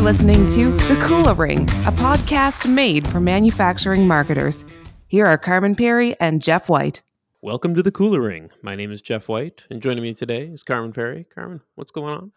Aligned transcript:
You're 0.00 0.06
listening 0.06 0.46
to 0.52 0.70
The 0.88 0.94
Kula 0.94 1.36
Ring, 1.36 1.64
a 1.84 1.92
podcast 1.92 2.66
made 2.66 3.06
for 3.06 3.20
manufacturing 3.20 4.08
marketers. 4.08 4.64
Here 5.08 5.26
are 5.26 5.36
Carmen 5.36 5.74
Perry 5.74 6.18
and 6.20 6.40
Jeff 6.40 6.70
White. 6.70 7.02
Welcome 7.42 7.74
to 7.74 7.82
the 7.82 7.92
Kula 7.92 8.18
Ring. 8.18 8.48
My 8.62 8.74
name 8.74 8.92
is 8.92 9.02
Jeff 9.02 9.28
White, 9.28 9.66
and 9.68 9.82
joining 9.82 10.02
me 10.02 10.14
today 10.14 10.46
is 10.46 10.62
Carmen 10.62 10.94
Perry. 10.94 11.26
Carmen, 11.34 11.60
what's 11.74 11.90
going 11.90 12.14
on? 12.14 12.32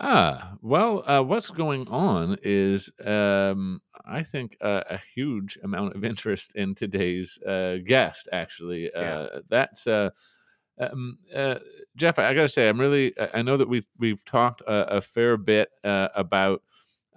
Ah, 0.00 0.54
well, 0.60 1.04
uh, 1.06 1.22
what's 1.22 1.50
going 1.50 1.86
on 1.86 2.36
is 2.42 2.90
um, 3.04 3.80
I 4.04 4.24
think 4.24 4.56
uh, 4.60 4.82
a 4.90 4.98
huge 5.14 5.56
amount 5.62 5.94
of 5.94 6.02
interest 6.12 6.56
in 6.56 6.74
today's 6.74 7.38
uh, 7.46 7.76
guest. 7.86 8.28
Actually, 8.32 8.90
Yeah. 8.92 9.00
uh, 9.00 9.40
that's 9.48 9.86
uh, 9.86 10.10
um, 10.80 11.16
uh, 11.32 11.60
Jeff. 11.94 12.18
I 12.18 12.34
got 12.34 12.42
to 12.42 12.48
say, 12.48 12.68
I'm 12.68 12.80
really. 12.80 13.16
I 13.20 13.28
I 13.34 13.42
know 13.42 13.56
that 13.56 13.68
we've 13.68 13.86
we've 14.00 14.24
talked 14.24 14.62
a, 14.62 14.96
a 14.96 15.00
fair 15.00 15.36
bit 15.36 15.68
uh, 15.84 16.08
about. 16.16 16.60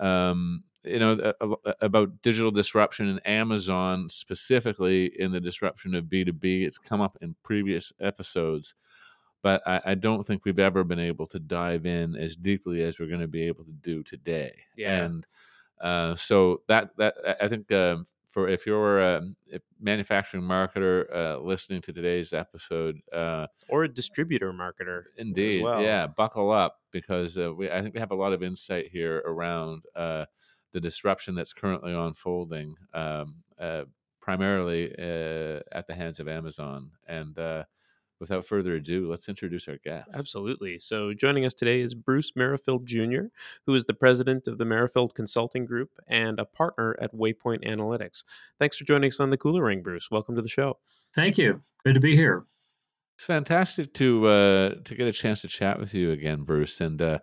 Um, 0.01 0.63
you 0.83 0.97
know 0.99 1.33
a- 1.39 1.69
a- 1.69 1.75
about 1.81 2.21
digital 2.23 2.49
disruption 2.51 3.07
and 3.07 3.21
Amazon 3.25 4.09
specifically 4.09 5.11
in 5.19 5.31
the 5.31 5.39
disruption 5.39 5.93
of 5.95 6.05
B2B. 6.05 6.65
It's 6.65 6.79
come 6.79 7.01
up 7.01 7.17
in 7.21 7.35
previous 7.43 7.93
episodes 7.99 8.73
but 9.43 9.61
I, 9.67 9.81
I 9.85 9.95
don't 9.95 10.25
think 10.25 10.45
we've 10.45 10.59
ever 10.59 10.83
been 10.83 10.99
able 10.99 11.25
to 11.27 11.39
dive 11.39 11.85
in 11.85 12.15
as 12.15 12.35
deeply 12.35 12.83
as 12.83 12.99
we're 12.99 13.07
going 13.07 13.21
to 13.21 13.27
be 13.27 13.43
able 13.47 13.63
to 13.63 13.71
do 13.71 14.03
today. 14.03 14.53
Yeah. 14.77 15.03
And 15.03 15.25
uh, 15.79 16.15
so 16.15 16.61
that 16.67 16.95
that 16.97 17.15
I- 17.41 17.47
think 17.47 17.71
um, 17.71 18.05
for 18.31 18.47
if 18.47 18.65
you're 18.65 19.01
a 19.01 19.21
manufacturing 19.79 20.43
marketer 20.43 21.05
uh, 21.13 21.37
listening 21.39 21.81
to 21.81 21.93
today's 21.93 22.31
episode, 22.33 22.97
uh, 23.13 23.45
Or 23.69 23.83
a 23.83 23.87
distributor 23.87 24.53
marketer. 24.53 25.03
indeed, 25.17 25.63
well. 25.63 25.81
yeah, 25.81 26.07
buckle 26.07 26.49
up 26.49 26.79
because 26.91 27.37
uh, 27.37 27.53
we 27.53 27.69
I 27.69 27.81
think 27.81 27.93
we 27.93 27.99
have 27.99 28.11
a 28.11 28.15
lot 28.15 28.33
of 28.33 28.41
insight 28.41 28.87
here 28.89 29.21
around 29.25 29.83
uh, 29.95 30.25
the 30.71 30.79
disruption 30.79 31.35
that's 31.35 31.53
currently 31.53 31.93
unfolding, 31.93 32.75
um, 32.93 33.35
uh, 33.59 33.83
primarily 34.21 34.93
uh, 34.97 35.59
at 35.73 35.85
the 35.87 35.93
hands 35.93 36.19
of 36.19 36.27
Amazon 36.27 36.91
and. 37.07 37.37
Without 38.21 38.45
further 38.45 38.75
ado, 38.75 39.09
let's 39.09 39.27
introduce 39.27 39.67
our 39.67 39.77
guest. 39.83 40.07
Absolutely. 40.13 40.77
So, 40.77 41.11
joining 41.11 41.43
us 41.43 41.55
today 41.55 41.81
is 41.81 41.95
Bruce 41.95 42.33
Merrifield 42.35 42.85
Jr., 42.85 43.23
who 43.65 43.73
is 43.73 43.85
the 43.85 43.95
president 43.95 44.47
of 44.47 44.59
the 44.59 44.63
Merrifield 44.63 45.15
Consulting 45.15 45.65
Group 45.65 45.89
and 46.07 46.39
a 46.39 46.45
partner 46.45 46.95
at 47.01 47.11
Waypoint 47.15 47.67
Analytics. 47.67 48.23
Thanks 48.59 48.77
for 48.77 48.83
joining 48.83 49.07
us 49.07 49.19
on 49.19 49.31
the 49.31 49.39
Kula 49.39 49.63
Ring, 49.63 49.81
Bruce. 49.81 50.11
Welcome 50.11 50.35
to 50.35 50.43
the 50.43 50.47
show. 50.47 50.77
Thank 51.15 51.39
you. 51.39 51.61
Good 51.83 51.95
to 51.95 51.99
be 51.99 52.15
here. 52.15 52.45
It's 53.17 53.25
fantastic 53.25 53.91
to 53.95 54.27
uh, 54.27 54.69
to 54.85 54.95
get 54.95 55.07
a 55.07 55.11
chance 55.11 55.41
to 55.41 55.47
chat 55.47 55.79
with 55.79 55.95
you 55.95 56.11
again, 56.11 56.43
Bruce. 56.43 56.79
And 56.79 57.01
uh, 57.01 57.19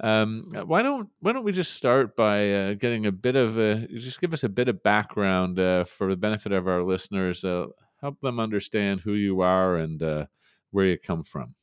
um, 0.00 0.50
why 0.66 0.82
don't 0.82 1.08
why 1.20 1.32
don't 1.32 1.44
we 1.44 1.52
just 1.52 1.72
start 1.72 2.16
by 2.16 2.52
uh, 2.52 2.74
getting 2.74 3.06
a 3.06 3.12
bit 3.12 3.34
of 3.34 3.58
a 3.58 3.86
just 3.88 4.20
give 4.20 4.34
us 4.34 4.44
a 4.44 4.48
bit 4.50 4.68
of 4.68 4.82
background 4.82 5.58
uh, 5.58 5.84
for 5.84 6.10
the 6.10 6.16
benefit 6.16 6.52
of 6.52 6.68
our 6.68 6.82
listeners, 6.82 7.44
uh, 7.44 7.68
help 8.00 8.20
them 8.20 8.40
understand 8.40 9.00
who 9.00 9.14
you 9.14 9.40
are 9.40 9.76
and 9.76 10.02
uh, 10.02 10.26
where 10.70 10.86
you 10.86 10.98
come 10.98 11.22
from. 11.22 11.54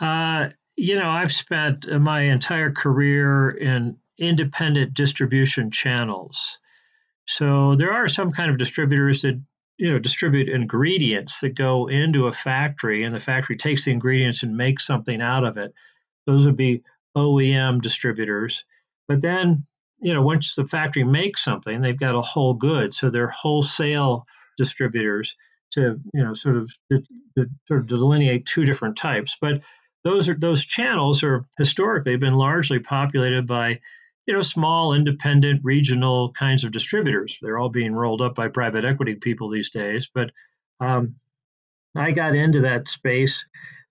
Uh, 0.00 0.50
you 0.76 0.96
know, 0.96 1.08
I've 1.08 1.32
spent 1.32 1.86
uh, 1.90 1.98
my 1.98 2.22
entire 2.22 2.72
career 2.72 3.50
in 3.50 3.96
independent 4.18 4.94
distribution 4.94 5.70
channels. 5.70 6.58
So 7.26 7.74
there 7.76 7.92
are 7.92 8.08
some 8.08 8.30
kind 8.30 8.50
of 8.50 8.58
distributors 8.58 9.22
that 9.22 9.40
you 9.76 9.92
know 9.92 9.98
distribute 9.98 10.48
ingredients 10.48 11.40
that 11.40 11.56
go 11.56 11.88
into 11.88 12.26
a 12.26 12.32
factory, 12.32 13.04
and 13.04 13.14
the 13.14 13.20
factory 13.20 13.56
takes 13.56 13.84
the 13.84 13.92
ingredients 13.92 14.42
and 14.42 14.56
makes 14.56 14.86
something 14.86 15.20
out 15.20 15.44
of 15.44 15.56
it. 15.56 15.74
Those 16.26 16.46
would 16.46 16.56
be 16.56 16.82
OEM 17.16 17.80
distributors. 17.80 18.64
But 19.08 19.20
then, 19.20 19.66
you 20.00 20.14
know, 20.14 20.22
once 20.22 20.54
the 20.54 20.66
factory 20.66 21.04
makes 21.04 21.42
something, 21.42 21.80
they've 21.80 21.98
got 21.98 22.14
a 22.14 22.22
whole 22.22 22.54
good, 22.54 22.94
so 22.94 23.10
they're 23.10 23.28
wholesale 23.28 24.26
distributors 24.56 25.36
to 25.72 26.00
you 26.12 26.24
know 26.24 26.34
sort 26.34 26.56
of 26.56 26.72
to, 26.90 27.02
to 27.36 27.46
sort 27.66 27.80
of 27.80 27.86
delineate 27.86 28.46
two 28.46 28.64
different 28.64 28.96
types. 28.96 29.36
But 29.40 29.62
those 30.04 30.28
are 30.28 30.34
those 30.34 30.64
channels 30.64 31.22
are 31.22 31.44
historically 31.58 32.16
been 32.16 32.34
largely 32.34 32.78
populated 32.78 33.46
by 33.46 33.80
you 34.26 34.34
know 34.34 34.42
small 34.42 34.94
independent 34.94 35.60
regional 35.64 36.32
kinds 36.32 36.64
of 36.64 36.72
distributors. 36.72 37.38
They're 37.42 37.58
all 37.58 37.68
being 37.68 37.92
rolled 37.92 38.22
up 38.22 38.34
by 38.34 38.48
private 38.48 38.84
equity 38.84 39.14
people 39.14 39.50
these 39.50 39.70
days. 39.70 40.08
But 40.12 40.30
um, 40.80 41.16
i 41.96 42.10
got 42.10 42.34
into 42.34 42.62
that 42.62 42.88
space 42.88 43.44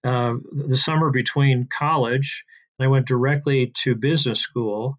uh, 0.03 0.35
the 0.51 0.77
summer 0.77 1.09
between 1.11 1.67
college. 1.77 2.43
And 2.77 2.85
i 2.85 2.89
went 2.89 3.07
directly 3.07 3.73
to 3.83 3.95
business 3.95 4.39
school 4.39 4.97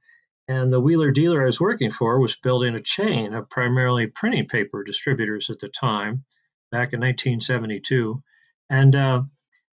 and 0.49 0.72
the 0.72 0.81
wheeler 0.81 1.10
dealer 1.10 1.43
i 1.43 1.47
was 1.47 1.60
working 1.60 1.91
for 1.91 2.19
was 2.21 2.37
building 2.37 2.75
a 2.75 2.82
chain 2.82 3.34
of 3.34 3.49
primarily 3.50 4.06
printing 4.06 4.47
paper 4.47 4.84
distributors 4.84 5.49
at 5.50 5.59
the 5.60 5.69
time 5.69 6.25
back 6.71 6.93
in 6.93 7.00
1972 7.00 8.22
and 8.71 8.97
uh, 8.97 9.22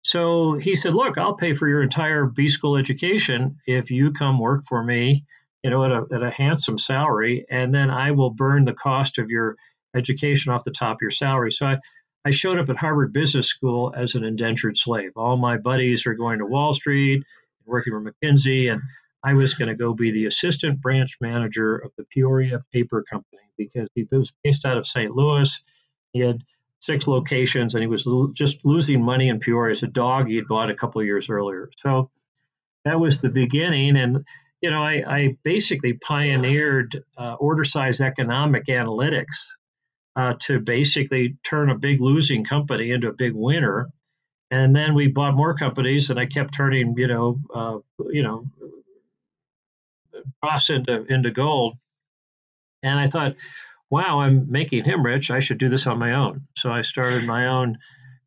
so 0.02 0.54
he 0.54 0.76
said, 0.76 0.94
"Look, 0.94 1.18
I'll 1.18 1.36
pay 1.36 1.54
for 1.54 1.68
your 1.68 1.82
entire 1.82 2.26
B 2.26 2.48
school 2.48 2.76
education 2.76 3.58
if 3.66 3.90
you 3.90 4.12
come 4.12 4.38
work 4.38 4.64
for 4.68 4.82
me, 4.82 5.24
you 5.62 5.70
know, 5.70 5.84
at 5.84 5.90
a 5.90 6.06
at 6.14 6.22
a 6.22 6.30
handsome 6.30 6.78
salary, 6.78 7.44
and 7.50 7.74
then 7.74 7.90
I 7.90 8.12
will 8.12 8.30
burn 8.30 8.64
the 8.64 8.72
cost 8.72 9.18
of 9.18 9.30
your 9.30 9.56
education 9.94 10.52
off 10.52 10.64
the 10.64 10.70
top 10.70 10.96
of 10.96 11.02
your 11.02 11.10
salary." 11.10 11.52
So 11.52 11.66
I, 11.66 11.78
I 12.24 12.30
showed 12.30 12.58
up 12.58 12.68
at 12.70 12.76
Harvard 12.76 13.12
Business 13.12 13.46
School 13.48 13.92
as 13.94 14.14
an 14.14 14.24
indentured 14.24 14.76
slave. 14.78 15.12
All 15.16 15.36
my 15.36 15.58
buddies 15.58 16.06
are 16.06 16.14
going 16.14 16.38
to 16.38 16.46
Wall 16.46 16.72
Street, 16.72 17.22
working 17.66 17.92
for 17.92 18.00
McKinsey, 18.00 18.72
and 18.72 18.82
I 19.22 19.34
was 19.34 19.54
going 19.54 19.68
to 19.68 19.74
go 19.74 19.94
be 19.94 20.10
the 20.10 20.26
assistant 20.26 20.80
branch 20.80 21.16
manager 21.20 21.76
of 21.76 21.92
the 21.96 22.04
Peoria 22.04 22.62
Paper 22.72 23.04
Company 23.10 23.42
because 23.58 23.88
he 23.94 24.06
was 24.10 24.32
based 24.42 24.64
out 24.64 24.78
of 24.78 24.86
St. 24.86 25.14
Louis. 25.14 25.50
He 26.12 26.20
had 26.20 26.42
six 26.80 27.06
locations, 27.06 27.74
and 27.74 27.82
he 27.82 27.86
was 27.86 28.06
lo- 28.06 28.32
just 28.34 28.56
losing 28.64 29.02
money 29.02 29.28
in 29.28 29.38
Peoria 29.38 29.76
as 29.76 29.82
a 29.82 29.86
dog 29.86 30.28
he 30.28 30.36
had 30.36 30.48
bought 30.48 30.70
a 30.70 30.74
couple 30.74 31.00
of 31.00 31.06
years 31.06 31.28
earlier. 31.28 31.70
So 31.82 32.10
that 32.84 32.98
was 32.98 33.20
the 33.20 33.28
beginning, 33.28 33.96
and 33.96 34.24
you 34.62 34.70
know, 34.70 34.82
I, 34.82 35.02
I 35.06 35.36
basically 35.42 35.94
pioneered 35.94 37.02
uh, 37.16 37.34
order 37.34 37.64
size 37.64 38.00
economic 38.00 38.66
analytics 38.66 39.24
uh, 40.16 40.34
to 40.46 40.60
basically 40.60 41.36
turn 41.44 41.70
a 41.70 41.78
big 41.78 42.00
losing 42.00 42.44
company 42.44 42.90
into 42.90 43.08
a 43.08 43.12
big 43.12 43.32
winner. 43.34 43.88
And 44.50 44.74
then 44.74 44.94
we 44.94 45.08
bought 45.08 45.34
more 45.34 45.54
companies, 45.54 46.10
and 46.10 46.18
I 46.18 46.26
kept 46.26 46.54
turning, 46.54 46.94
you 46.98 47.06
know, 47.06 47.38
uh, 47.54 47.78
you 48.10 48.22
know, 48.22 48.44
dross 50.42 50.70
into 50.70 51.04
into 51.12 51.30
gold. 51.30 51.76
And 52.82 52.98
I 52.98 53.08
thought, 53.08 53.36
wow, 53.90 54.20
I'm 54.20 54.50
making 54.50 54.84
him 54.84 55.04
rich. 55.04 55.30
I 55.30 55.40
should 55.40 55.58
do 55.58 55.68
this 55.68 55.86
on 55.86 55.98
my 55.98 56.12
own. 56.12 56.46
So 56.56 56.70
I 56.70 56.80
started 56.80 57.24
my 57.24 57.48
own 57.48 57.78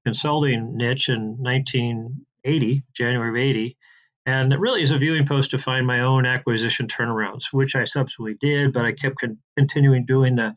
consulting 0.06 0.76
niche 0.78 1.10
in 1.10 1.38
1980, 1.40 2.84
January 2.94 3.30
of 3.30 3.36
80. 3.36 3.78
And 4.26 4.54
it 4.54 4.60
really 4.60 4.82
is 4.82 4.92
a 4.92 4.98
viewing 4.98 5.26
post 5.26 5.52
to 5.52 5.58
find 5.58 5.86
my 5.86 6.02
own 6.02 6.26
acquisition 6.26 6.88
turnarounds, 6.88 7.46
which 7.52 7.76
I 7.76 7.84
subsequently 7.84 8.36
did, 8.40 8.74
but 8.74 8.86
I 8.86 8.94
kept 8.94 9.20
con- 9.20 9.38
continuing 9.58 10.06
doing 10.06 10.36
the 10.36 10.56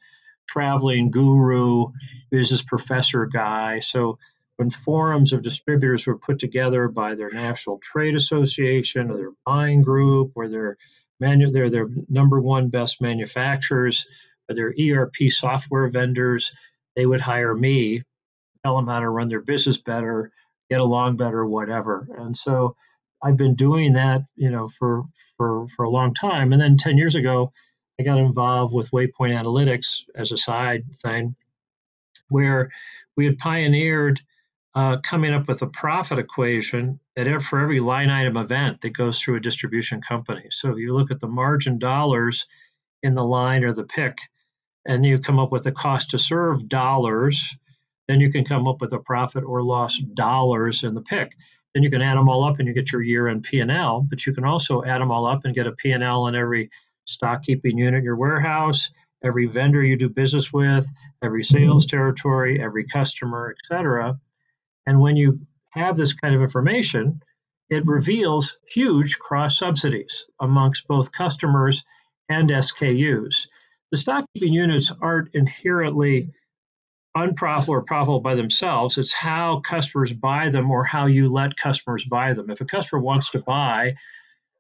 traveling 0.49 1.11
guru, 1.11 1.87
business 2.31 2.63
professor 2.63 3.27
guy. 3.27 3.81
So 3.81 4.19
when 4.57 4.71
forums 4.71 5.33
of 5.33 5.43
distributors 5.43 6.07
were 6.07 6.19
put 6.19 6.39
together 6.39 6.89
by 6.89 7.15
their 7.15 7.31
national 7.31 7.79
trade 7.79 8.15
association 8.15 9.11
or 9.11 9.17
their 9.17 9.33
buying 9.45 9.83
group 9.83 10.33
or 10.35 10.49
their 10.49 10.77
manu- 11.21 11.51
their, 11.51 11.71
their 11.71 11.89
number 12.09 12.41
one 12.41 12.69
best 12.69 13.01
manufacturers, 13.01 14.05
their 14.49 14.75
ERP 14.81 15.15
software 15.31 15.89
vendors, 15.89 16.53
they 16.95 17.07
would 17.07 17.21
hire 17.21 17.55
me, 17.55 18.03
tell 18.65 18.77
them 18.77 18.87
how 18.87 19.01
to 19.01 19.09
run 19.09 19.29
their 19.29 19.41
business 19.41 19.79
better, 19.79 20.31
get 20.71 20.81
along 20.81 21.17
better, 21.17 21.47
whatever. 21.47 22.09
And 22.19 22.37
so 22.37 22.77
I've 23.23 23.37
been 23.37 23.55
doing 23.55 23.93
that, 23.95 24.23
you 24.37 24.51
know, 24.51 24.71
for 24.79 25.05
for 25.37 25.67
for 25.77 25.85
a 25.85 25.91
long 25.91 26.15
time. 26.15 26.53
And 26.53 26.61
then 26.61 26.77
10 26.77 26.97
years 26.97 27.15
ago, 27.15 27.53
I 27.99 28.03
got 28.03 28.19
involved 28.19 28.75
with 28.75 28.91
Waypoint 28.91 29.11
Analytics 29.21 29.87
as 30.15 30.33
a 30.33 30.39
side 30.39 30.85
thing, 31.03 31.35
where 32.29 32.71
we 33.17 33.27
had 33.27 33.39
pioneered 33.39 34.21
uh, 34.77 34.99
coming 35.09 35.33
up 35.33 35.49
with 35.49 35.63
a 35.63 35.67
profit 35.69 36.19
equation 36.19 37.01
ev- 37.17 37.43
for 37.43 37.61
every 37.61 37.81
line 37.81 38.11
item 38.11 38.37
event 38.37 38.79
that 38.83 38.91
goes 38.91 39.19
through 39.19 39.37
a 39.37 39.41
distribution 39.41 40.03
company. 40.03 40.45
So 40.51 40.71
if 40.71 40.77
you 40.77 40.95
look 40.95 41.11
at 41.11 41.19
the 41.19 41.27
margin 41.27 41.79
dollars 41.79 42.45
in 43.03 43.15
the 43.15 43.25
line 43.25 43.65
or 43.65 43.73
the 43.73 43.85
pick, 43.85 44.19
and 44.85 45.05
you 45.05 45.19
come 45.19 45.39
up 45.39 45.51
with 45.51 45.65
the 45.65 45.73
cost 45.73 46.11
to 46.11 46.19
serve 46.19 46.69
dollars, 46.69 47.43
then 48.07 48.21
you 48.21 48.31
can 48.31 48.45
come 48.45 48.69
up 48.69 48.83
with 48.83 48.93
a 48.93 48.99
profit 48.99 49.45
or 49.45 49.63
loss 49.63 49.99
dollars 50.15 50.85
in 50.85 50.95
the 50.95 51.01
pick. 51.01 51.33
Then 51.75 51.83
you 51.83 51.91
can 51.91 52.03
add 52.03 52.19
them 52.19 52.29
all 52.29 52.45
up 52.45 52.59
and 52.59 52.69
you 52.69 52.75
get 52.75 52.93
your 52.93 53.03
year-end 53.03 53.45
P&L, 53.45 54.07
but 54.11 54.27
you 54.27 54.35
can 54.35 54.45
also 54.45 54.85
add 54.85 55.01
them 55.01 55.11
all 55.11 55.27
up 55.27 55.45
and 55.45 55.55
get 55.55 55.67
a 55.67 55.73
P&L 55.73 56.23
on 56.23 56.37
every 56.37 56.71
stock 57.07 57.43
keeping 57.43 57.79
unit 57.79 57.99
in 57.99 58.05
your 58.05 58.17
warehouse, 58.17 58.91
every 59.25 59.47
vendor 59.47 59.83
you 59.83 59.97
do 59.97 60.09
business 60.11 60.53
with, 60.53 60.87
every 61.23 61.43
sales 61.43 61.87
territory, 61.87 62.63
every 62.63 62.87
customer, 62.87 63.55
et 63.57 63.67
cetera. 63.67 64.19
And 64.87 65.01
when 65.01 65.17
you 65.17 65.41
have 65.71 65.97
this 65.97 66.13
kind 66.13 66.35
of 66.35 66.43
information, 66.43 67.21
it 67.69 67.87
reveals 67.87 68.57
huge 68.69 69.19
cross 69.19 69.59
subsidies 69.59 70.25
amongst 70.41 70.87
both 70.87 71.13
customers 71.13 71.85
and 72.29 72.49
SKUs. 72.49 73.47
The 73.91 73.97
stock 73.97 74.25
keeping 74.35 74.53
units 74.53 74.93
aren't 75.01 75.35
inherently 75.35 76.31
unprofitable 77.15 77.75
or 77.75 77.83
profitable 77.83 78.21
by 78.21 78.35
themselves. 78.35 78.99
It's 78.99 79.13
how 79.13 79.61
customers 79.61 80.13
buy 80.13 80.51
them 80.51 80.71
or 80.71 80.85
how 80.85 81.07
you 81.07 81.33
let 81.33 81.57
customers 81.57 82.05
buy 82.05 82.33
them. 82.33 82.51
If 82.51 82.61
a 82.61 82.65
customer 82.65 83.01
wants 83.01 83.31
to 83.31 83.41
buy 83.41 83.95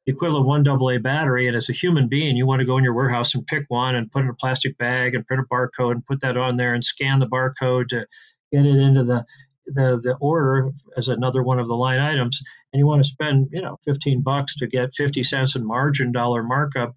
the 0.07 0.13
equivalent 0.13 0.47
one 0.47 0.67
AA 0.67 0.99
battery, 0.99 1.49
and 1.49 1.57
as 1.57 1.69
a 1.69 1.73
human 1.73 2.09
being, 2.09 2.37
you 2.37 2.47
want 2.47 2.61
to 2.61 2.67
go 2.67 2.79
in 2.79 2.85
your 2.85 2.95
warehouse 2.95 3.35
and 3.35 3.47
pick 3.47 3.65
one 3.69 3.95
and 3.95 4.11
put 4.11 4.21
it 4.21 4.25
in 4.25 4.31
a 4.31 4.35
plastic 4.35 4.79
bag 4.79 5.15
and 5.15 5.27
print 5.27 5.43
a 5.43 5.55
barcode 5.55 5.93
and 5.93 6.07
put 6.07 6.21
that 6.21 6.37
on 6.37 6.57
there 6.57 6.75
and 6.75 6.85
scan 6.85 7.19
the 7.19 7.27
barcode 7.27 7.89
to 7.89 8.07
get 8.53 8.65
it 8.65 8.79
into 8.79 9.05
the 9.05 9.27
the, 9.67 10.01
the 10.03 10.17
order 10.21 10.71
as 10.97 11.09
another 11.09 11.43
one 11.43 11.59
of 11.59 11.67
the 11.67 11.75
line 11.75 11.99
items 11.99 12.41
and 12.73 12.79
you 12.79 12.87
want 12.87 13.03
to 13.03 13.09
spend 13.09 13.49
you 13.51 13.61
know 13.61 13.77
15 13.85 14.23
bucks 14.23 14.55
to 14.57 14.67
get 14.67 14.95
50 14.95 15.23
cents 15.23 15.57
in 15.57 15.67
margin 15.67 16.13
dollar 16.13 16.43
markup 16.43 16.95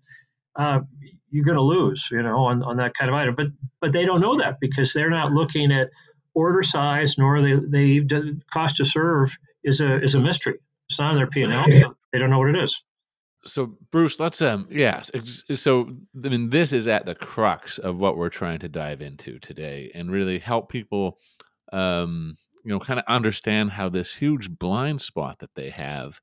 uh, 0.56 0.80
you're 1.32 1.46
going 1.46 1.58
to 1.58 1.62
lose, 1.62 2.08
you 2.12 2.22
know, 2.22 2.38
on, 2.38 2.64
on 2.64 2.78
that 2.78 2.94
kind 2.94 3.10
of 3.10 3.16
item. 3.16 3.36
But 3.36 3.48
but 3.82 3.92
they 3.92 4.06
don't 4.06 4.22
know 4.22 4.36
that 4.38 4.60
because 4.60 4.94
they're 4.94 5.10
not 5.10 5.32
looking 5.32 5.72
at 5.72 5.90
order 6.34 6.64
size, 6.64 7.18
nor 7.18 7.42
they 7.42 7.54
the 7.54 8.42
cost 8.52 8.78
to 8.78 8.86
serve 8.86 9.36
is 9.64 9.82
a 9.82 10.02
is 10.02 10.16
a 10.16 10.20
mystery. 10.20 10.56
It's 10.90 11.00
not 11.00 11.12
on 11.12 11.18
their 11.18 11.28
P 11.28 11.44
and 11.44 11.54
L. 11.54 11.96
They 12.12 12.18
don't 12.18 12.30
know 12.30 12.40
what 12.40 12.50
it 12.50 12.64
is. 12.64 12.82
So 13.46 13.78
Bruce, 13.92 14.20
let's 14.20 14.42
um 14.42 14.68
yes. 14.70 15.12
So 15.56 15.96
I 16.24 16.30
mean, 16.30 16.50
this 16.50 16.74
is 16.74 16.88
at 16.88 17.06
the 17.06 17.16
crux 17.16 17.78
of 17.78 17.98
what 17.98 18.18
we're 18.18 18.30
trying 18.30 18.60
to 18.60 18.70
dive 18.70 19.02
into 19.02 19.40
today, 19.40 19.92
and 19.94 20.12
really 20.12 20.40
help 20.40 20.70
people, 20.70 21.20
um, 21.72 22.36
you 22.70 22.76
know, 22.76 22.80
kind 22.80 23.00
of 23.00 23.06
understand 23.08 23.72
how 23.72 23.90
this 23.90 24.14
huge 24.14 24.52
blind 24.60 25.02
spot 25.02 25.40
that 25.40 25.56
they 25.56 25.72
have 25.72 26.22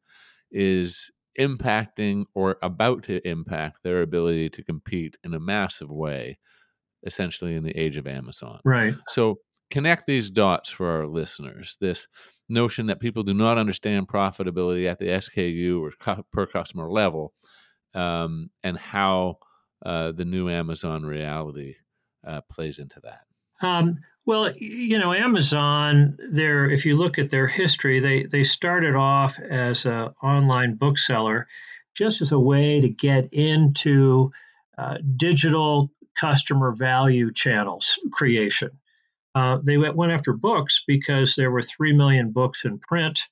is 0.53 1.11
impacting 1.41 2.25
or 2.37 2.57
about 2.63 3.03
to 3.03 3.21
impact 3.29 3.79
their 3.83 4.03
ability 4.03 4.49
to 4.51 4.63
compete 4.63 5.17
in 5.25 5.35
a 5.35 5.41
massive 5.41 5.91
way, 5.91 6.39
essentially 7.05 7.57
in 7.57 7.65
the 7.65 7.77
age 7.77 7.97
of 7.97 8.07
Amazon. 8.07 8.61
Right. 8.65 8.95
So 9.09 9.41
connect 9.73 10.07
these 10.07 10.31
dots 10.31 10.71
for 10.71 10.89
our 10.89 11.09
listeners. 11.09 11.77
This 11.81 12.07
notion 12.49 12.87
that 12.87 13.01
people 13.01 13.25
do 13.25 13.35
not 13.35 13.59
understand 13.59 14.07
profitability 14.07 14.89
at 14.89 15.01
the 15.01 15.07
SKU 15.07 15.81
or 15.81 16.23
per 16.33 16.47
customer 16.47 16.89
level, 16.89 17.33
um, 17.93 18.51
and 18.63 18.79
how 18.79 19.39
uh, 19.85 20.13
the 20.13 20.25
new 20.25 20.49
Amazon 20.49 21.03
reality 21.05 21.75
uh, 22.25 22.43
plays 22.49 22.79
into 22.79 23.01
that. 23.01 23.23
Um, 23.67 23.99
well, 24.27 24.53
you 24.57 24.99
know, 24.99 25.13
Amazon, 25.13 26.19
there, 26.29 26.69
if 26.69 26.85
you 26.85 26.97
look 26.97 27.19
at 27.19 27.31
their 27.31 27.47
history, 27.47 28.01
they, 28.01 28.25
they 28.25 28.43
started 28.43 28.97
off 28.97 29.39
as 29.39 29.87
an 29.87 30.11
online 30.21 30.75
bookseller 30.75 31.47
just 31.95 32.21
as 32.21 32.33
a 32.33 32.39
way 32.39 32.81
to 32.81 32.89
get 32.89 33.33
into 33.33 34.33
uh, 34.77 34.99
digital 35.17 35.93
customer 36.17 36.73
value 36.73 37.33
channels 37.33 38.01
creation. 38.11 38.71
Uh, 39.35 39.59
they 39.65 39.77
went, 39.77 40.11
after 40.11 40.33
books 40.33 40.83
because 40.87 41.37
there 41.37 41.51
were 41.51 41.63
3 41.63 41.93
million 41.93 42.33
books 42.33 42.65
in 42.65 42.79
print 42.79 43.29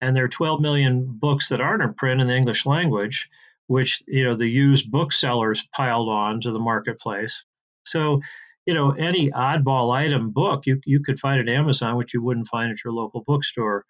and 0.00 0.14
there 0.14 0.24
are 0.24 0.28
12 0.28 0.60
million 0.60 1.06
books 1.08 1.48
that 1.48 1.60
aren't 1.60 1.82
in 1.82 1.94
print 1.94 2.20
in 2.20 2.28
the 2.28 2.36
English 2.36 2.66
language, 2.66 3.28
which, 3.66 4.02
you 4.06 4.22
know, 4.22 4.36
the 4.36 4.46
used 4.46 4.90
booksellers 4.92 5.66
piled 5.74 6.08
on 6.08 6.40
to 6.42 6.52
the 6.52 6.58
marketplace. 6.60 7.44
So 7.84 8.20
you 8.66 8.74
know, 8.74 8.90
any 8.92 9.30
oddball 9.30 9.94
item 9.94 10.30
book 10.30 10.66
you, 10.66 10.80
you 10.84 11.02
could 11.02 11.18
find 11.20 11.40
at 11.40 11.52
Amazon, 11.52 11.96
which 11.96 12.12
you 12.12 12.22
wouldn't 12.22 12.48
find 12.48 12.70
at 12.70 12.84
your 12.84 12.92
local 12.92 13.22
bookstore. 13.26 13.84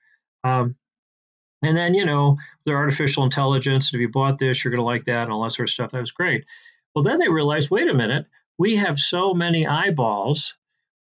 Um, 0.45 0.77
and 1.63 1.77
then, 1.77 1.95
you 1.95 2.05
know, 2.05 2.37
their 2.67 2.77
artificial 2.77 3.25
intelligence, 3.25 3.93
if 3.93 4.01
you 4.01 4.09
bought 4.09 4.39
this, 4.39 4.63
you're 4.63 4.71
going 4.71 4.81
to 4.81 4.85
like 4.85 5.05
that, 5.07 5.25
and 5.25 5.33
all 5.33 5.43
that 5.43 5.53
sort 5.53 5.69
of 5.69 5.73
stuff. 5.73 5.91
That 5.93 6.01
was 6.01 6.11
great. 6.11 6.45
Well, 6.95 7.03
then 7.03 7.19
they 7.19 7.29
realized 7.29 7.71
wait 7.71 7.89
a 7.89 7.95
minute, 7.95 8.27
we 8.59 8.77
have 8.77 8.99
so 8.99 9.35
many 9.35 9.67
eyeballs, 9.67 10.55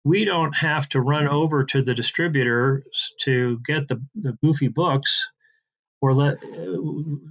we 0.04 0.24
don't 0.24 0.52
have 0.54 0.88
to 0.90 1.00
run 1.00 1.26
over 1.28 1.64
to 1.64 1.82
the 1.82 1.94
distributors 1.94 2.84
to 3.24 3.60
get 3.66 3.88
the, 3.88 4.02
the 4.14 4.36
goofy 4.42 4.68
books 4.68 5.30
or 6.06 6.14
let 6.14 6.34
uh, 6.34 6.38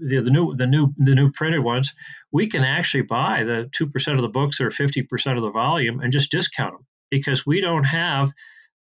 the, 0.09 0.21
the 0.23 0.29
new 0.29 0.53
the 0.53 0.67
new 0.67 0.93
the 0.97 1.15
new 1.15 1.31
printed 1.31 1.63
ones, 1.63 1.93
we 2.31 2.47
can 2.47 2.63
actually 2.63 3.03
buy 3.03 3.43
the 3.43 3.69
two 3.71 3.87
percent 3.87 4.17
of 4.17 4.21
the 4.21 4.29
books 4.29 4.59
or 4.59 4.69
fifty 4.69 5.01
percent 5.01 5.37
of 5.37 5.43
the 5.43 5.51
volume 5.51 6.01
and 6.01 6.11
just 6.11 6.31
discount 6.31 6.73
them 6.73 6.85
because 7.09 7.45
we 7.45 7.61
don't 7.61 7.85
have 7.85 8.31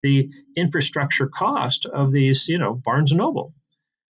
the 0.02 0.28
infrastructure 0.56 1.28
cost 1.28 1.86
of 1.86 2.10
these, 2.12 2.48
you 2.48 2.58
know, 2.58 2.74
Barnes 2.74 3.12
and 3.12 3.18
Noble. 3.18 3.54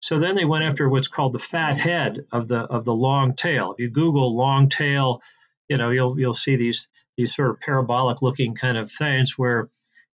So 0.00 0.18
then 0.18 0.36
they 0.36 0.44
went 0.44 0.64
after 0.64 0.88
what's 0.88 1.08
called 1.08 1.32
the 1.32 1.38
fat 1.38 1.76
head 1.76 2.24
of 2.30 2.48
the 2.48 2.60
of 2.60 2.84
the 2.84 2.94
long 2.94 3.34
tail. 3.34 3.72
If 3.72 3.80
you 3.80 3.90
Google 3.90 4.36
long 4.36 4.68
tail, 4.68 5.20
you 5.68 5.76
know, 5.76 5.90
you'll 5.90 6.18
you'll 6.18 6.34
see 6.34 6.56
these 6.56 6.88
these 7.16 7.34
sort 7.34 7.50
of 7.50 7.60
parabolic 7.60 8.22
looking 8.22 8.54
kind 8.54 8.78
of 8.78 8.90
things 8.90 9.36
where, 9.36 9.68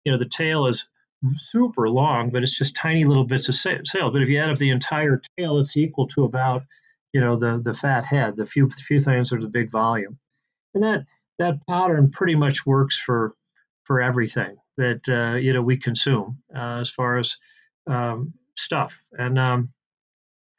you 0.05 0.13
know, 0.13 0.19
the 0.19 0.29
tail 0.29 0.67
is 0.67 0.87
super 1.37 1.89
long, 1.89 2.31
but 2.31 2.43
it's 2.43 2.57
just 2.57 2.77
tiny 2.77 3.05
little 3.05 3.25
bits 3.25 3.49
of 3.49 3.55
sail. 3.55 4.11
But 4.11 4.23
if 4.23 4.29
you 4.29 4.39
add 4.39 4.51
up 4.51 4.59
the 4.59 4.71
entire 4.71 5.21
tail, 5.39 5.59
it's 5.59 5.77
equal 5.77 6.07
to 6.09 6.25
about, 6.25 6.63
you 7.13 7.21
know, 7.21 7.37
the 7.37 7.61
the 7.63 7.75
fat 7.75 8.05
head, 8.05 8.37
the 8.37 8.47
few 8.47 8.69
few 8.69 9.01
things 9.01 9.33
are 9.33 9.41
the 9.41 9.49
big 9.49 9.71
volume, 9.71 10.19
and 10.75 10.83
that 10.85 11.07
that 11.39 11.67
pattern 11.67 12.11
pretty 12.11 12.35
much 12.35 12.67
works 12.67 12.99
for 12.99 13.35
for 13.85 14.01
everything 14.01 14.57
that 14.77 15.01
uh, 15.09 15.37
you 15.37 15.53
know 15.53 15.63
we 15.63 15.77
consume 15.77 16.39
uh, 16.55 16.79
as 16.81 16.91
far 16.91 17.19
as 17.19 17.37
um, 17.87 18.35
stuff, 18.57 19.05
and 19.13 19.39
um, 19.39 19.73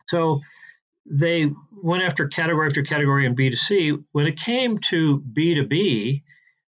so 0.10 0.42
they 1.06 1.50
went 1.72 2.04
after 2.04 2.28
category 2.28 2.68
after 2.68 2.84
category 2.84 3.26
in 3.26 3.36
B2C. 3.36 4.04
When 4.12 4.28
it 4.28 4.40
came 4.40 4.80
to 4.80 5.24
B2B, 5.34 6.24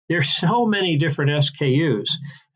there's 0.07 0.29
so 0.37 0.65
many 0.65 0.97
different 0.97 1.31
SKUs. 1.31 2.09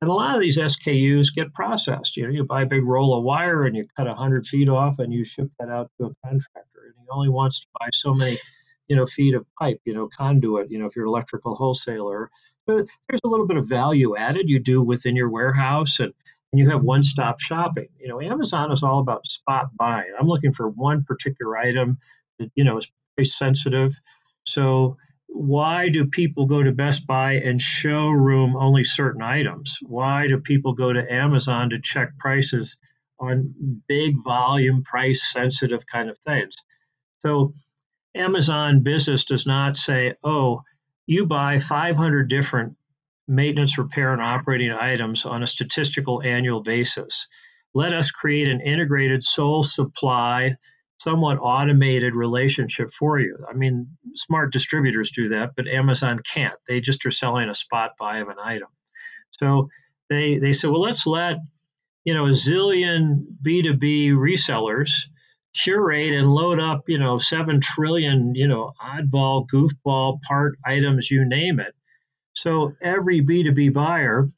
And 0.03 0.11
a 0.11 0.15
lot 0.15 0.35
of 0.35 0.41
these 0.41 0.57
SKUs 0.57 1.33
get 1.33 1.53
processed. 1.53 2.17
You 2.17 2.23
know, 2.23 2.29
you 2.29 2.43
buy 2.43 2.63
a 2.63 2.65
big 2.65 2.83
roll 2.83 3.17
of 3.17 3.23
wire 3.23 3.63
and 3.63 3.73
you 3.73 3.87
cut 3.95 4.05
100 4.05 4.45
feet 4.45 4.67
off 4.67 4.99
and 4.99 5.13
you 5.13 5.23
ship 5.23 5.49
that 5.59 5.69
out 5.69 5.89
to 5.97 6.07
a 6.07 6.27
contractor. 6.27 6.81
And 6.87 6.93
he 6.99 7.05
only 7.09 7.29
wants 7.29 7.61
to 7.61 7.67
buy 7.79 7.87
so 7.93 8.13
many, 8.13 8.37
you 8.89 8.97
know, 8.97 9.05
feet 9.05 9.33
of 9.33 9.45
pipe, 9.57 9.79
you 9.85 9.93
know, 9.93 10.09
conduit, 10.17 10.69
you 10.69 10.77
know, 10.77 10.87
if 10.87 10.95
you're 10.97 11.05
an 11.05 11.09
electrical 11.09 11.55
wholesaler. 11.55 12.29
But 12.67 12.85
there's 13.07 13.21
a 13.23 13.29
little 13.29 13.47
bit 13.47 13.55
of 13.55 13.69
value 13.69 14.17
added 14.17 14.49
you 14.49 14.59
do 14.59 14.81
within 14.81 15.15
your 15.15 15.29
warehouse 15.29 15.97
and, 16.01 16.13
and 16.51 16.59
you 16.59 16.69
have 16.69 16.83
one 16.83 17.03
stop 17.03 17.39
shopping. 17.39 17.87
You 17.97 18.09
know, 18.09 18.19
Amazon 18.19 18.73
is 18.73 18.83
all 18.83 18.99
about 18.99 19.25
spot 19.25 19.67
buying. 19.77 20.11
I'm 20.19 20.27
looking 20.27 20.51
for 20.51 20.67
one 20.67 21.05
particular 21.05 21.57
item 21.57 21.97
that, 22.39 22.51
you 22.55 22.65
know, 22.65 22.77
is 22.77 22.87
price 23.15 23.39
sensitive. 23.39 23.93
So 24.47 24.97
why 25.33 25.89
do 25.89 26.05
people 26.05 26.45
go 26.45 26.61
to 26.61 26.71
Best 26.71 27.07
Buy 27.07 27.33
and 27.33 27.59
showroom 27.59 28.55
only 28.55 28.83
certain 28.83 29.23
items? 29.23 29.77
Why 29.81 30.27
do 30.27 30.37
people 30.39 30.73
go 30.73 30.93
to 30.93 31.11
Amazon 31.11 31.71
to 31.71 31.81
check 31.81 32.15
prices 32.19 32.77
on 33.19 33.81
big 33.87 34.23
volume, 34.23 34.83
price 34.83 35.31
sensitive 35.31 35.85
kind 35.91 36.09
of 36.09 36.19
things? 36.19 36.53
So, 37.21 37.55
Amazon 38.15 38.83
business 38.83 39.25
does 39.25 39.47
not 39.47 39.75
say, 39.75 40.13
oh, 40.23 40.61
you 41.07 41.25
buy 41.25 41.57
500 41.57 42.29
different 42.29 42.77
maintenance, 43.27 43.79
repair, 43.79 44.13
and 44.13 44.21
operating 44.21 44.71
items 44.71 45.25
on 45.25 45.41
a 45.41 45.47
statistical 45.47 46.21
annual 46.21 46.61
basis. 46.61 47.27
Let 47.73 47.91
us 47.91 48.11
create 48.11 48.49
an 48.49 48.61
integrated 48.61 49.23
sole 49.23 49.63
supply 49.63 50.57
somewhat 51.03 51.37
automated 51.39 52.15
relationship 52.15 52.91
for 52.91 53.19
you. 53.19 53.37
I 53.49 53.53
mean, 53.53 53.87
smart 54.15 54.53
distributors 54.53 55.11
do 55.11 55.29
that, 55.29 55.51
but 55.55 55.67
Amazon 55.67 56.21
can't. 56.33 56.55
They 56.67 56.79
just 56.79 57.05
are 57.05 57.11
selling 57.11 57.49
a 57.49 57.55
spot 57.55 57.91
buy 57.99 58.19
of 58.19 58.29
an 58.29 58.37
item. 58.41 58.69
So 59.31 59.69
they 60.09 60.37
they 60.37 60.53
said, 60.53 60.69
well, 60.69 60.81
let's 60.81 61.05
let 61.05 61.37
you 62.05 62.13
know 62.13 62.27
a 62.27 62.31
zillion 62.31 63.25
B2B 63.45 64.11
resellers 64.11 64.91
curate 65.53 66.13
and 66.13 66.33
load 66.33 66.59
up, 66.59 66.83
you 66.87 66.97
know, 66.97 67.19
seven 67.19 67.61
trillion, 67.61 68.33
you 68.35 68.47
know, 68.47 68.73
oddball, 68.81 69.47
goofball 69.53 70.21
part 70.21 70.57
items, 70.65 71.11
you 71.11 71.25
name 71.25 71.59
it. 71.59 71.75
So 72.33 72.73
every 72.81 73.21
B2B 73.21 73.73
buyer 73.73 74.29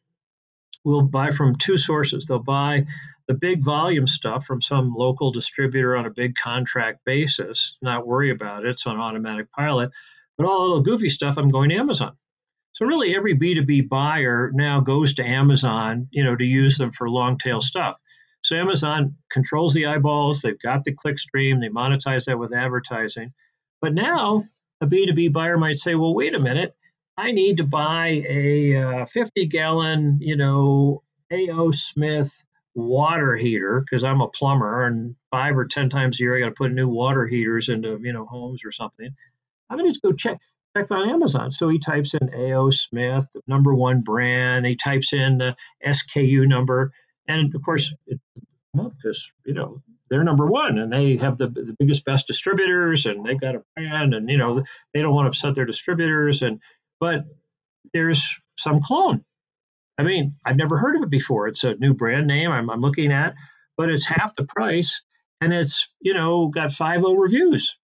will 0.84 1.04
buy 1.04 1.32
from 1.32 1.56
two 1.56 1.78
sources. 1.78 2.26
They'll 2.26 2.40
buy 2.40 2.86
the 3.28 3.34
big 3.34 3.64
volume 3.64 4.08
stuff 4.08 4.46
from 4.46 4.62
some 4.62 4.94
local 4.96 5.32
distributor 5.32 5.96
on 5.96 6.06
a 6.06 6.12
big 6.12 6.36
contract 6.36 7.00
basis, 7.06 7.76
not 7.82 8.06
worry 8.06 8.30
about 8.30 8.66
it. 8.66 8.70
It's 8.70 8.86
on 8.86 9.00
automatic 9.00 9.52
pilot. 9.52 9.92
But 10.38 10.46
all 10.46 10.60
the 10.60 10.68
little 10.68 10.84
goofy 10.84 11.10
stuff, 11.10 11.38
I'm 11.38 11.50
going 11.50 11.70
to 11.70 11.76
Amazon. 11.76 12.16
So 12.74 12.86
really, 12.86 13.16
every 13.16 13.38
B2B 13.38 13.88
buyer 13.88 14.52
now 14.54 14.82
goes 14.82 15.14
to 15.16 15.26
Amazon, 15.26 16.08
you 16.12 16.24
know, 16.24 16.36
to 16.36 16.44
use 16.44 16.78
them 16.78 16.92
for 16.92 17.10
long 17.10 17.38
tail 17.38 17.62
stuff. 17.62 17.96
So 18.44 18.56
Amazon 18.56 19.16
controls 19.32 19.74
the 19.74 19.88
eyeballs. 19.88 20.42
They've 20.42 20.62
got 20.62 20.84
the 20.84 20.94
click 20.94 21.18
stream. 21.18 21.60
They 21.60 21.70
monetize 21.70 22.26
that 22.26 22.38
with 22.38 22.54
advertising. 22.54 23.34
But 23.82 23.94
now 23.94 24.44
a 24.82 24.86
B2B 24.86 25.32
buyer 25.34 25.58
might 25.58 25.80
say, 25.80 25.96
well, 25.96 26.14
wait 26.14 26.36
a 26.36 26.40
minute. 26.40 26.76
I 27.18 27.32
need 27.32 27.58
to 27.58 27.64
buy 27.64 28.24
a 28.28 28.76
uh, 28.76 29.06
50 29.06 29.46
gallon, 29.48 30.20
you 30.22 30.36
know, 30.36 31.02
A.O. 31.32 31.72
Smith 31.72 32.44
water 32.76 33.36
heater 33.36 33.82
because 33.82 34.04
I'm 34.04 34.22
a 34.22 34.28
plumber 34.28 34.86
and 34.86 35.16
five 35.32 35.58
or 35.58 35.66
ten 35.66 35.90
times 35.90 36.20
a 36.20 36.24
year 36.24 36.38
I 36.38 36.42
got 36.42 36.50
to 36.50 36.56
put 36.56 36.72
new 36.72 36.90
water 36.90 37.26
heaters 37.26 37.70
into 37.70 38.00
you 38.02 38.14
know 38.14 38.26
homes 38.26 38.62
or 38.66 38.72
something. 38.72 39.10
I'm 39.70 39.78
gonna 39.78 39.90
just 39.90 40.02
go 40.02 40.12
check 40.12 40.38
check 40.76 40.92
on 40.92 41.10
Amazon. 41.10 41.52
So 41.52 41.70
he 41.70 41.80
types 41.80 42.14
in 42.14 42.34
A.O. 42.34 42.70
Smith, 42.70 43.26
number 43.48 43.74
one 43.74 44.02
brand. 44.02 44.66
He 44.66 44.76
types 44.76 45.14
in 45.14 45.38
the 45.38 45.56
SKU 45.86 46.48
number, 46.48 46.92
and 47.28 47.54
of 47.56 47.64
course, 47.64 47.92
because 48.74 49.32
you 49.46 49.54
know 49.54 49.82
they're 50.10 50.24
number 50.24 50.46
one 50.46 50.78
and 50.78 50.92
they 50.92 51.18
have 51.18 51.38
the, 51.38 51.48
the 51.48 51.76
biggest 51.80 52.06
best 52.06 52.28
distributors 52.28 53.06
and 53.06 53.26
they've 53.26 53.40
got 53.40 53.56
a 53.56 53.64
brand 53.76 54.14
and 54.14 54.30
you 54.30 54.38
know 54.38 54.64
they 54.94 55.02
don't 55.02 55.14
want 55.14 55.26
to 55.26 55.30
upset 55.30 55.56
their 55.56 55.66
distributors 55.66 56.42
and 56.42 56.60
but 57.00 57.22
there's 57.94 58.24
some 58.58 58.82
clone 58.84 59.24
i 59.98 60.04
mean 60.04 60.36
i've 60.46 60.58
never 60.58 60.78
heard 60.78 60.96
of 60.96 61.04
it 61.04 61.10
before 61.10 61.48
it's 61.48 61.64
a 61.64 61.76
new 61.76 61.94
brand 61.94 62.28
name 62.28 62.52
i'm, 62.52 62.70
I'm 62.70 62.82
looking 62.82 63.12
at 63.12 63.36
but 63.78 63.90
it's 63.90 64.06
half 64.06 64.36
the 64.36 64.46
price 64.46 65.02
and 65.42 65.54
it's 65.54 65.88
you 66.02 66.14
know 66.14 66.48
got 66.48 66.74
5 66.74 67.02
reviews 67.18 67.78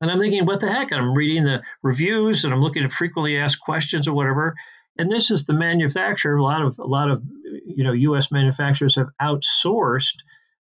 and 0.00 0.10
i'm 0.10 0.20
thinking 0.20 0.46
what 0.46 0.60
the 0.60 0.72
heck 0.72 0.90
and 0.92 1.00
i'm 1.00 1.14
reading 1.14 1.44
the 1.44 1.62
reviews 1.82 2.44
and 2.44 2.52
i'm 2.52 2.62
looking 2.62 2.84
at 2.84 2.92
frequently 2.92 3.38
asked 3.38 3.60
questions 3.60 4.06
or 4.06 4.12
whatever 4.14 4.54
and 4.98 5.10
this 5.10 5.30
is 5.30 5.44
the 5.44 5.54
manufacturer 5.54 6.36
a 6.36 6.42
lot 6.42 6.62
of 6.62 6.78
a 6.78 6.86
lot 6.86 7.10
of 7.10 7.22
you 7.66 7.84
know 7.84 7.94
us 8.14 8.30
manufacturers 8.30 8.96
have 8.96 9.08
outsourced 9.20 10.16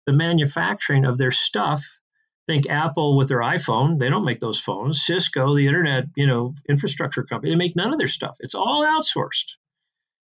the 0.09 0.13
manufacturing 0.13 1.05
of 1.05 1.19
their 1.19 1.31
stuff. 1.31 1.99
Think 2.47 2.67
Apple 2.67 3.15
with 3.15 3.27
their 3.27 3.41
iPhone, 3.41 3.99
they 3.99 4.09
don't 4.09 4.25
make 4.25 4.39
those 4.39 4.59
phones. 4.59 5.03
Cisco, 5.03 5.55
the 5.55 5.67
internet, 5.67 6.05
you 6.15 6.25
know, 6.25 6.55
infrastructure 6.67 7.23
company, 7.23 7.51
they 7.51 7.55
make 7.55 7.75
none 7.75 7.93
of 7.93 7.99
their 7.99 8.07
stuff. 8.07 8.35
It's 8.39 8.55
all 8.55 8.83
outsourced. 8.83 9.53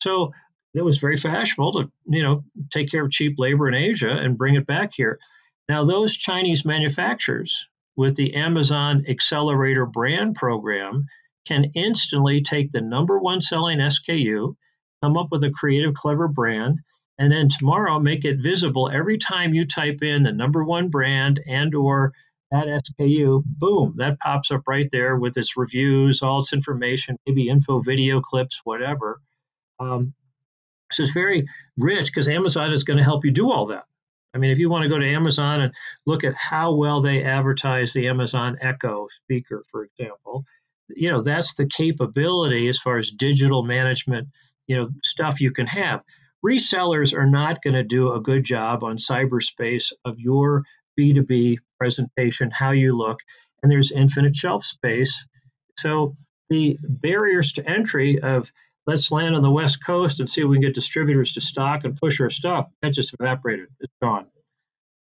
So 0.01 0.31
it 0.73 0.81
was 0.81 0.97
very 0.97 1.17
fashionable 1.17 1.73
to, 1.73 1.91
you 2.07 2.23
know, 2.23 2.43
take 2.69 2.89
care 2.89 3.03
of 3.03 3.11
cheap 3.11 3.35
labor 3.37 3.67
in 3.67 3.73
Asia 3.73 4.09
and 4.09 4.37
bring 4.37 4.55
it 4.55 4.67
back 4.67 4.91
here. 4.93 5.19
Now 5.67 5.85
those 5.85 6.17
Chinese 6.17 6.65
manufacturers 6.65 7.65
with 7.95 8.15
the 8.15 8.33
Amazon 8.35 9.03
Accelerator 9.07 9.85
brand 9.85 10.35
program 10.35 11.05
can 11.47 11.71
instantly 11.75 12.41
take 12.41 12.71
the 12.71 12.81
number 12.81 13.19
one 13.19 13.41
selling 13.41 13.79
SKU, 13.79 14.55
come 15.03 15.17
up 15.17 15.27
with 15.31 15.43
a 15.43 15.51
creative, 15.51 15.93
clever 15.93 16.27
brand, 16.27 16.79
and 17.17 17.31
then 17.31 17.49
tomorrow 17.49 17.99
make 17.99 18.23
it 18.23 18.37
visible 18.41 18.89
every 18.93 19.17
time 19.17 19.53
you 19.53 19.65
type 19.65 20.01
in 20.01 20.23
the 20.23 20.31
number 20.31 20.63
one 20.63 20.89
brand 20.89 21.41
and 21.47 21.75
or 21.75 22.13
that 22.51 22.67
SKU, 22.67 23.43
boom, 23.45 23.93
that 23.97 24.19
pops 24.19 24.49
up 24.51 24.61
right 24.67 24.89
there 24.91 25.17
with 25.17 25.37
its 25.37 25.55
reviews, 25.57 26.21
all 26.21 26.41
its 26.41 26.53
information, 26.53 27.15
maybe 27.27 27.49
info, 27.49 27.79
video 27.79 28.21
clips, 28.21 28.61
whatever. 28.63 29.21
Um, 29.79 30.13
so 30.91 31.03
it's 31.03 31.11
very 31.11 31.45
rich 31.77 32.07
because 32.07 32.27
Amazon 32.27 32.71
is 32.73 32.83
going 32.83 32.97
to 32.97 33.03
help 33.03 33.25
you 33.25 33.31
do 33.31 33.51
all 33.51 33.67
that. 33.67 33.85
I 34.33 34.37
mean, 34.37 34.51
if 34.51 34.59
you 34.59 34.69
want 34.69 34.83
to 34.83 34.89
go 34.89 34.99
to 34.99 35.05
Amazon 35.05 35.61
and 35.61 35.73
look 36.05 36.23
at 36.23 36.35
how 36.35 36.73
well 36.73 37.01
they 37.01 37.23
advertise 37.23 37.93
the 37.93 38.07
Amazon 38.07 38.57
Echo 38.61 39.07
speaker, 39.09 39.63
for 39.71 39.85
example, 39.85 40.43
you 40.89 41.11
know 41.11 41.21
that's 41.21 41.55
the 41.55 41.67
capability 41.67 42.67
as 42.67 42.79
far 42.79 42.97
as 42.97 43.11
digital 43.11 43.63
management, 43.63 44.27
you 44.67 44.75
know, 44.75 44.89
stuff 45.03 45.41
you 45.41 45.51
can 45.51 45.67
have 45.67 46.01
resellers 46.45 47.13
are 47.13 47.27
not 47.27 47.61
going 47.61 47.73
to 47.73 47.83
do 47.83 48.13
a 48.13 48.21
good 48.21 48.43
job 48.43 48.83
on 48.83 48.97
cyberspace 48.97 49.91
of 50.05 50.19
your 50.19 50.63
B2B 50.99 51.57
presentation, 51.77 52.51
how 52.51 52.71
you 52.71 52.95
look, 52.97 53.19
and 53.61 53.71
there's 53.71 53.91
infinite 53.91 54.35
shelf 54.35 54.63
space. 54.63 55.25
So 55.77 56.15
the 56.49 56.77
barriers 56.81 57.51
to 57.53 57.69
entry 57.69 58.19
of 58.19 58.51
let's 58.89 59.11
land 59.11 59.35
on 59.35 59.41
the 59.41 59.51
West 59.51 59.85
Coast 59.85 60.19
and 60.19 60.29
see 60.29 60.41
if 60.41 60.47
we 60.47 60.57
can 60.57 60.63
get 60.63 60.75
distributors 60.75 61.33
to 61.33 61.41
stock 61.41 61.83
and 61.83 61.95
push 61.95 62.19
our 62.19 62.29
stuff, 62.29 62.67
that 62.81 62.93
just 62.93 63.13
evaporated. 63.19 63.67
It's 63.79 63.93
gone. 64.01 64.27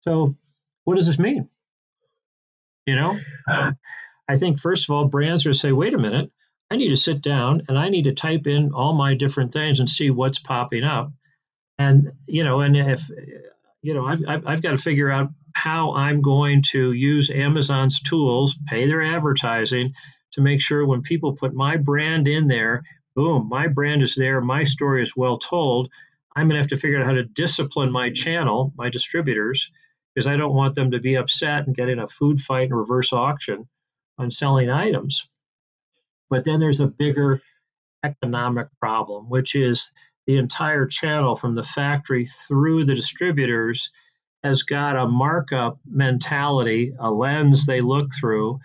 So 0.01 0.35
what 0.83 0.95
does 0.95 1.07
this 1.07 1.19
mean? 1.19 1.49
You 2.85 2.95
know, 2.95 3.19
I 3.47 4.37
think 4.37 4.59
first 4.59 4.89
of 4.89 4.95
all, 4.95 5.05
brands 5.05 5.45
are 5.45 5.53
say, 5.53 5.71
wait 5.71 5.93
a 5.93 5.97
minute, 5.97 6.31
I 6.71 6.77
need 6.77 6.89
to 6.89 6.97
sit 6.97 7.21
down 7.21 7.63
and 7.67 7.77
I 7.77 7.89
need 7.89 8.03
to 8.03 8.13
type 8.13 8.47
in 8.47 8.71
all 8.73 8.93
my 8.93 9.15
different 9.15 9.53
things 9.53 9.79
and 9.79 9.89
see 9.89 10.09
what's 10.09 10.39
popping 10.39 10.83
up 10.83 11.11
and 11.79 12.11
you 12.27 12.43
know 12.43 12.59
and 12.59 12.75
if 12.77 13.09
you 13.81 13.93
know 13.95 14.05
I've, 14.05 14.21
I've, 14.27 14.45
I've 14.45 14.61
got 14.61 14.71
to 14.71 14.77
figure 14.77 15.09
out 15.09 15.29
how 15.55 15.93
i'm 15.93 16.21
going 16.21 16.61
to 16.71 16.91
use 16.91 17.31
amazon's 17.31 17.99
tools 18.01 18.55
pay 18.67 18.85
their 18.85 19.01
advertising 19.01 19.93
to 20.33 20.41
make 20.41 20.61
sure 20.61 20.85
when 20.85 21.01
people 21.01 21.35
put 21.35 21.53
my 21.55 21.77
brand 21.77 22.27
in 22.27 22.47
there 22.47 22.83
boom 23.15 23.47
my 23.49 23.67
brand 23.67 24.01
is 24.01 24.15
there 24.15 24.41
my 24.41 24.63
story 24.63 25.01
is 25.01 25.15
well 25.15 25.37
told 25.37 25.91
i'm 26.35 26.47
going 26.47 26.55
to 26.55 26.61
have 26.61 26.69
to 26.69 26.77
figure 26.77 26.99
out 26.99 27.05
how 27.05 27.13
to 27.13 27.23
discipline 27.23 27.91
my 27.91 28.09
channel 28.09 28.73
my 28.77 28.89
distributors 28.89 29.69
because 30.13 30.27
i 30.27 30.35
don't 30.35 30.55
want 30.55 30.75
them 30.75 30.91
to 30.91 30.99
be 30.99 31.15
upset 31.15 31.65
and 31.67 31.75
get 31.75 31.89
in 31.89 31.99
a 31.99 32.07
food 32.07 32.39
fight 32.39 32.69
and 32.69 32.77
reverse 32.77 33.13
auction 33.13 33.67
on 34.17 34.31
selling 34.31 34.69
items 34.69 35.27
but 36.29 36.43
then 36.43 36.59
there's 36.59 36.79
a 36.79 36.87
bigger 36.87 37.41
economic 38.03 38.67
problem 38.79 39.29
which 39.29 39.55
is 39.55 39.91
the 40.27 40.37
entire 40.37 40.85
channel 40.85 41.35
from 41.35 41.55
the 41.55 41.63
factory 41.63 42.25
through 42.25 42.85
the 42.85 42.93
distributors 42.93 43.89
has 44.43 44.63
got 44.63 44.95
a 44.95 45.07
markup 45.07 45.79
mentality, 45.89 46.93
a 46.99 47.11
lens 47.11 47.65
they 47.65 47.81
look 47.81 48.09
through 48.19 48.59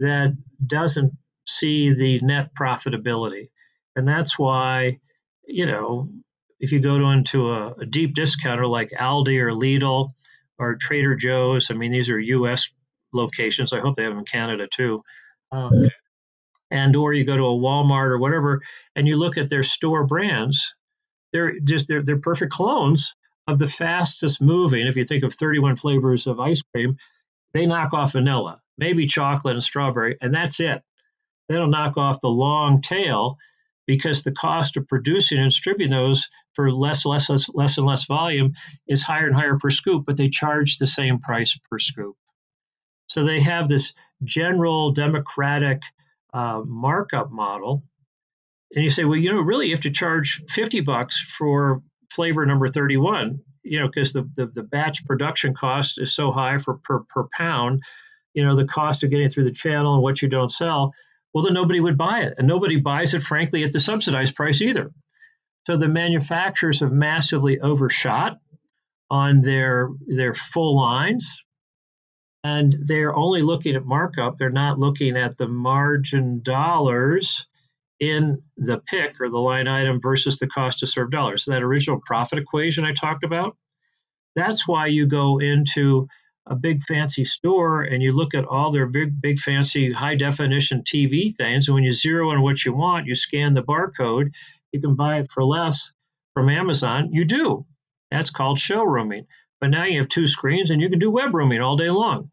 that 0.00 0.36
doesn't 0.66 1.12
see 1.46 1.92
the 1.92 2.20
net 2.20 2.50
profitability. 2.54 3.50
And 3.98 4.06
that's 4.06 4.38
why, 4.38 5.00
you 5.44 5.66
know, 5.66 6.08
if 6.60 6.70
you 6.70 6.80
go 6.80 6.98
to 6.98 7.06
into 7.06 7.50
a, 7.50 7.72
a 7.72 7.84
deep 7.84 8.14
discounter 8.14 8.64
like 8.64 8.90
Aldi 8.90 9.40
or 9.40 9.50
Lidl 9.50 10.12
or 10.56 10.76
Trader 10.76 11.16
Joe's, 11.16 11.68
I 11.70 11.74
mean, 11.74 11.90
these 11.90 12.08
are 12.08 12.18
U.S. 12.18 12.68
locations. 13.12 13.72
I 13.72 13.80
hope 13.80 13.96
they 13.96 14.04
have 14.04 14.12
them 14.12 14.20
in 14.20 14.24
Canada 14.24 14.68
too. 14.72 15.02
Um, 15.50 15.88
and 16.70 16.94
or 16.94 17.12
you 17.12 17.24
go 17.24 17.36
to 17.36 17.42
a 17.42 17.58
Walmart 17.58 18.10
or 18.10 18.18
whatever, 18.18 18.62
and 18.94 19.08
you 19.08 19.16
look 19.16 19.36
at 19.36 19.50
their 19.50 19.64
store 19.64 20.06
brands, 20.06 20.76
they're 21.32 21.58
just 21.58 21.88
they're, 21.88 22.04
they're 22.04 22.20
perfect 22.20 22.52
clones 22.52 23.14
of 23.48 23.58
the 23.58 23.66
fastest 23.66 24.40
moving. 24.40 24.86
If 24.86 24.94
you 24.94 25.04
think 25.04 25.24
of 25.24 25.34
31 25.34 25.74
flavors 25.74 26.28
of 26.28 26.38
ice 26.38 26.62
cream, 26.72 26.98
they 27.52 27.66
knock 27.66 27.94
off 27.94 28.12
vanilla, 28.12 28.60
maybe 28.76 29.08
chocolate 29.08 29.54
and 29.54 29.62
strawberry, 29.62 30.18
and 30.20 30.32
that's 30.32 30.60
it. 30.60 30.82
They 31.48 31.56
don't 31.56 31.70
knock 31.70 31.96
off 31.96 32.20
the 32.20 32.28
long 32.28 32.80
tail 32.80 33.38
because 33.88 34.22
the 34.22 34.30
cost 34.30 34.76
of 34.76 34.86
producing 34.86 35.38
and 35.38 35.50
distributing 35.50 35.96
those 35.96 36.28
for 36.54 36.70
less, 36.70 37.04
less, 37.04 37.28
less, 37.28 37.48
less 37.54 37.78
and 37.78 37.86
less 37.86 38.04
volume 38.04 38.52
is 38.86 39.02
higher 39.02 39.26
and 39.26 39.34
higher 39.34 39.58
per 39.58 39.70
scoop, 39.70 40.04
but 40.06 40.16
they 40.16 40.28
charge 40.28 40.76
the 40.76 40.86
same 40.86 41.18
price 41.18 41.58
per 41.68 41.78
scoop. 41.80 42.14
So 43.06 43.24
they 43.24 43.40
have 43.40 43.66
this 43.66 43.94
general 44.22 44.92
democratic 44.92 45.80
uh, 46.34 46.60
markup 46.64 47.32
model 47.32 47.82
and 48.74 48.84
you 48.84 48.90
say, 48.90 49.04
well, 49.04 49.18
you 49.18 49.32
know, 49.32 49.40
really 49.40 49.66
you 49.66 49.74
have 49.74 49.82
to 49.82 49.90
charge 49.90 50.42
50 50.48 50.82
bucks 50.82 51.18
for 51.20 51.82
flavor 52.10 52.44
number 52.44 52.68
31, 52.68 53.40
you 53.62 53.80
know, 53.80 53.86
because 53.86 54.12
the, 54.12 54.28
the, 54.36 54.46
the 54.46 54.62
batch 54.62 55.06
production 55.06 55.54
cost 55.54 55.98
is 55.98 56.14
so 56.14 56.30
high 56.32 56.58
for 56.58 56.74
per, 56.84 57.00
per 57.08 57.26
pound, 57.36 57.82
you 58.34 58.44
know, 58.44 58.54
the 58.54 58.66
cost 58.66 59.02
of 59.02 59.10
getting 59.10 59.28
through 59.28 59.44
the 59.44 59.52
channel 59.52 59.94
and 59.94 60.02
what 60.02 60.20
you 60.20 60.28
don't 60.28 60.52
sell, 60.52 60.92
well, 61.32 61.44
then 61.44 61.54
nobody 61.54 61.80
would 61.80 61.98
buy 61.98 62.20
it. 62.20 62.34
And 62.38 62.48
nobody 62.48 62.76
buys 62.80 63.14
it, 63.14 63.22
frankly, 63.22 63.64
at 63.64 63.72
the 63.72 63.80
subsidized 63.80 64.34
price 64.34 64.62
either. 64.62 64.90
So 65.66 65.76
the 65.76 65.88
manufacturers 65.88 66.80
have 66.80 66.92
massively 66.92 67.60
overshot 67.60 68.38
on 69.10 69.42
their 69.42 69.90
their 70.06 70.34
full 70.34 70.76
lines 70.76 71.42
and 72.44 72.76
they're 72.84 73.16
only 73.16 73.40
looking 73.40 73.74
at 73.74 73.84
markup 73.86 74.36
they're 74.36 74.50
not 74.50 74.78
looking 74.78 75.16
at 75.16 75.38
the 75.38 75.48
margin 75.48 76.42
dollars 76.42 77.46
in 78.00 78.42
the 78.56 78.78
pick 78.78 79.20
or 79.20 79.28
the 79.28 79.38
line 79.38 79.66
item 79.66 80.00
versus 80.00 80.38
the 80.38 80.46
cost 80.46 80.80
to 80.80 80.86
serve 80.86 81.10
dollars. 81.10 81.44
So 81.44 81.50
that 81.50 81.62
original 81.62 82.00
profit 82.04 82.38
equation 82.38 82.84
I 82.84 82.92
talked 82.92 83.24
about, 83.24 83.56
that's 84.36 84.68
why 84.68 84.86
you 84.86 85.06
go 85.06 85.38
into 85.40 86.06
a 86.50 86.56
big 86.56 86.82
fancy 86.84 87.24
store 87.24 87.82
and 87.82 88.02
you 88.02 88.12
look 88.12 88.34
at 88.34 88.44
all 88.44 88.72
their 88.72 88.86
big, 88.86 89.20
big 89.20 89.38
fancy 89.38 89.92
high 89.92 90.14
definition 90.14 90.82
TV 90.82 91.34
things. 91.34 91.68
And 91.68 91.74
when 91.74 91.84
you 91.84 91.92
zero 91.92 92.32
in 92.32 92.42
what 92.42 92.64
you 92.64 92.74
want, 92.74 93.06
you 93.06 93.14
scan 93.14 93.54
the 93.54 93.62
barcode, 93.62 94.30
you 94.72 94.80
can 94.80 94.94
buy 94.94 95.18
it 95.18 95.30
for 95.30 95.44
less 95.44 95.92
from 96.34 96.48
Amazon. 96.48 97.10
You 97.12 97.24
do. 97.24 97.66
That's 98.10 98.30
called 98.30 98.58
showrooming. 98.58 99.26
But 99.60 99.70
now 99.70 99.84
you 99.84 100.00
have 100.00 100.08
two 100.08 100.26
screens 100.26 100.70
and 100.70 100.80
you 100.80 100.88
can 100.88 100.98
do 100.98 101.10
web 101.10 101.34
rooming 101.34 101.60
all 101.60 101.76
day 101.76 101.90
long. 101.90 102.30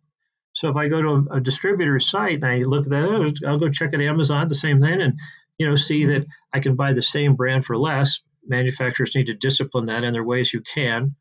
So 0.53 0.69
if 0.69 0.75
I 0.75 0.87
go 0.87 1.01
to 1.01 1.09
a, 1.09 1.37
a 1.37 1.41
distributor's 1.41 2.09
site 2.09 2.35
and 2.35 2.45
I 2.45 2.57
look 2.59 2.85
at 2.85 2.91
that, 2.91 3.39
I'll 3.45 3.59
go 3.59 3.69
check 3.69 3.93
at 3.93 4.01
Amazon, 4.01 4.47
the 4.47 4.55
same 4.55 4.81
thing, 4.81 5.01
and 5.01 5.19
you 5.57 5.67
know, 5.67 5.75
see 5.75 6.05
that 6.05 6.25
I 6.53 6.59
can 6.59 6.75
buy 6.75 6.93
the 6.93 7.01
same 7.01 7.35
brand 7.35 7.65
for 7.65 7.77
less. 7.77 8.21
Manufacturers 8.45 9.15
need 9.15 9.27
to 9.27 9.33
discipline 9.33 9.87
that, 9.87 10.03
and 10.03 10.13
there 10.13 10.21
are 10.21 10.25
ways 10.25 10.53
you 10.53 10.61
can. 10.61 11.15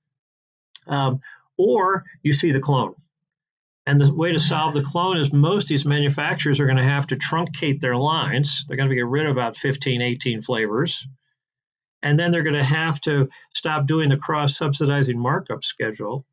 Um, 0.86 1.20
or 1.56 2.04
you 2.22 2.32
see 2.32 2.52
the 2.52 2.60
clone. 2.60 2.94
And 3.86 4.00
the 4.00 4.14
way 4.14 4.32
to 4.32 4.38
hmm. 4.38 4.48
solve 4.48 4.74
the 4.74 4.82
clone 4.82 5.18
is 5.18 5.32
most 5.32 5.64
of 5.64 5.68
these 5.68 5.84
manufacturers 5.84 6.58
are 6.60 6.66
going 6.66 6.78
to 6.78 6.84
have 6.84 7.06
to 7.08 7.16
truncate 7.16 7.80
their 7.80 7.96
lines. 7.96 8.64
They're 8.66 8.76
going 8.76 8.88
to 8.88 8.94
get 8.94 9.06
rid 9.06 9.26
of 9.26 9.32
about 9.32 9.56
15, 9.56 10.00
18 10.02 10.42
flavors. 10.42 11.06
and 12.02 12.18
then 12.18 12.30
they're 12.30 12.42
going 12.42 12.54
to 12.54 12.64
have 12.64 13.00
to 13.02 13.28
stop 13.54 13.86
doing 13.86 14.10
the 14.10 14.16
cross 14.16 14.56
subsidizing 14.56 15.18
markup 15.18 15.64
schedule. 15.64 16.26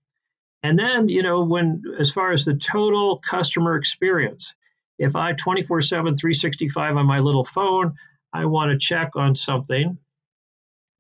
And 0.63 0.77
then, 0.77 1.09
you 1.09 1.23
know, 1.23 1.43
when 1.43 1.81
as 1.99 2.11
far 2.11 2.31
as 2.33 2.45
the 2.45 2.55
total 2.55 3.17
customer 3.17 3.77
experience, 3.77 4.53
if 4.99 5.15
I 5.15 5.33
24 5.33 5.81
7, 5.81 6.17
365 6.17 6.97
on 6.97 7.05
my 7.05 7.19
little 7.19 7.45
phone, 7.45 7.95
I 8.33 8.45
want 8.45 8.71
to 8.71 8.77
check 8.77 9.15
on 9.15 9.35
something, 9.35 9.97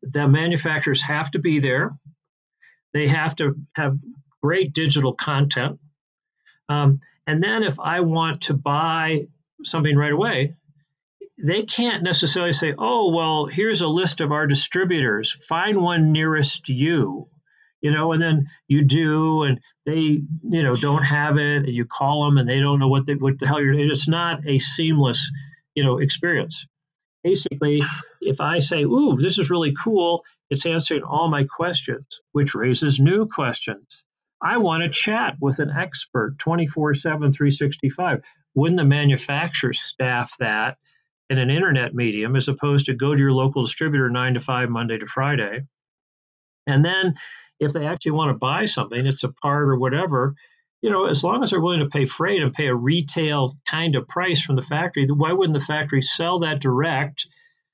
the 0.01 0.27
manufacturers 0.27 1.01
have 1.03 1.31
to 1.31 1.39
be 1.39 1.59
there. 1.59 1.91
They 2.93 3.07
have 3.07 3.35
to 3.37 3.55
have 3.75 3.97
great 4.41 4.73
digital 4.73 5.13
content. 5.13 5.79
Um, 6.69 6.99
and 7.27 7.43
then 7.43 7.63
if 7.63 7.79
I 7.79 8.01
want 8.01 8.41
to 8.43 8.53
buy 8.53 9.27
something 9.63 9.95
right 9.95 10.11
away, 10.11 10.55
they 11.43 11.63
can't 11.63 12.03
necessarily 12.03 12.53
say, 12.53 12.73
oh, 12.77 13.11
well, 13.13 13.45
here's 13.45 13.81
a 13.81 13.87
list 13.87 14.21
of 14.21 14.31
our 14.31 14.47
distributors. 14.47 15.37
Find 15.47 15.81
one 15.81 16.11
nearest 16.11 16.69
you, 16.69 17.29
you 17.81 17.91
know, 17.91 18.11
and 18.11 18.21
then 18.21 18.49
you 18.67 18.83
do, 18.83 19.43
and 19.43 19.59
they, 19.85 19.93
you 19.93 20.63
know, 20.63 20.75
don't 20.75 21.03
have 21.03 21.37
it, 21.37 21.57
and 21.57 21.69
you 21.69 21.85
call 21.85 22.25
them, 22.25 22.37
and 22.37 22.47
they 22.47 22.59
don't 22.59 22.79
know 22.79 22.89
what 22.89 23.05
they, 23.05 23.15
what 23.15 23.39
the 23.39 23.47
hell 23.47 23.61
you're. 23.61 23.73
It's 23.73 24.07
not 24.07 24.47
a 24.47 24.59
seamless, 24.59 25.31
you 25.73 25.83
know, 25.83 25.97
experience. 25.97 26.65
Basically, 27.23 27.81
if 28.19 28.41
I 28.41 28.59
say, 28.59 28.83
ooh, 28.83 29.17
this 29.19 29.39
is 29.39 29.49
really 29.49 29.73
cool, 29.73 30.23
it's 30.51 30.65
answering 30.65 31.03
all 31.03 31.29
my 31.29 31.45
questions, 31.45 32.05
which 32.33 32.53
raises 32.53 32.99
new 32.99 33.25
questions. 33.25 34.03
I 34.43 34.57
want 34.57 34.83
to 34.83 34.89
chat 34.89 35.37
with 35.39 35.59
an 35.59 35.71
expert 35.71 36.37
24 36.39 36.93
7, 36.95 37.31
365. 37.31 38.21
Wouldn't 38.53 38.77
the 38.77 38.83
manufacturer 38.83 39.71
staff 39.73 40.33
that 40.39 40.77
in 41.29 41.37
an 41.37 41.49
internet 41.49 41.95
medium 41.95 42.35
as 42.35 42.49
opposed 42.49 42.87
to 42.87 42.93
go 42.93 43.15
to 43.15 43.19
your 43.19 43.31
local 43.31 43.63
distributor 43.63 44.09
nine 44.09 44.33
to 44.33 44.41
five, 44.41 44.69
Monday 44.69 44.97
to 44.97 45.07
Friday? 45.07 45.61
And 46.67 46.83
then 46.83 47.15
if 47.61 47.71
they 47.71 47.85
actually 47.85 48.11
want 48.11 48.31
to 48.31 48.37
buy 48.37 48.65
something, 48.65 49.05
it's 49.05 49.23
a 49.23 49.29
part 49.29 49.69
or 49.69 49.77
whatever, 49.77 50.35
you 50.81 50.89
know, 50.89 51.05
as 51.05 51.23
long 51.23 51.43
as 51.43 51.51
they're 51.51 51.61
willing 51.61 51.79
to 51.79 51.85
pay 51.85 52.05
freight 52.05 52.41
and 52.41 52.53
pay 52.53 52.67
a 52.67 52.75
retail 52.75 53.55
kind 53.65 53.95
of 53.95 54.05
price 54.09 54.41
from 54.41 54.57
the 54.57 54.61
factory, 54.63 55.07
why 55.07 55.31
wouldn't 55.31 55.57
the 55.57 55.65
factory 55.65 56.01
sell 56.01 56.39
that 56.39 56.59
direct? 56.59 57.25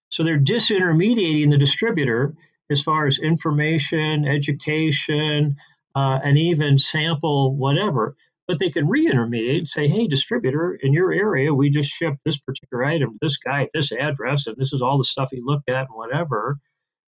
So 0.09 0.23
they're 0.23 0.39
disintermediating 0.39 1.49
the 1.49 1.57
distributor 1.57 2.35
as 2.71 2.81
far 2.81 3.07
as 3.07 3.19
information, 3.19 4.25
education, 4.25 5.55
uh, 5.95 6.19
and 6.23 6.37
even 6.37 6.77
sample 6.77 7.55
whatever. 7.55 8.15
But 8.47 8.59
they 8.59 8.69
can 8.69 8.87
re-intermediate 8.87 9.57
and 9.59 9.67
say, 9.67 9.87
"Hey, 9.87 10.07
distributor, 10.07 10.75
in 10.75 10.93
your 10.93 11.11
area, 11.11 11.53
we 11.53 11.69
just 11.69 11.91
shipped 11.91 12.23
this 12.25 12.37
particular 12.37 12.85
item 12.85 13.11
to 13.13 13.17
this 13.21 13.37
guy 13.37 13.63
at 13.63 13.69
this 13.73 13.91
address, 13.91 14.47
and 14.47 14.55
this 14.57 14.71
is 14.73 14.81
all 14.81 14.97
the 14.97 15.03
stuff 15.03 15.29
he 15.31 15.41
looked 15.41 15.69
at 15.69 15.87
and 15.87 15.95
whatever." 15.95 16.57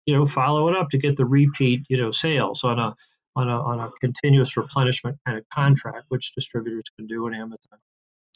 You 0.05 0.15
know, 0.15 0.25
follow 0.25 0.67
it 0.69 0.75
up 0.75 0.89
to 0.91 0.97
get 0.97 1.17
the 1.17 1.25
repeat, 1.25 1.85
you 1.89 1.97
know, 1.97 2.11
sales 2.11 2.63
on 2.63 2.79
a 2.79 2.95
on 3.35 3.49
a 3.49 3.61
on 3.61 3.79
a 3.79 3.91
continuous 4.01 4.57
replenishment 4.57 5.17
kind 5.25 5.37
of 5.37 5.45
contract, 5.53 6.05
which 6.09 6.33
distributors 6.35 6.83
can 6.97 7.07
do 7.07 7.27
in 7.27 7.33
Amazon. 7.33 7.79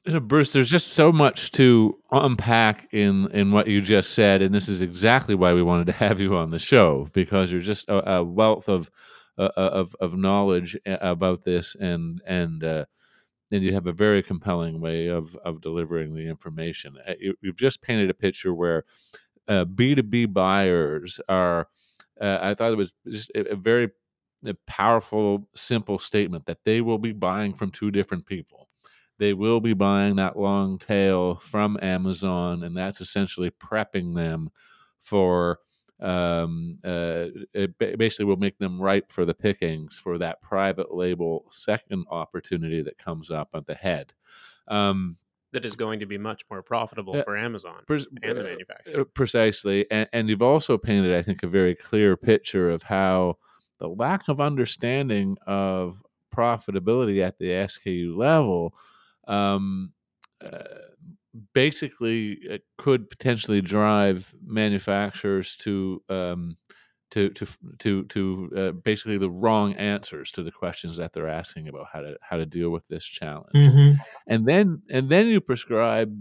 You 0.06 0.14
know, 0.14 0.20
Bruce, 0.20 0.52
there's 0.52 0.70
just 0.70 0.90
so 0.90 1.14
much 1.14 1.52
to 1.54 1.98
unpack 2.12 2.90
in 2.92 3.32
in 3.32 3.54
what 3.54 3.68
you 3.68 3.82
just 3.82 4.12
said, 4.12 4.42
and 4.42 4.54
this 4.54 4.68
is 4.68 4.82
exactly 4.82 5.34
why 5.34 5.54
we 5.54 5.64
wanted 5.64 5.88
to 5.88 5.94
have 5.94 6.20
you 6.20 6.36
on 6.36 6.50
the 6.50 6.60
show 6.60 7.08
because 7.14 7.52
you're 7.52 7.62
just 7.62 7.88
a, 7.88 8.16
a 8.16 8.24
wealth 8.24 8.68
of 8.68 8.92
uh, 9.38 9.50
uh 9.56 9.70
of 9.72 9.96
of 10.02 10.18
knowledge 10.18 10.78
about 10.86 11.46
this, 11.46 11.76
and 11.76 12.22
and 12.26 12.66
uh, 12.66 12.84
and 13.52 13.64
you 13.64 13.74
have 13.74 13.88
a 13.88 13.94
very 13.94 14.22
compelling 14.22 14.82
way 14.82 15.08
of 15.08 15.38
of 15.38 15.62
delivering 15.62 16.14
the 16.14 16.28
information. 16.28 16.98
Uh, 17.08 17.14
you, 17.18 17.36
have 17.46 17.56
just 17.56 17.82
painted 17.82 18.10
a 18.10 18.14
picture 18.14 18.54
where 18.54 18.84
B 19.48 19.96
two 19.96 20.04
B 20.04 20.26
buyers 20.26 21.22
are. 21.30 21.70
Uh, 22.20 22.40
I 22.42 22.54
thought 22.56 22.74
it 22.74 22.78
was 22.78 22.92
just 23.08 23.32
a, 23.36 23.52
a 23.52 23.56
very 23.56 23.90
a 24.46 24.54
powerful, 24.68 25.48
simple 25.56 25.98
statement 25.98 26.46
that 26.48 26.66
they 26.66 26.82
will 26.82 26.98
be 26.98 27.14
buying 27.14 27.54
from 27.54 27.72
two 27.72 27.92
different 27.92 28.26
people. 28.26 28.63
They 29.20 29.34
will 29.34 29.60
be 29.60 29.74
buying 29.74 30.16
that 30.16 30.38
long 30.38 30.80
tail 30.80 31.36
from 31.36 31.78
Amazon, 31.82 32.64
and 32.64 32.76
that's 32.76 33.02
essentially 33.02 33.52
prepping 33.52 34.16
them 34.16 34.50
for 35.00 35.60
um, 36.00 36.80
uh, 36.84 37.28
it 37.54 37.78
basically 37.78 38.26
will 38.26 38.38
make 38.38 38.58
them 38.58 38.82
ripe 38.82 39.12
for 39.12 39.26
the 39.26 39.34
pickings 39.34 40.00
for 40.04 40.18
that 40.18 40.42
private 40.42 40.94
label 40.94 41.46
second 41.50 42.06
opportunity 42.10 42.82
that 42.82 42.98
comes 42.98 43.32
up 43.32 43.50
at 43.54 43.66
the 43.66 43.76
head. 43.76 44.14
Um, 44.68 45.18
that 45.54 45.66
is 45.66 45.76
going 45.76 46.00
to 46.00 46.06
be 46.06 46.18
much 46.18 46.44
more 46.50 46.64
profitable 46.64 47.16
uh, 47.16 47.24
for 47.24 47.38
Amazon 47.38 47.84
pres- 47.86 48.08
and 48.24 48.38
the 48.38 48.42
uh, 48.42 48.44
manufacturer. 48.44 49.06
Precisely, 49.06 49.90
and, 49.92 50.10
and, 50.12 50.28
you've 50.28 50.42
also 50.42 50.78
painted, 50.78 51.16
I 51.16 51.22
think, 51.22 51.44
a 51.44 51.48
very 51.48 51.76
clear 51.76 52.18
picture 52.18 52.70
of 52.70 52.84
how 52.84 53.38
the 53.80 53.88
lack 53.88 54.28
of 54.28 54.42
understanding 54.42 55.38
of 55.46 56.02
profitability 56.36 57.22
at 57.22 57.38
the 57.38 57.46
SKU 57.46 58.18
level 58.18 58.74
um, 59.28 59.94
uh, 60.44 60.60
basically 61.54 62.34
it 62.42 62.64
could 62.78 63.10
potentially 63.10 63.62
drive 63.62 64.34
manufacturers 64.46 65.56
to 65.58 66.02
um, 66.10 66.58
to 67.12 67.30
to 67.30 67.48
to 67.80 68.04
to 68.06 68.52
uh, 68.56 68.72
basically 68.72 69.18
the 69.18 69.30
wrong 69.30 69.74
answers 69.74 70.32
to 70.32 70.44
the 70.44 70.52
questions 70.52 70.98
that 70.98 71.14
they're 71.14 71.30
asking 71.30 71.68
about 71.68 71.88
how 71.92 72.02
to 72.02 72.18
how 72.22 72.38
to 72.38 72.46
deal 72.46 72.70
with 72.70 72.88
this 72.88 73.06
challenge, 73.06 73.54
mm-hmm. 73.54 74.02
and 74.28 74.46
then 74.48 74.82
and 74.90 75.10
then 75.10 75.28
you 75.28 75.40
prescribe 75.40 76.16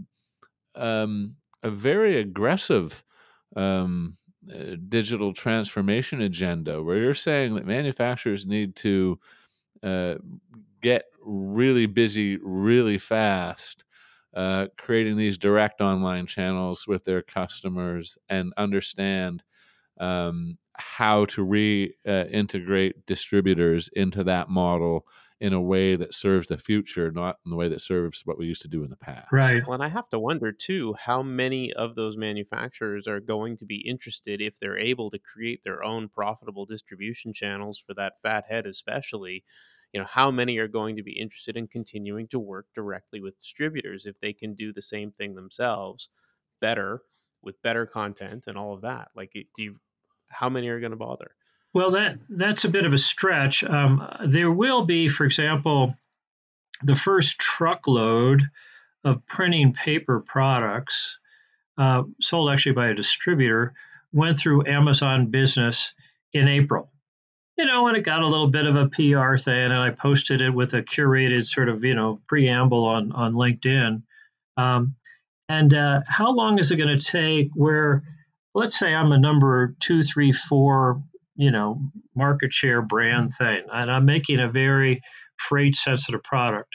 um, 0.74 1.36
a 1.62 1.70
very 1.70 2.18
aggressive 2.20 3.02
um, 3.56 4.16
uh, 4.52 4.76
digital 4.88 5.32
transformation 5.32 6.20
agenda 6.22 6.82
where 6.82 6.98
you're 6.98 7.14
saying 7.14 7.54
that 7.54 7.66
manufacturers 7.66 8.44
need 8.44 8.74
to 8.76 9.18
uh, 9.82 10.14
get 10.80 11.04
really 11.24 11.86
busy 11.86 12.38
really 12.38 12.98
fast 12.98 13.84
uh, 14.34 14.66
creating 14.78 15.16
these 15.16 15.36
direct 15.36 15.80
online 15.80 16.26
channels 16.26 16.86
with 16.86 17.04
their 17.04 17.22
customers 17.22 18.16
and 18.28 18.52
understand 18.56 19.42
um, 20.00 20.58
how 20.74 21.24
to 21.26 21.44
reintegrate 21.44 22.90
uh, 22.96 23.00
distributors 23.06 23.90
into 23.92 24.24
that 24.24 24.48
model 24.48 25.06
in 25.40 25.52
a 25.52 25.60
way 25.60 25.96
that 25.96 26.14
serves 26.14 26.48
the 26.48 26.56
future, 26.56 27.10
not 27.10 27.36
in 27.44 27.50
the 27.50 27.56
way 27.56 27.68
that 27.68 27.80
serves 27.80 28.22
what 28.24 28.38
we 28.38 28.46
used 28.46 28.62
to 28.62 28.68
do 28.68 28.84
in 28.84 28.90
the 28.90 28.96
past. 28.96 29.28
Right. 29.32 29.62
Well, 29.66 29.74
and 29.74 29.82
I 29.82 29.88
have 29.88 30.08
to 30.10 30.18
wonder 30.18 30.52
too 30.52 30.94
how 30.94 31.22
many 31.22 31.72
of 31.72 31.94
those 31.94 32.16
manufacturers 32.16 33.08
are 33.08 33.20
going 33.20 33.56
to 33.58 33.66
be 33.66 33.86
interested 33.86 34.40
if 34.40 34.58
they're 34.58 34.78
able 34.78 35.10
to 35.10 35.18
create 35.18 35.64
their 35.64 35.82
own 35.82 36.08
profitable 36.08 36.66
distribution 36.66 37.32
channels 37.32 37.78
for 37.78 37.94
that 37.94 38.20
fat 38.22 38.46
head, 38.48 38.66
especially. 38.66 39.44
You 39.92 40.00
know, 40.00 40.06
how 40.08 40.30
many 40.30 40.58
are 40.58 40.68
going 40.68 40.96
to 40.96 41.02
be 41.02 41.12
interested 41.12 41.56
in 41.56 41.68
continuing 41.68 42.28
to 42.28 42.38
work 42.38 42.66
directly 42.74 43.20
with 43.20 43.38
distributors 43.38 44.06
if 44.06 44.18
they 44.20 44.32
can 44.32 44.54
do 44.54 44.72
the 44.72 44.82
same 44.82 45.12
thing 45.12 45.34
themselves 45.34 46.08
better 46.60 47.02
with 47.42 47.60
better 47.62 47.84
content 47.86 48.44
and 48.46 48.56
all 48.56 48.72
of 48.72 48.82
that? 48.82 49.08
Like, 49.14 49.32
do 49.32 49.62
you 49.62 49.76
how 50.28 50.48
many 50.48 50.68
are 50.68 50.80
going 50.80 50.92
to 50.92 50.96
bother? 50.96 51.32
Well, 51.74 51.90
that 51.92 52.18
that's 52.28 52.64
a 52.64 52.70
bit 52.70 52.84
of 52.84 52.92
a 52.92 52.98
stretch. 52.98 53.64
Um, 53.64 54.06
there 54.26 54.50
will 54.50 54.84
be, 54.84 55.08
for 55.08 55.24
example, 55.24 55.94
the 56.82 56.96
first 56.96 57.38
truckload 57.38 58.42
of 59.04 59.26
printing 59.26 59.72
paper 59.72 60.20
products 60.20 61.18
uh, 61.78 62.02
sold 62.20 62.50
actually 62.50 62.72
by 62.72 62.88
a 62.88 62.94
distributor 62.94 63.74
went 64.12 64.38
through 64.38 64.66
Amazon 64.66 65.30
Business 65.30 65.94
in 66.32 66.48
April. 66.48 66.91
You 67.56 67.66
know, 67.66 67.86
and 67.86 67.96
it 67.96 68.02
got 68.02 68.22
a 68.22 68.26
little 68.26 68.48
bit 68.48 68.66
of 68.66 68.76
a 68.76 68.88
PR 68.88 69.36
thing, 69.36 69.54
and 69.54 69.74
I 69.74 69.90
posted 69.90 70.40
it 70.40 70.50
with 70.50 70.72
a 70.74 70.82
curated 70.82 71.46
sort 71.46 71.68
of 71.68 71.84
you 71.84 71.94
know 71.94 72.20
preamble 72.28 72.84
on 72.84 73.12
on 73.12 73.34
LinkedIn. 73.34 74.02
Um, 74.56 74.96
and 75.48 75.74
uh, 75.74 76.00
how 76.06 76.32
long 76.32 76.58
is 76.58 76.70
it 76.70 76.76
going 76.76 76.98
to 76.98 77.04
take 77.04 77.50
where 77.54 78.02
let's 78.54 78.78
say 78.78 78.94
I'm 78.94 79.12
a 79.12 79.18
number 79.18 79.74
two, 79.80 80.02
three, 80.02 80.32
four, 80.32 81.02
you 81.36 81.50
know, 81.50 81.80
market 82.14 82.52
share 82.52 82.82
brand 82.82 83.34
thing, 83.34 83.64
and 83.72 83.90
I'm 83.90 84.04
making 84.04 84.40
a 84.40 84.48
very 84.48 85.00
freight 85.36 85.76
sensitive 85.76 86.22
product. 86.22 86.68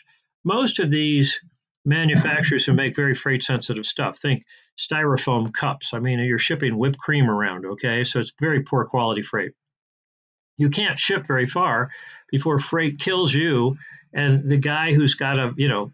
Most 0.43 0.79
of 0.79 0.89
these 0.89 1.39
manufacturers 1.85 2.65
who 2.65 2.73
make 2.73 2.95
very 2.95 3.15
freight 3.15 3.43
sensitive 3.43 3.85
stuff 3.85 4.17
think 4.17 4.43
styrofoam 4.77 5.53
cups. 5.53 5.93
I 5.93 5.99
mean, 5.99 6.19
you're 6.19 6.37
shipping 6.37 6.77
whipped 6.77 6.97
cream 6.97 7.29
around, 7.29 7.65
okay? 7.65 8.03
So 8.03 8.19
it's 8.19 8.33
very 8.39 8.61
poor 8.63 8.85
quality 8.85 9.21
freight. 9.21 9.53
You 10.57 10.69
can't 10.69 10.99
ship 10.99 11.25
very 11.25 11.47
far 11.47 11.91
before 12.31 12.59
freight 12.59 12.99
kills 12.99 13.33
you. 13.33 13.77
And 14.13 14.49
the 14.49 14.57
guy 14.57 14.93
who's 14.93 15.15
got 15.15 15.37
a, 15.39 15.53
you 15.55 15.67
know, 15.67 15.91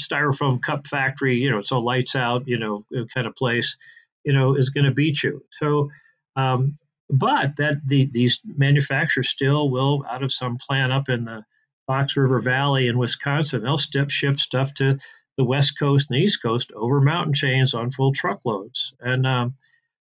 styrofoam 0.00 0.60
cup 0.60 0.86
factory, 0.86 1.36
you 1.38 1.50
know, 1.50 1.58
it's 1.58 1.72
all 1.72 1.84
lights 1.84 2.16
out, 2.16 2.46
you 2.46 2.58
know, 2.58 2.84
kind 3.14 3.26
of 3.26 3.36
place, 3.36 3.76
you 4.24 4.32
know, 4.32 4.54
is 4.54 4.70
going 4.70 4.86
to 4.86 4.90
beat 4.90 5.22
you. 5.22 5.42
So, 5.58 5.90
um, 6.36 6.78
but 7.08 7.56
that 7.56 7.80
the, 7.86 8.08
these 8.12 8.40
manufacturers 8.44 9.28
still 9.28 9.70
will, 9.70 10.04
out 10.08 10.22
of 10.22 10.32
some 10.32 10.58
plant 10.58 10.92
up 10.92 11.08
in 11.08 11.24
the 11.24 11.44
Fox 11.86 12.16
River 12.16 12.40
Valley 12.40 12.86
in 12.86 12.98
Wisconsin, 12.98 13.62
they'll 13.62 13.78
step, 13.78 14.10
ship 14.10 14.38
stuff 14.38 14.74
to 14.74 14.98
the 15.36 15.44
West 15.44 15.78
Coast 15.78 16.08
and 16.10 16.16
the 16.16 16.22
East 16.22 16.42
Coast 16.42 16.70
over 16.74 17.00
mountain 17.00 17.34
chains 17.34 17.74
on 17.74 17.90
full 17.90 18.12
truckloads. 18.12 18.92
And 19.00 19.26
um, 19.26 19.54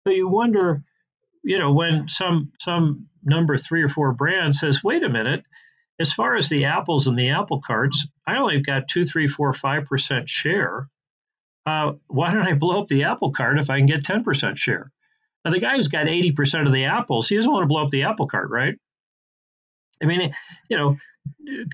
so 0.05 0.13
you 0.13 0.27
wonder 0.27 0.83
you 1.43 1.59
know, 1.59 1.73
when 1.73 2.07
some 2.07 2.51
some 2.59 3.07
number 3.23 3.57
three 3.57 3.83
or 3.83 3.89
four 3.89 4.13
brand 4.13 4.55
says, 4.55 4.83
"Wait 4.83 5.03
a 5.03 5.09
minute," 5.09 5.43
as 5.99 6.13
far 6.13 6.35
as 6.35 6.49
the 6.49 6.65
apples 6.65 7.07
and 7.07 7.17
the 7.17 7.29
apple 7.29 7.61
carts, 7.61 8.07
I 8.25 8.37
only 8.37 8.61
got 8.61 8.87
two, 8.87 9.05
three, 9.05 9.27
four, 9.27 9.53
five 9.53 9.85
percent 9.85 10.29
share. 10.29 10.87
Uh, 11.65 11.93
why 12.07 12.33
don't 12.33 12.47
I 12.47 12.53
blow 12.53 12.81
up 12.81 12.87
the 12.87 13.03
apple 13.03 13.31
cart 13.31 13.59
if 13.59 13.69
I 13.69 13.77
can 13.77 13.85
get 13.85 14.03
ten 14.03 14.23
percent 14.23 14.57
share? 14.57 14.91
Now, 15.45 15.51
the 15.51 15.59
guy 15.59 15.75
who's 15.75 15.89
got 15.89 16.07
eighty 16.07 16.31
percent 16.31 16.67
of 16.67 16.73
the 16.73 16.85
apples, 16.85 17.27
he 17.27 17.35
doesn't 17.35 17.51
want 17.51 17.63
to 17.63 17.67
blow 17.67 17.83
up 17.83 17.89
the 17.89 18.03
apple 18.03 18.27
cart, 18.27 18.49
right? 18.49 18.75
I 20.01 20.05
mean, 20.05 20.33
you 20.69 20.77
know, 20.77 20.97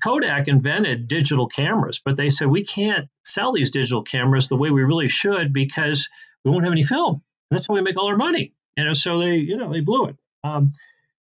Kodak 0.02 0.48
invented 0.48 1.08
digital 1.08 1.48
cameras, 1.48 2.00
but 2.04 2.16
they 2.16 2.30
said 2.30 2.48
we 2.48 2.64
can't 2.64 3.08
sell 3.24 3.52
these 3.52 3.70
digital 3.70 4.02
cameras 4.02 4.48
the 4.48 4.56
way 4.56 4.70
we 4.70 4.82
really 4.82 5.08
should 5.08 5.52
because 5.52 6.08
we 6.44 6.50
won't 6.50 6.64
have 6.64 6.72
any 6.72 6.84
film. 6.84 7.22
That's 7.50 7.66
how 7.66 7.74
we 7.74 7.82
make 7.82 7.98
all 7.98 8.08
our 8.08 8.16
money. 8.16 8.52
You 8.76 8.84
know, 8.84 8.92
so 8.92 9.18
they, 9.18 9.36
you 9.36 9.56
know, 9.56 9.72
they 9.72 9.80
blew 9.80 10.06
it. 10.06 10.16
Um, 10.44 10.72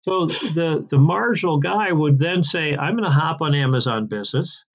so 0.03 0.25
the 0.25 0.85
the 0.89 0.97
marginal 0.97 1.59
guy 1.59 1.91
would 1.91 2.19
then 2.19 2.43
say, 2.43 2.75
I'm 2.75 2.95
going 2.97 3.03
to 3.03 3.09
hop 3.09 3.41
on 3.41 3.55
Amazon 3.55 4.07
Business. 4.07 4.65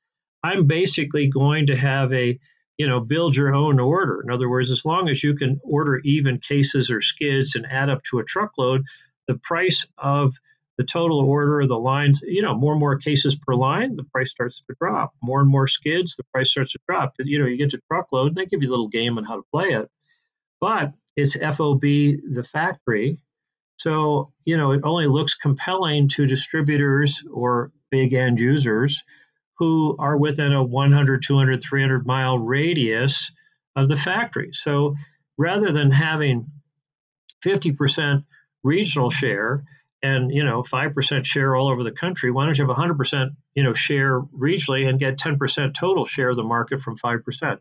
I'm 0.43 0.67
basically 0.67 1.29
going 1.29 1.67
to 1.67 1.77
have 1.77 2.13
a, 2.13 2.39
you 2.77 2.87
know, 2.87 3.01
build 3.01 3.35
your 3.35 3.55
own 3.55 3.81
order. 3.81 4.23
In 4.23 4.31
other 4.31 4.49
words, 4.49 4.71
as 4.71 4.85
long 4.85 5.09
as 5.09 5.23
you 5.23 5.35
can 5.35 5.61
order 5.65 5.99
even 6.05 6.39
cases 6.39 6.91
or 6.91 7.03
skids 7.03 7.57
and 7.57 7.67
add 7.71 7.91
up 7.91 8.03
to 8.05 8.21
a 8.21 8.25
truckload, 8.25 8.85
the 9.27 9.39
price 9.43 9.85
of 9.99 10.33
the 10.79 10.85
total 10.85 11.19
order 11.19 11.61
of 11.61 11.69
the 11.69 11.79
lines, 11.79 12.21
you 12.23 12.41
know, 12.41 12.55
more 12.55 12.73
and 12.73 12.81
more 12.81 12.97
cases 12.97 13.37
per 13.45 13.55
line, 13.55 13.97
the 13.97 14.05
price 14.05 14.31
starts 14.31 14.63
to 14.69 14.77
drop. 14.81 15.13
More 15.21 15.41
and 15.41 15.51
more 15.51 15.67
skids, 15.67 16.15
the 16.17 16.25
price 16.33 16.53
starts 16.53 16.73
to 16.73 16.79
drop. 16.89 17.15
You 17.19 17.41
know, 17.41 17.47
you 17.47 17.57
get 17.59 17.71
to 17.71 17.81
truckload, 17.91 18.29
and 18.29 18.37
they 18.37 18.47
give 18.47 18.63
you 18.63 18.69
a 18.69 18.71
little 18.71 18.89
game 18.89 19.19
on 19.19 19.25
how 19.25 19.37
to 19.37 19.43
play 19.53 19.71
it. 19.71 19.91
But 20.61 20.93
it's 21.19 21.35
FOB 21.35 21.81
the 21.81 22.47
factory. 22.53 23.19
So, 23.79 24.33
you 24.45 24.57
know, 24.57 24.71
it 24.71 24.83
only 24.85 25.09
looks 25.09 25.35
compelling 25.35 26.09
to 26.11 26.27
distributors 26.27 27.25
or 27.33 27.73
big 27.91 28.13
end 28.13 28.39
users 28.39 29.03
who 29.59 29.97
are 29.99 30.17
within 30.17 30.53
a 30.53 30.63
100, 30.63 31.25
200, 31.27 31.61
300 31.61 32.07
mile 32.07 32.39
radius 32.39 33.33
of 33.75 33.89
the 33.89 33.97
factory. 33.97 34.51
So 34.53 34.95
rather 35.37 35.73
than 35.73 35.91
having 35.91 36.47
50% 37.45 38.25
regional 38.63 39.11
share, 39.11 39.65
and 40.01 40.33
you 40.33 40.45
know 40.45 40.63
5% 40.63 41.25
share 41.25 41.57
all 41.57 41.69
over 41.69 41.83
the 41.83 41.91
country 41.91 42.31
why 42.31 42.45
don't 42.45 42.57
you 42.57 42.65
have 42.65 42.77
100% 42.77 43.31
you 43.57 43.65
know 43.65 43.75
share 43.75 44.21
regionally 44.21 44.89
and 44.89 45.01
get 45.01 45.19
10% 45.19 45.75
total 45.75 46.05
share 46.05 46.29
of 46.29 46.37
the 46.37 46.45
market 46.45 46.81
from 46.81 46.97
5% 46.97 47.59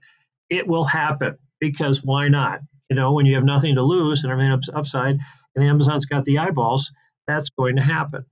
it 0.48 0.68
will 0.68 0.84
happen 0.84 1.40
because 1.60 2.04
why 2.04 2.28
not 2.28 2.60
you 2.90 2.96
know 2.96 3.14
when 3.14 3.26
you 3.26 3.36
have 3.36 3.44
nothing 3.44 3.76
to 3.76 3.84
lose 3.84 4.24
and 4.24 4.32
everything 4.32 4.52
ups, 4.52 4.70
upside 4.74 5.20
and 5.56 5.66
amazon's 5.66 6.06
got 6.06 6.26
the 6.26 6.38
eyeballs 6.38 6.92
that's 7.28 7.50
going 7.50 7.76
to 7.76 7.82
happen 7.82 8.26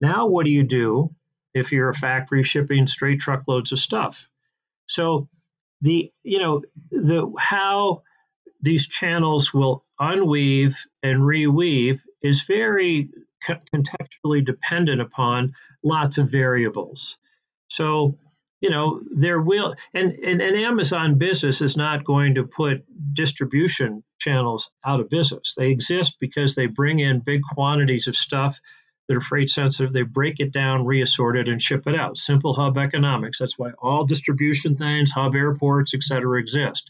now 0.00 0.26
what 0.26 0.44
do 0.44 0.50
you 0.50 0.62
do 0.62 1.14
if 1.54 1.72
you're 1.72 1.90
a 1.90 1.94
factory 1.94 2.42
shipping 2.42 2.86
straight 2.86 3.20
truckloads 3.20 3.72
of 3.72 3.78
stuff 3.78 4.28
so 4.88 5.28
the 5.80 6.10
you 6.22 6.38
know 6.38 6.62
the 6.90 7.30
how 7.38 8.02
these 8.62 8.86
channels 8.86 9.52
will 9.52 9.84
unweave 10.00 10.76
and 11.02 11.20
reweave 11.20 12.00
is 12.22 12.42
very 12.42 13.10
contextually 13.44 14.44
dependent 14.44 15.00
upon 15.00 15.54
lots 15.82 16.16
of 16.18 16.30
variables. 16.30 17.16
So, 17.68 18.16
you 18.62 18.70
know, 18.70 19.00
there 19.10 19.40
will, 19.40 19.74
and, 19.92 20.12
and, 20.12 20.40
and 20.40 20.56
Amazon 20.56 21.18
business 21.18 21.60
is 21.60 21.76
not 21.76 22.04
going 22.04 22.36
to 22.36 22.44
put 22.44 22.84
distribution 23.12 24.04
channels 24.20 24.70
out 24.86 25.00
of 25.00 25.10
business. 25.10 25.54
They 25.56 25.70
exist 25.70 26.16
because 26.20 26.54
they 26.54 26.66
bring 26.66 27.00
in 27.00 27.18
big 27.18 27.40
quantities 27.54 28.06
of 28.06 28.14
stuff 28.14 28.56
that 29.08 29.16
are 29.16 29.20
freight 29.20 29.50
sensitive. 29.50 29.92
They 29.92 30.02
break 30.02 30.36
it 30.38 30.52
down, 30.52 30.86
reassort 30.86 31.36
it, 31.36 31.48
and 31.48 31.60
ship 31.60 31.88
it 31.88 31.96
out. 31.96 32.16
Simple 32.16 32.54
hub 32.54 32.78
economics. 32.78 33.40
That's 33.40 33.58
why 33.58 33.72
all 33.82 34.06
distribution 34.06 34.76
things, 34.76 35.10
hub 35.10 35.34
airports, 35.34 35.92
et 35.92 36.04
cetera, 36.04 36.38
exist. 36.38 36.88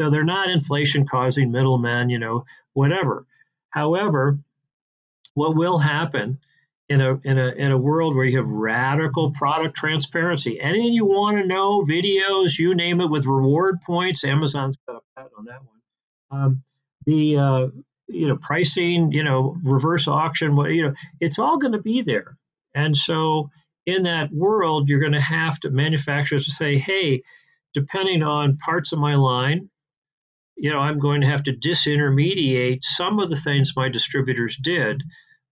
So 0.00 0.10
they're 0.10 0.22
not 0.22 0.50
inflation 0.50 1.04
causing 1.04 1.50
middlemen, 1.50 2.10
you 2.10 2.20
know, 2.20 2.44
whatever. 2.74 3.26
However, 3.70 4.38
what 5.34 5.56
will 5.56 5.78
happen 5.78 6.38
in 6.88 7.00
a 7.00 7.20
in 7.24 7.38
a 7.38 7.48
in 7.48 7.70
a 7.70 7.78
world 7.78 8.16
where 8.16 8.24
you 8.24 8.38
have 8.38 8.48
radical 8.48 9.30
product 9.32 9.76
transparency. 9.76 10.58
Anything 10.60 10.92
you 10.92 11.04
want 11.04 11.38
to 11.38 11.46
know, 11.46 11.82
videos, 11.82 12.58
you 12.58 12.74
name 12.74 13.00
it, 13.00 13.10
with 13.10 13.26
reward 13.26 13.80
points. 13.86 14.24
Amazon's 14.24 14.78
got 14.86 14.96
a 14.96 15.00
patent 15.14 15.34
on 15.38 15.44
that 15.46 15.60
one. 15.64 16.42
Um, 16.42 16.62
the 17.04 17.36
uh, 17.36 17.66
you 18.06 18.28
know 18.28 18.36
pricing, 18.36 19.12
you 19.12 19.22
know 19.22 19.56
reverse 19.62 20.08
auction, 20.08 20.56
you 20.56 20.82
know 20.82 20.94
it's 21.20 21.38
all 21.38 21.58
going 21.58 21.72
to 21.72 21.82
be 21.82 22.02
there. 22.02 22.36
And 22.74 22.96
so 22.96 23.50
in 23.86 24.02
that 24.04 24.32
world, 24.32 24.88
you're 24.88 25.00
going 25.00 25.12
to 25.12 25.20
have 25.20 25.58
to 25.60 25.70
manufacturers 25.70 26.44
to 26.44 26.50
say, 26.50 26.78
hey, 26.78 27.22
depending 27.74 28.22
on 28.22 28.58
parts 28.58 28.92
of 28.92 28.98
my 28.98 29.14
line, 29.14 29.70
you 30.56 30.70
know, 30.70 30.78
I'm 30.78 30.98
going 30.98 31.22
to 31.22 31.26
have 31.26 31.44
to 31.44 31.52
disintermediate 31.52 32.80
some 32.82 33.18
of 33.18 33.30
the 33.30 33.36
things 33.36 33.72
my 33.76 33.88
distributors 33.88 34.58
did 34.62 35.02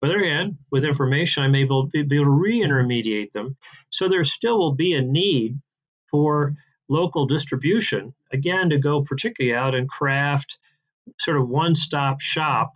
on 0.06 0.12
the 0.12 0.18
other 0.18 0.24
hand, 0.24 0.56
with 0.70 0.84
information, 0.84 1.54
able 1.54 1.90
to 1.90 2.04
be 2.04 2.16
able 2.16 2.26
to 2.26 2.30
re-intermediate 2.30 3.32
them. 3.32 3.56
So 3.90 4.08
there 4.08 4.24
still 4.24 4.58
will 4.58 4.74
be 4.74 4.94
a 4.94 5.02
need 5.02 5.60
for 6.10 6.54
local 6.88 7.26
distribution, 7.26 8.14
again, 8.32 8.70
to 8.70 8.78
go 8.78 9.02
particularly 9.02 9.56
out 9.56 9.74
and 9.74 9.88
craft 9.88 10.58
sort 11.20 11.36
of 11.36 11.48
one-stop 11.48 12.20
shop, 12.20 12.72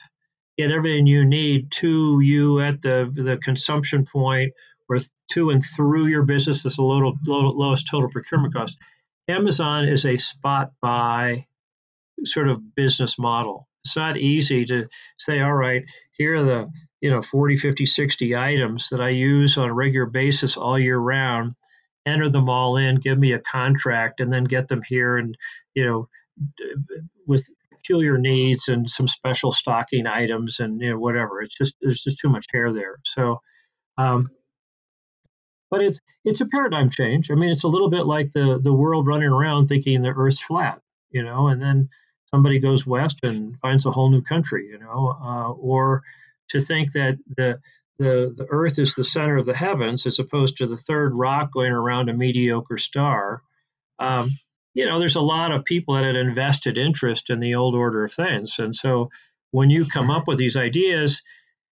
get 0.58 0.72
everything 0.72 1.06
you 1.06 1.24
need 1.24 1.70
to 1.70 2.20
you 2.20 2.60
at 2.60 2.82
the, 2.82 3.10
the 3.14 3.36
consumption 3.36 4.04
point 4.04 4.52
or 4.88 4.98
to 5.32 5.50
and 5.50 5.64
through 5.76 6.06
your 6.06 6.24
business 6.24 6.64
is 6.64 6.76
the 6.76 6.82
low, 6.82 7.12
low, 7.26 7.50
lowest 7.50 7.86
total 7.88 8.10
procurement 8.10 8.54
cost. 8.54 8.76
Amazon 9.28 9.88
is 9.88 10.04
a 10.04 10.18
spot 10.18 10.72
buy 10.82 11.46
sort 12.24 12.48
of 12.48 12.74
business 12.74 13.18
model. 13.18 13.68
It's 13.84 13.96
not 13.96 14.16
easy 14.16 14.64
to 14.66 14.88
say, 15.18 15.40
all 15.40 15.54
right, 15.54 15.84
here 16.18 16.36
are 16.36 16.44
the 16.44 16.70
you 17.00 17.10
know 17.10 17.22
40 17.22 17.58
50 17.58 17.86
60 17.86 18.36
items 18.36 18.88
that 18.90 19.00
i 19.00 19.08
use 19.08 19.56
on 19.56 19.68
a 19.68 19.74
regular 19.74 20.06
basis 20.06 20.56
all 20.56 20.78
year 20.78 20.98
round 20.98 21.54
enter 22.06 22.30
them 22.30 22.48
all 22.48 22.76
in 22.76 22.96
give 22.96 23.18
me 23.18 23.32
a 23.32 23.40
contract 23.40 24.20
and 24.20 24.32
then 24.32 24.44
get 24.44 24.68
them 24.68 24.82
here 24.88 25.16
and 25.18 25.36
you 25.74 25.84
know 25.84 26.08
with 27.26 27.44
peculiar 27.70 28.18
needs 28.18 28.68
and 28.68 28.88
some 28.90 29.08
special 29.08 29.52
stocking 29.52 30.06
items 30.06 30.60
and 30.60 30.80
you 30.80 30.90
know 30.90 30.98
whatever. 30.98 31.42
It's 31.42 31.56
just 31.56 31.74
there's 31.80 32.00
just 32.00 32.18
too 32.18 32.28
much 32.28 32.46
hair 32.52 32.72
there. 32.72 32.96
So 33.04 33.40
um, 33.98 34.30
but 35.70 35.80
it's 35.80 35.98
it's 36.24 36.40
a 36.40 36.46
paradigm 36.46 36.90
change. 36.90 37.30
I 37.30 37.34
mean 37.34 37.50
it's 37.50 37.64
a 37.64 37.68
little 37.68 37.90
bit 37.90 38.06
like 38.06 38.32
the 38.32 38.60
the 38.62 38.72
world 38.72 39.06
running 39.06 39.28
around 39.28 39.68
thinking 39.68 40.02
the 40.02 40.08
earth's 40.08 40.42
flat 40.42 40.80
you 41.10 41.22
know 41.22 41.48
and 41.48 41.60
then 41.60 41.88
somebody 42.30 42.60
goes 42.60 42.86
west 42.86 43.16
and 43.22 43.58
finds 43.60 43.84
a 43.86 43.90
whole 43.90 44.10
new 44.10 44.22
country 44.22 44.68
you 44.70 44.78
know 44.78 45.16
uh, 45.20 45.50
or 45.52 46.02
to 46.50 46.60
think 46.60 46.92
that 46.92 47.18
the 47.36 47.60
the, 47.98 48.34
the 48.34 48.46
earth 48.48 48.78
is 48.78 48.94
the 48.94 49.04
center 49.04 49.36
of 49.36 49.44
the 49.44 49.54
heavens 49.54 50.06
as 50.06 50.18
opposed 50.18 50.56
to 50.56 50.66
the 50.66 50.78
third 50.78 51.12
rock 51.14 51.52
going 51.52 51.70
around 51.70 52.08
a 52.08 52.14
mediocre 52.14 52.78
star. 52.78 53.42
Um, 53.98 54.38
you 54.72 54.86
know 54.86 54.98
there's 54.98 55.16
a 55.16 55.20
lot 55.20 55.52
of 55.52 55.64
people 55.64 55.94
that 55.94 56.04
had 56.04 56.16
invested 56.16 56.78
interest 56.78 57.28
in 57.28 57.40
the 57.40 57.54
old 57.54 57.74
order 57.74 58.04
of 58.04 58.14
things. 58.14 58.54
And 58.58 58.74
so 58.74 59.10
when 59.50 59.68
you 59.68 59.86
come 59.86 60.10
up 60.10 60.26
with 60.26 60.38
these 60.38 60.56
ideas 60.56 61.20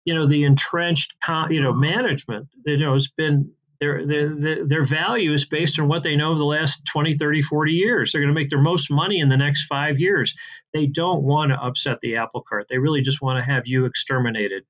you 0.06 0.16
know 0.16 0.28
the 0.28 0.44
entrenched 0.44 1.14
you 1.50 1.62
know 1.62 1.74
management 1.74 2.48
you 2.66 2.78
know 2.78 2.96
it's 2.96 3.08
been 3.08 3.52
their, 3.80 4.06
their, 4.06 4.66
their 4.68 4.86
value 4.86 5.34
is 5.34 5.44
based 5.44 5.80
on 5.80 5.88
what 5.88 6.04
they 6.04 6.16
know 6.16 6.32
of 6.32 6.38
the 6.38 6.46
last 6.46 6.84
20 6.94 7.14
30 7.14 7.42
40 7.42 7.72
years. 7.72 8.12
They're 8.12 8.22
going 8.22 8.34
to 8.34 8.40
make 8.40 8.50
their 8.50 8.62
most 8.62 8.92
money 8.92 9.20
in 9.20 9.30
the 9.30 9.38
next 9.38 9.66
five 9.66 10.00
years 10.00 10.36
they 10.74 10.86
don't 10.86 11.24
want 11.24 11.52
to 11.52 11.62
upset 11.64 12.00
the 12.02 12.16
apple 12.16 12.44
cart 12.48 12.68
they 12.70 12.78
really 12.78 13.02
just 13.02 13.22
want 13.22 13.38
to 13.38 13.44
have 13.44 13.64
you 13.66 13.86
exterminated 13.86 14.64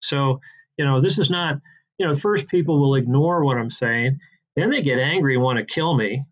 so 0.00 0.40
you 0.76 0.84
know 0.84 1.00
this 1.00 1.18
is 1.18 1.30
not 1.30 1.56
you 1.98 2.06
know 2.06 2.14
first 2.16 2.48
people 2.48 2.80
will 2.80 2.94
ignore 2.94 3.44
what 3.44 3.58
i'm 3.58 3.70
saying 3.70 4.18
then 4.56 4.70
they 4.70 4.82
get 4.82 4.98
angry 4.98 5.34
and 5.34 5.42
want 5.42 5.58
to 5.58 5.64
kill 5.64 5.94
me 5.94 6.24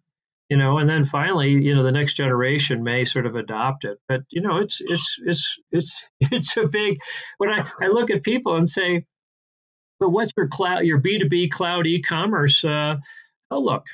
you 0.48 0.56
know 0.56 0.78
and 0.78 0.88
then 0.88 1.04
finally 1.04 1.50
you 1.50 1.74
know 1.74 1.82
the 1.82 1.92
next 1.92 2.14
generation 2.14 2.82
may 2.82 3.04
sort 3.04 3.26
of 3.26 3.36
adopt 3.36 3.84
it 3.84 3.98
but 4.08 4.22
you 4.30 4.40
know 4.40 4.58
it's 4.58 4.78
it's 4.80 5.16
it's 5.24 5.56
it's 5.70 6.02
it's 6.20 6.56
a 6.56 6.66
big 6.66 6.98
when 7.38 7.50
i 7.50 7.66
i 7.80 7.86
look 7.86 8.10
at 8.10 8.22
people 8.22 8.56
and 8.56 8.68
say 8.68 9.04
but 10.02 10.10
what's 10.10 10.32
your 10.36 10.48
cloud, 10.48 10.84
your 10.84 11.00
B2B 11.00 11.52
cloud 11.52 11.86
e-commerce 11.86 12.64
uh, 12.64 12.96
oh 13.52 13.60
look. 13.60 13.84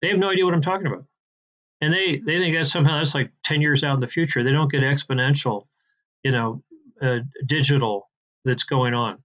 They 0.00 0.08
have 0.10 0.18
no 0.18 0.30
idea 0.30 0.44
what 0.44 0.54
I'm 0.54 0.60
talking 0.60 0.86
about. 0.86 1.06
And 1.80 1.92
they, 1.92 2.22
they 2.24 2.38
think 2.38 2.56
that 2.56 2.66
somehow 2.66 2.98
that's 2.98 3.14
like 3.14 3.30
10 3.44 3.60
years 3.60 3.84
out 3.84 3.94
in 3.94 4.00
the 4.00 4.06
future. 4.06 4.42
They 4.42 4.52
don't 4.52 4.70
get 4.70 4.82
exponential, 4.82 5.66
you 6.22 6.32
know, 6.32 6.62
uh, 7.02 7.18
digital 7.44 8.08
that's 8.44 8.64
going 8.64 8.94
on. 8.94 9.18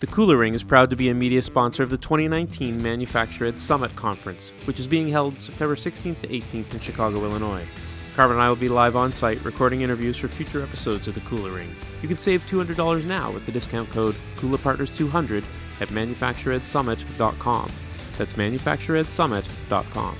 The 0.00 0.10
Kula 0.10 0.38
Ring 0.38 0.54
is 0.54 0.64
proud 0.64 0.90
to 0.90 0.96
be 0.96 1.08
a 1.08 1.14
media 1.14 1.40
sponsor 1.40 1.82
of 1.82 1.88
the 1.88 1.96
2019 1.96 2.82
Manufacture 2.82 3.46
Ed 3.46 3.60
Summit 3.60 3.94
Conference, 3.96 4.52
which 4.64 4.78
is 4.78 4.86
being 4.86 5.08
held 5.08 5.40
September 5.40 5.76
16th 5.76 6.20
to 6.20 6.28
18th 6.28 6.74
in 6.74 6.80
Chicago, 6.80 7.24
Illinois. 7.24 7.64
Carmen 8.14 8.36
and 8.36 8.42
I 8.42 8.48
will 8.48 8.56
be 8.56 8.68
live 8.68 8.96
on 8.96 9.12
site 9.12 9.42
recording 9.44 9.80
interviews 9.80 10.16
for 10.16 10.28
future 10.28 10.62
episodes 10.62 11.08
of 11.08 11.14
The 11.14 11.20
Kula 11.22 11.54
Ring. 11.54 11.74
You 12.02 12.08
can 12.08 12.18
save 12.18 12.44
$200 12.46 13.04
now 13.06 13.30
with 13.30 13.46
the 13.46 13.52
discount 13.52 13.90
code 13.90 14.14
KulaPartners200 14.36 15.42
at 15.80 15.88
manufactureedsummit.com. 15.88 17.70
That's 18.18 18.34
manufactureedsummit.com. 18.34 20.16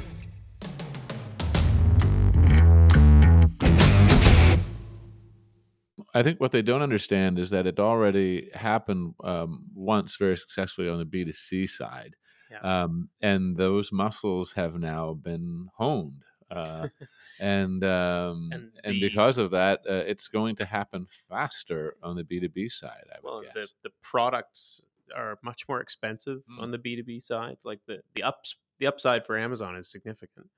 I 6.16 6.22
think 6.22 6.40
what 6.40 6.52
they 6.52 6.62
don't 6.62 6.82
understand 6.82 7.38
is 7.38 7.50
that 7.50 7.66
it 7.66 7.80
already 7.80 8.50
happened 8.54 9.14
um, 9.24 9.64
once 9.74 10.16
very 10.16 10.36
successfully 10.36 10.88
on 10.88 10.98
the 10.98 11.04
B2C 11.04 11.68
side. 11.68 12.14
Yeah. 12.50 12.58
Um, 12.82 13.08
and 13.20 13.56
those 13.56 13.90
muscles 13.90 14.52
have 14.52 14.76
now 14.76 15.14
been 15.14 15.68
honed. 15.76 16.22
Uh, 16.50 16.88
and 17.40 17.82
um, 17.84 18.50
And 18.52 18.70
and, 18.84 19.00
because 19.00 19.38
of 19.38 19.50
that, 19.52 19.80
uh, 19.88 20.04
it's 20.06 20.28
going 20.28 20.54
to 20.56 20.64
happen 20.64 21.06
faster 21.28 21.96
on 22.02 22.14
the 22.14 22.22
B2B 22.22 22.70
side, 22.70 23.04
I 23.12 23.16
would 23.22 23.30
Well, 23.30 23.42
guess. 23.42 23.52
the, 23.54 23.68
the 23.84 23.90
products 24.00 24.86
are 25.14 25.38
much 25.42 25.68
more 25.68 25.80
expensive 25.80 26.42
Mm. 26.50 26.60
on 26.62 26.70
the 26.70 26.78
B2B 26.78 27.20
side. 27.22 27.56
Like 27.64 27.80
the, 27.86 28.00
the 28.14 28.22
ups 28.22 28.56
the 28.80 28.86
upside 28.86 29.24
for 29.24 29.38
Amazon 29.38 29.76
is 29.76 29.90
significant. 29.90 30.48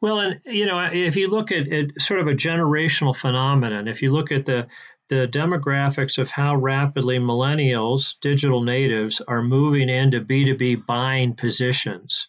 Well, 0.00 0.20
and 0.20 0.40
you 0.44 0.66
know, 0.66 0.78
if 0.92 1.16
you 1.16 1.28
look 1.28 1.50
at, 1.52 1.72
at 1.72 2.00
sort 2.00 2.20
of 2.20 2.26
a 2.28 2.34
generational 2.34 3.16
phenomenon, 3.16 3.88
if 3.88 4.02
you 4.02 4.12
look 4.12 4.30
at 4.30 4.44
the 4.44 4.66
the 5.08 5.26
demographics 5.26 6.18
of 6.18 6.30
how 6.30 6.54
rapidly 6.54 7.18
millennials, 7.18 8.16
digital 8.20 8.62
natives, 8.62 9.22
are 9.26 9.42
moving 9.42 9.88
into 9.88 10.20
B2B 10.20 10.84
buying 10.84 11.34
positions, 11.34 12.28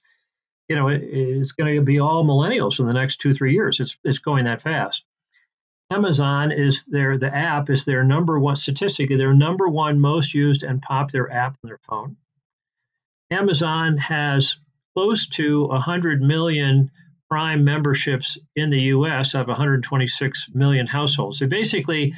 you 0.69 0.77
know, 0.77 0.87
it, 0.87 1.03
it's 1.03 1.51
going 1.51 1.75
to 1.75 1.81
be 1.81 1.99
all 1.99 2.23
millennials 2.23 2.79
in 2.79 2.87
the 2.87 2.93
next 2.93 3.17
two, 3.17 3.33
three 3.33 3.53
years. 3.53 3.79
It's 3.81 3.97
it's 4.05 4.19
going 4.19 4.45
that 4.45 4.61
fast. 4.61 5.03
Amazon 5.91 6.51
is 6.51 6.85
their 6.85 7.17
the 7.17 7.33
app 7.35 7.69
is 7.69 7.85
their 7.85 8.03
number 8.03 8.39
one 8.39 8.55
statistic, 8.55 9.09
their 9.09 9.33
number 9.33 9.67
one 9.67 9.99
most 9.99 10.33
used 10.33 10.63
and 10.63 10.81
popular 10.81 11.31
app 11.31 11.57
on 11.63 11.67
their 11.67 11.79
phone. 11.89 12.15
Amazon 13.31 13.97
has 13.97 14.55
close 14.95 15.27
to 15.27 15.67
100 15.67 16.21
million 16.21 16.91
Prime 17.29 17.63
memberships 17.63 18.39
in 18.55 18.71
the 18.71 18.85
US 18.85 19.35
of 19.35 19.47
126 19.47 20.47
million 20.53 20.87
households. 20.87 21.37
They 21.37 21.45
basically 21.45 22.15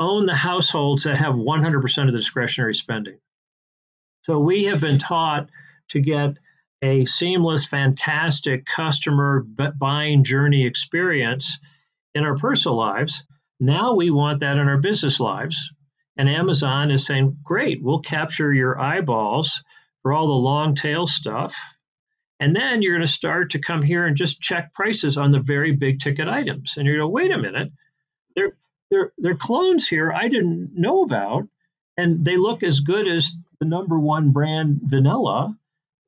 own 0.00 0.26
the 0.26 0.34
households 0.34 1.04
that 1.04 1.18
have 1.18 1.34
100% 1.34 2.06
of 2.06 2.12
the 2.12 2.18
discretionary 2.18 2.74
spending. 2.74 3.18
So 4.22 4.40
we 4.40 4.64
have 4.64 4.80
been 4.80 4.98
taught 4.98 5.50
to 5.90 6.00
get 6.00 6.36
a 6.82 7.04
seamless, 7.04 7.66
fantastic 7.66 8.66
customer 8.66 9.46
buying 9.78 10.24
journey 10.24 10.66
experience 10.66 11.58
in 12.14 12.24
our 12.24 12.36
personal 12.36 12.76
lives. 12.76 13.24
Now 13.60 13.94
we 13.94 14.10
want 14.10 14.40
that 14.40 14.56
in 14.56 14.68
our 14.68 14.78
business 14.78 15.20
lives. 15.20 15.70
And 16.16 16.28
Amazon 16.28 16.90
is 16.90 17.06
saying, 17.06 17.38
great, 17.42 17.82
we'll 17.82 18.00
capture 18.00 18.52
your 18.52 18.78
eyeballs 18.78 19.62
for 20.02 20.12
all 20.12 20.26
the 20.26 20.32
long 20.32 20.74
tail 20.74 21.06
stuff. 21.06 21.54
And 22.38 22.54
then 22.54 22.82
you're 22.82 22.96
going 22.96 23.06
to 23.06 23.12
start 23.12 23.52
to 23.52 23.60
come 23.60 23.82
here 23.82 24.04
and 24.04 24.16
just 24.16 24.40
check 24.40 24.72
prices 24.74 25.16
on 25.16 25.30
the 25.30 25.40
very 25.40 25.72
big 25.72 26.00
ticket 26.00 26.28
items. 26.28 26.74
And 26.76 26.86
you're 26.86 26.96
going 26.96 27.08
to 27.08 27.08
wait 27.08 27.30
a 27.30 27.38
minute. 27.38 27.70
They're, 28.34 28.56
they're, 28.90 29.12
they're 29.18 29.36
clones 29.36 29.86
here 29.86 30.12
I 30.12 30.28
didn't 30.28 30.72
know 30.74 31.02
about. 31.04 31.44
And 31.96 32.24
they 32.24 32.36
look 32.36 32.62
as 32.62 32.80
good 32.80 33.06
as 33.06 33.32
the 33.60 33.66
number 33.66 33.98
one 33.98 34.32
brand 34.32 34.80
vanilla. 34.82 35.56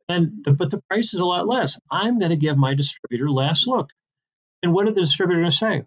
And 0.09 0.45
the, 0.45 0.53
but 0.53 0.71
the 0.71 0.83
price 0.88 1.14
is 1.14 1.21
a 1.21 1.25
lot 1.25 1.47
less. 1.47 1.79
I'm 1.90 2.19
going 2.19 2.31
to 2.31 2.37
give 2.37 2.59
my 2.59 2.75
distributor 2.75 3.31
last 3.31 3.67
look. 3.67 3.90
And 4.62 4.75
what 4.75 4.88
are 4.88 4.93
the 4.93 5.03
distributor 5.03 5.51
say? 5.51 5.85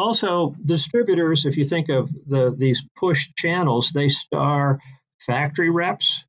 Also, 0.00 0.56
distributors, 0.64 1.44
if 1.44 1.58
you 1.58 1.64
think 1.64 1.90
of 1.90 2.08
the 2.26 2.54
these 2.56 2.82
push 2.96 3.28
channels, 3.36 3.92
they 3.92 4.08
star 4.08 4.78
factory 5.26 5.68
reps. 5.68 6.24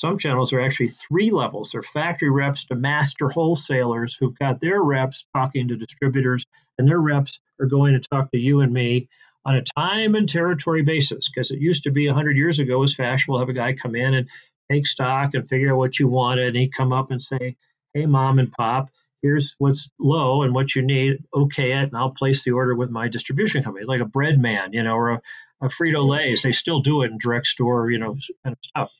Some 0.00 0.16
channels 0.16 0.52
are 0.52 0.60
actually 0.60 0.90
three 0.90 1.32
levels. 1.32 1.70
They're 1.72 1.82
factory 1.82 2.30
reps 2.30 2.64
to 2.66 2.76
master 2.76 3.28
wholesalers 3.28 4.16
who've 4.16 4.38
got 4.38 4.60
their 4.60 4.80
reps 4.80 5.26
talking 5.34 5.66
to 5.66 5.76
distributors, 5.76 6.46
and 6.78 6.86
their 6.86 7.00
reps 7.00 7.40
are 7.60 7.66
going 7.66 7.94
to 7.94 8.08
talk 8.12 8.30
to 8.30 8.38
you 8.38 8.60
and 8.60 8.72
me 8.72 9.08
on 9.44 9.56
a 9.56 9.64
time 9.76 10.14
and 10.14 10.28
territory 10.28 10.82
basis. 10.82 11.28
Because 11.28 11.50
it 11.50 11.58
used 11.58 11.82
to 11.82 11.90
be 11.90 12.06
100 12.06 12.36
years 12.36 12.60
ago, 12.60 12.78
was 12.78 12.94
fashionable 12.94 13.38
to 13.38 13.42
have 13.42 13.48
a 13.48 13.54
guy 13.54 13.72
come 13.72 13.96
in 13.96 14.14
and 14.14 14.28
take 14.70 14.86
stock 14.86 15.34
and 15.34 15.48
figure 15.48 15.72
out 15.72 15.78
what 15.78 15.98
you 15.98 16.06
wanted, 16.06 16.46
and 16.46 16.56
he'd 16.58 16.74
come 16.74 16.92
up 16.92 17.10
and 17.10 17.20
say, 17.20 17.56
"Hey, 17.92 18.06
mom 18.06 18.38
and 18.38 18.52
pop, 18.52 18.88
here's 19.26 19.54
what's 19.58 19.88
low 19.98 20.42
and 20.42 20.54
what 20.54 20.74
you 20.74 20.82
need. 20.82 21.24
Okay, 21.34 21.72
it, 21.72 21.88
and 21.88 21.96
I'll 21.96 22.10
place 22.10 22.44
the 22.44 22.52
order 22.52 22.74
with 22.74 22.90
my 22.90 23.08
distribution 23.08 23.64
company, 23.64 23.84
like 23.84 24.00
a 24.00 24.06
bread 24.06 24.40
man, 24.40 24.72
you 24.72 24.82
know, 24.82 24.94
or 24.94 25.10
a, 25.10 25.20
a 25.62 25.68
Frito 25.68 26.08
Lay's. 26.08 26.42
They 26.42 26.52
still 26.52 26.80
do 26.80 27.02
it 27.02 27.10
in 27.10 27.18
direct 27.18 27.46
store, 27.46 27.90
you 27.90 27.98
know, 27.98 28.16
kind 28.44 28.54
of 28.54 28.58
stuff. 28.62 28.90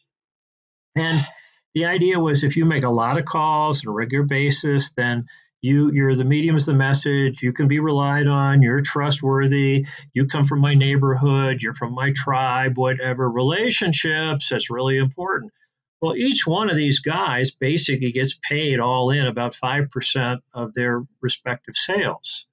And 0.96 1.24
the 1.74 1.84
idea 1.84 2.18
was 2.18 2.42
if 2.42 2.56
you 2.56 2.64
make 2.64 2.82
a 2.82 2.90
lot 2.90 3.18
of 3.18 3.24
calls 3.24 3.84
on 3.84 3.90
a 3.90 3.94
regular 3.94 4.24
basis, 4.24 4.90
then 4.96 5.26
you 5.62 5.90
you're 5.92 6.16
the 6.16 6.24
medium 6.24 6.56
of 6.56 6.64
the 6.64 6.72
message. 6.72 7.42
You 7.42 7.52
can 7.52 7.68
be 7.68 7.78
relied 7.78 8.26
on. 8.26 8.62
You're 8.62 8.82
trustworthy. 8.82 9.86
You 10.12 10.26
come 10.26 10.44
from 10.44 10.60
my 10.60 10.74
neighborhood. 10.74 11.60
You're 11.60 11.74
from 11.74 11.94
my 11.94 12.12
tribe. 12.16 12.76
Whatever 12.76 13.30
relationships. 13.30 14.48
That's 14.48 14.70
really 14.70 14.98
important. 14.98 15.52
Well, 16.02 16.16
each 16.16 16.46
one 16.46 16.68
of 16.68 16.76
these 16.76 16.98
guys 16.98 17.50
basically 17.50 18.12
gets 18.12 18.38
paid 18.48 18.80
all 18.80 19.10
in 19.10 19.26
about 19.26 19.54
5% 19.54 20.38
of 20.52 20.74
their 20.74 21.02
respective 21.22 21.74
sales. 21.74 22.46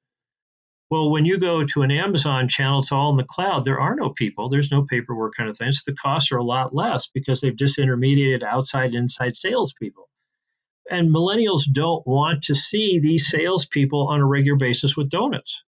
Well, 0.90 1.10
when 1.10 1.26
you 1.26 1.40
go 1.40 1.66
to 1.66 1.82
an 1.82 1.92
Amazon 1.92 2.48
channel, 2.48 2.80
it's 2.80 2.92
all 2.92 3.10
in 3.10 3.18
the 3.18 3.24
cloud. 3.24 3.66
There 3.66 3.80
are 3.80 3.96
no 3.96 4.12
people, 4.12 4.48
there's 4.48 4.72
no 4.72 4.84
paperwork 4.84 5.34
kind 5.36 5.50
of 5.50 5.58
things. 5.58 5.82
The 5.86 5.96
costs 5.96 6.32
are 6.32 6.38
a 6.38 6.44
lot 6.44 6.76
less 6.76 7.08
because 7.14 7.42
they've 7.42 7.56
disintermediated 7.56 8.44
outside, 8.44 8.94
inside 8.94 9.36
salespeople. 9.36 10.08
And 10.90 11.10
millennials 11.14 11.64
don't 11.72 12.06
want 12.06 12.44
to 12.44 12.56
see 12.56 13.00
these 13.00 13.28
salespeople 13.28 14.08
on 14.08 14.20
a 14.20 14.26
regular 14.26 14.58
basis 14.58 14.96
with 14.96 15.10
donuts. 15.10 15.64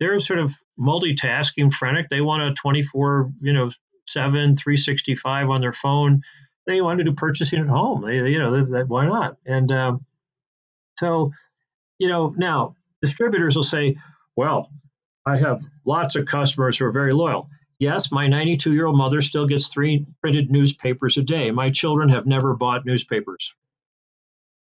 They're 0.00 0.18
sort 0.20 0.40
of 0.40 0.52
multitasking, 0.78 1.72
frenetic. 1.72 2.10
They 2.10 2.20
want 2.20 2.42
a 2.42 2.54
24, 2.54 3.30
you 3.40 3.52
know, 3.52 3.70
7, 4.08 4.56
365 4.56 5.48
on 5.48 5.60
their 5.60 5.72
phone 5.72 6.22
they 6.66 6.80
want 6.80 6.98
to 6.98 7.04
do 7.04 7.12
purchasing 7.12 7.60
at 7.60 7.68
home. 7.68 8.02
They, 8.02 8.16
you 8.16 8.38
know, 8.38 8.84
why 8.86 9.06
not? 9.06 9.36
And 9.46 9.70
um, 9.70 10.04
so, 10.98 11.32
you 11.98 12.08
know, 12.08 12.34
now 12.36 12.76
distributors 13.02 13.54
will 13.54 13.62
say, 13.62 13.96
well, 14.36 14.70
I 15.26 15.36
have 15.36 15.62
lots 15.84 16.16
of 16.16 16.26
customers 16.26 16.78
who 16.78 16.86
are 16.86 16.92
very 16.92 17.12
loyal. 17.12 17.48
Yes, 17.78 18.12
my 18.12 18.28
92 18.28 18.72
year 18.72 18.86
old 18.86 18.96
mother 18.96 19.20
still 19.20 19.46
gets 19.46 19.68
three 19.68 20.06
printed 20.20 20.50
newspapers 20.50 21.16
a 21.16 21.22
day. 21.22 21.50
My 21.50 21.70
children 21.70 22.08
have 22.10 22.26
never 22.26 22.54
bought 22.54 22.86
newspapers. 22.86 23.52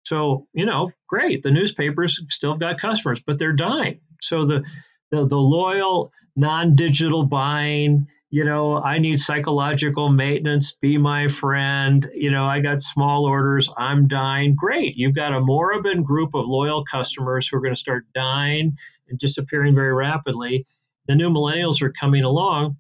So, 0.05 0.47
you 0.53 0.65
know, 0.65 0.91
great. 1.07 1.43
The 1.43 1.51
newspapers 1.51 2.21
still 2.31 2.57
got 2.57 2.81
customers, 2.81 3.21
but 3.25 3.39
they're 3.39 3.53
dying. 3.53 4.01
So 4.23 4.47
the 4.47 4.65
the, 5.11 5.27
the 5.27 5.37
loyal 5.37 6.13
non-digital 6.37 7.25
buying, 7.25 8.07
you 8.31 8.45
know, 8.45 8.77
I 8.77 8.99
need 8.99 9.21
psychological 9.21 10.11
maintenance, 10.11 10.73
be 10.73 10.99
my 10.99 11.29
friend. 11.29 12.07
You 12.15 12.31
know, 12.31 12.45
I 12.45 12.61
got 12.61 12.83
small 12.83 13.25
orders, 13.25 13.71
I'm 13.79 14.07
dying. 14.07 14.55
Great. 14.55 14.97
You've 14.97 15.15
got 15.15 15.33
a 15.33 15.41
moribund 15.41 16.05
group 16.05 16.35
of 16.35 16.47
loyal 16.47 16.85
customers 16.85 17.49
who 17.49 17.57
are 17.57 17.61
going 17.61 17.75
to 17.75 17.81
start 17.81 18.05
dying 18.15 18.77
and 19.09 19.19
disappearing 19.19 19.75
very 19.75 19.95
rapidly. 19.95 20.67
The 21.07 21.15
new 21.15 21.31
millennials 21.31 21.81
are 21.81 21.93
coming 21.93 22.25
along. 22.25 22.77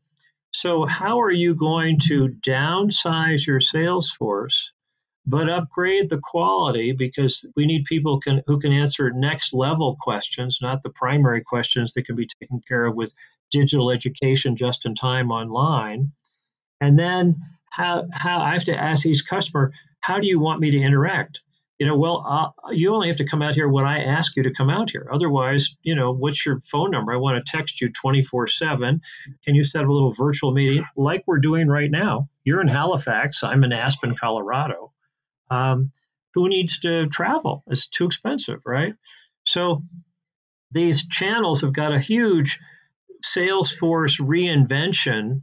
So, 0.53 0.85
how 0.85 1.21
are 1.21 1.33
you 1.33 1.55
going 1.55 1.99
to 2.09 2.35
downsize 2.47 3.47
your 3.47 3.61
sales 3.61 4.11
force, 4.19 4.71
but 5.27 5.49
upgrade 5.49 6.11
the 6.11 6.21
quality? 6.23 6.93
Because 6.93 7.47
we 7.57 7.65
need 7.65 7.85
people 7.85 8.21
can, 8.21 8.43
who 8.47 8.59
can 8.59 8.73
answer 8.73 9.11
next 9.13 9.55
level 9.55 9.97
questions, 10.01 10.59
not 10.61 10.83
the 10.83 10.91
primary 10.91 11.43
questions 11.43 11.93
that 11.95 12.05
can 12.05 12.17
be 12.17 12.29
taken 12.41 12.61
care 12.67 12.87
of 12.87 12.97
with 12.97 13.15
digital 13.51 13.91
education 13.91 14.57
just 14.57 14.85
in 14.85 14.95
time 14.95 15.31
online. 15.31 16.13
And 16.81 16.99
then 16.99 17.37
how, 17.71 18.07
how 18.13 18.41
I 18.41 18.53
have 18.53 18.65
to 18.65 18.77
ask 18.77 19.07
each 19.07 19.27
customer, 19.29 19.73
how 20.01 20.21
do 20.21 20.27
you 20.27 20.39
want 20.39 20.61
me 20.61 20.71
to 20.71 20.79
interact? 20.81 21.41
You 21.79 21.87
know, 21.87 21.97
well, 21.97 22.25
uh, 22.29 22.71
you 22.73 22.93
only 22.93 23.07
have 23.07 23.19
to 23.19 23.25
come 23.27 23.41
out 23.41 23.55
here 23.55 23.69
when 23.69 23.85
I 23.85 24.03
ask 24.03 24.35
you 24.35 24.43
to 24.43 24.53
come 24.53 24.69
out 24.69 24.91
here. 24.91 25.09
Otherwise, 25.13 25.77
you 25.83 25.95
know, 25.95 26.13
what's 26.13 26.45
your 26.45 26.61
phone 26.71 26.91
number? 26.91 27.13
I 27.13 27.17
want 27.17 27.45
to 27.45 27.57
text 27.57 27.81
you 27.81 27.93
24 27.93 28.49
7. 28.49 29.01
Can 29.45 29.55
you 29.55 29.63
set 29.63 29.83
up 29.83 29.89
a 29.89 29.93
little 29.93 30.13
virtual 30.13 30.51
meeting 30.51 30.85
like 30.97 31.23
we're 31.27 31.39
doing 31.39 31.69
right 31.69 31.91
now? 31.91 32.29
You're 32.43 32.61
in 32.61 32.69
Halifax, 32.69 33.45
I'm 33.45 33.63
in 33.63 33.73
Aspen, 33.73 34.17
Colorado. 34.19 34.93
Um, 35.51 35.93
who 36.35 36.49
needs 36.49 36.79
to 36.81 37.07
travel? 37.09 37.63
It's 37.69 37.87
too 37.87 38.07
expensive, 38.07 38.61
right? 38.67 38.95
So 39.47 39.83
these 40.73 41.07
channels 41.09 41.61
have 41.63 41.73
got 41.73 41.93
a 41.93 42.01
huge 42.01 42.59
Salesforce 43.25 44.21
reinvention, 44.21 45.43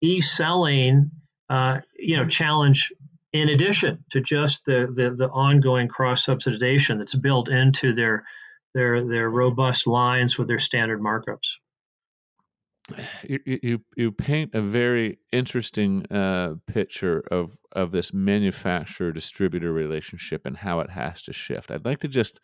e 0.00 0.20
selling, 0.20 1.10
uh, 1.48 1.78
you 1.98 2.16
know, 2.16 2.26
challenge 2.26 2.92
in 3.32 3.48
addition 3.48 4.04
to 4.10 4.20
just 4.20 4.64
the, 4.64 4.88
the, 4.92 5.10
the 5.10 5.28
ongoing 5.28 5.88
cross 5.88 6.26
subsidization 6.26 6.98
that's 6.98 7.14
built 7.14 7.48
into 7.48 7.92
their 7.92 8.24
their 8.74 9.04
their 9.04 9.28
robust 9.28 9.86
lines 9.86 10.38
with 10.38 10.46
their 10.46 10.58
standard 10.58 11.00
markups. 11.00 11.56
You, 13.22 13.38
you 13.44 13.80
you 13.96 14.12
paint 14.12 14.54
a 14.54 14.62
very 14.62 15.18
interesting 15.32 16.06
uh, 16.10 16.54
picture 16.66 17.22
of 17.30 17.56
of 17.72 17.92
this 17.92 18.12
manufacturer 18.12 19.12
distributor 19.12 19.72
relationship 19.72 20.42
and 20.44 20.56
how 20.56 20.80
it 20.80 20.90
has 20.90 21.22
to 21.22 21.32
shift. 21.32 21.70
I'd 21.70 21.84
like 21.84 22.00
to 22.00 22.08
just 22.08 22.40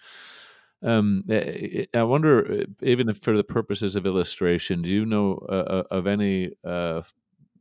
um, 0.82 1.24
eh, 1.28 1.86
I 1.94 2.02
wonder, 2.02 2.60
eh, 2.60 2.64
even 2.82 3.08
if 3.08 3.18
for 3.18 3.36
the 3.36 3.44
purposes 3.44 3.96
of 3.96 4.06
illustration, 4.06 4.82
do 4.82 4.90
you 4.90 5.06
know 5.06 5.44
uh, 5.48 5.52
uh 5.52 5.82
of 5.90 6.06
any 6.06 6.52
uh, 6.64 7.02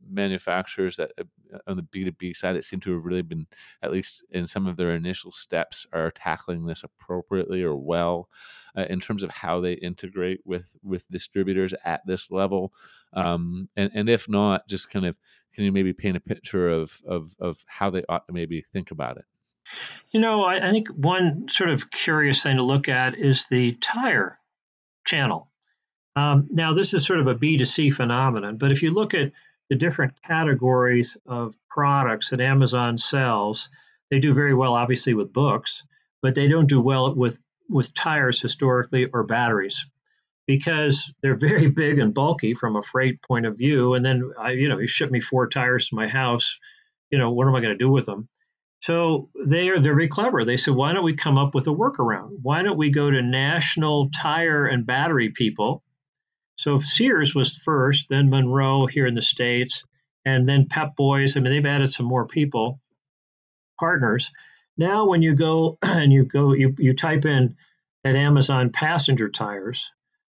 manufacturers 0.08 0.96
that 0.96 1.12
uh, 1.18 1.58
on 1.66 1.76
the 1.76 1.82
B2B 1.82 2.36
side 2.36 2.54
that 2.54 2.64
seem 2.64 2.80
to 2.80 2.92
have 2.94 3.04
really 3.04 3.22
been, 3.22 3.46
at 3.82 3.92
least 3.92 4.24
in 4.30 4.46
some 4.46 4.66
of 4.66 4.76
their 4.76 4.94
initial 4.94 5.32
steps, 5.32 5.86
are 5.92 6.10
tackling 6.10 6.66
this 6.66 6.82
appropriately 6.84 7.62
or 7.62 7.76
well 7.76 8.28
uh, 8.76 8.86
in 8.90 9.00
terms 9.00 9.22
of 9.22 9.30
how 9.30 9.60
they 9.60 9.74
integrate 9.74 10.40
with 10.44 10.68
with 10.82 11.08
distributors 11.10 11.74
at 11.84 12.06
this 12.06 12.30
level. 12.30 12.72
Um, 13.14 13.68
and 13.76 13.90
and 13.94 14.08
if 14.08 14.28
not, 14.28 14.68
just 14.68 14.90
kind 14.90 15.06
of 15.06 15.16
can 15.54 15.64
you 15.64 15.72
maybe 15.72 15.92
paint 15.92 16.16
a 16.16 16.20
picture 16.20 16.68
of 16.68 17.00
of 17.06 17.34
of 17.40 17.64
how 17.66 17.90
they 17.90 18.04
ought 18.08 18.26
to 18.26 18.32
maybe 18.32 18.62
think 18.62 18.90
about 18.90 19.16
it? 19.16 19.24
You 20.10 20.20
know, 20.20 20.44
I, 20.44 20.68
I 20.68 20.70
think 20.70 20.88
one 20.88 21.48
sort 21.50 21.70
of 21.70 21.90
curious 21.90 22.42
thing 22.42 22.56
to 22.56 22.62
look 22.62 22.88
at 22.88 23.18
is 23.18 23.46
the 23.48 23.72
tire 23.80 24.38
channel. 25.04 25.50
Um, 26.14 26.48
now, 26.50 26.72
this 26.72 26.94
is 26.94 27.04
sort 27.04 27.20
of 27.20 27.26
a 27.26 27.34
B2C 27.34 27.92
phenomenon, 27.92 28.56
but 28.56 28.72
if 28.72 28.82
you 28.82 28.92
look 28.92 29.12
at 29.14 29.32
the 29.68 29.76
different 29.76 30.20
categories 30.22 31.16
of 31.26 31.54
products 31.68 32.30
that 32.30 32.40
Amazon 32.40 32.98
sells. 32.98 33.68
They 34.10 34.18
do 34.18 34.34
very 34.34 34.54
well, 34.54 34.74
obviously, 34.74 35.14
with 35.14 35.32
books, 35.32 35.82
but 36.22 36.34
they 36.34 36.48
don't 36.48 36.68
do 36.68 36.80
well 36.80 37.14
with, 37.14 37.38
with 37.68 37.94
tires 37.94 38.40
historically 38.40 39.06
or 39.12 39.24
batteries 39.24 39.84
because 40.46 41.12
they're 41.22 41.36
very 41.36 41.66
big 41.82 41.98
and 41.98 42.14
bulky 42.14 42.54
from 42.54 42.76
a 42.76 42.82
freight 42.82 43.20
point 43.22 43.46
of 43.46 43.58
view. 43.58 43.94
And 43.94 44.04
then, 44.04 44.32
I, 44.38 44.52
you 44.52 44.68
know, 44.68 44.78
you 44.78 44.86
ship 44.86 45.10
me 45.10 45.20
four 45.20 45.48
tires 45.48 45.88
to 45.88 45.96
my 45.96 46.06
house. 46.06 46.56
You 47.10 47.18
know, 47.18 47.32
what 47.32 47.48
am 47.48 47.54
I 47.54 47.60
going 47.60 47.76
to 47.76 47.84
do 47.84 47.90
with 47.90 48.06
them? 48.06 48.28
So 48.82 49.30
they 49.44 49.68
are 49.68 49.80
very 49.80 50.08
clever. 50.08 50.44
They 50.44 50.56
said, 50.56 50.74
why 50.74 50.92
don't 50.92 51.04
we 51.04 51.16
come 51.16 51.38
up 51.38 51.54
with 51.54 51.66
a 51.66 51.70
workaround? 51.70 52.38
Why 52.42 52.62
don't 52.62 52.76
we 52.76 52.90
go 52.90 53.10
to 53.10 53.22
national 53.22 54.10
tire 54.10 54.66
and 54.66 54.86
battery 54.86 55.30
people 55.30 55.82
so 56.58 56.80
Sears 56.80 57.34
was 57.34 57.54
first, 57.54 58.06
then 58.08 58.30
Monro 58.30 58.86
here 58.86 59.06
in 59.06 59.14
the 59.14 59.22
States, 59.22 59.84
and 60.24 60.48
then 60.48 60.68
Pep 60.68 60.96
Boys. 60.96 61.36
I 61.36 61.40
mean, 61.40 61.52
they've 61.52 61.66
added 61.66 61.92
some 61.92 62.06
more 62.06 62.26
people, 62.26 62.80
partners. 63.78 64.30
Now, 64.78 65.06
when 65.06 65.22
you 65.22 65.34
go 65.34 65.78
and 65.82 66.12
you 66.12 66.24
go, 66.24 66.54
you, 66.54 66.74
you 66.78 66.94
type 66.94 67.24
in 67.26 67.56
at 68.04 68.16
Amazon 68.16 68.70
passenger 68.70 69.28
tires, 69.28 69.84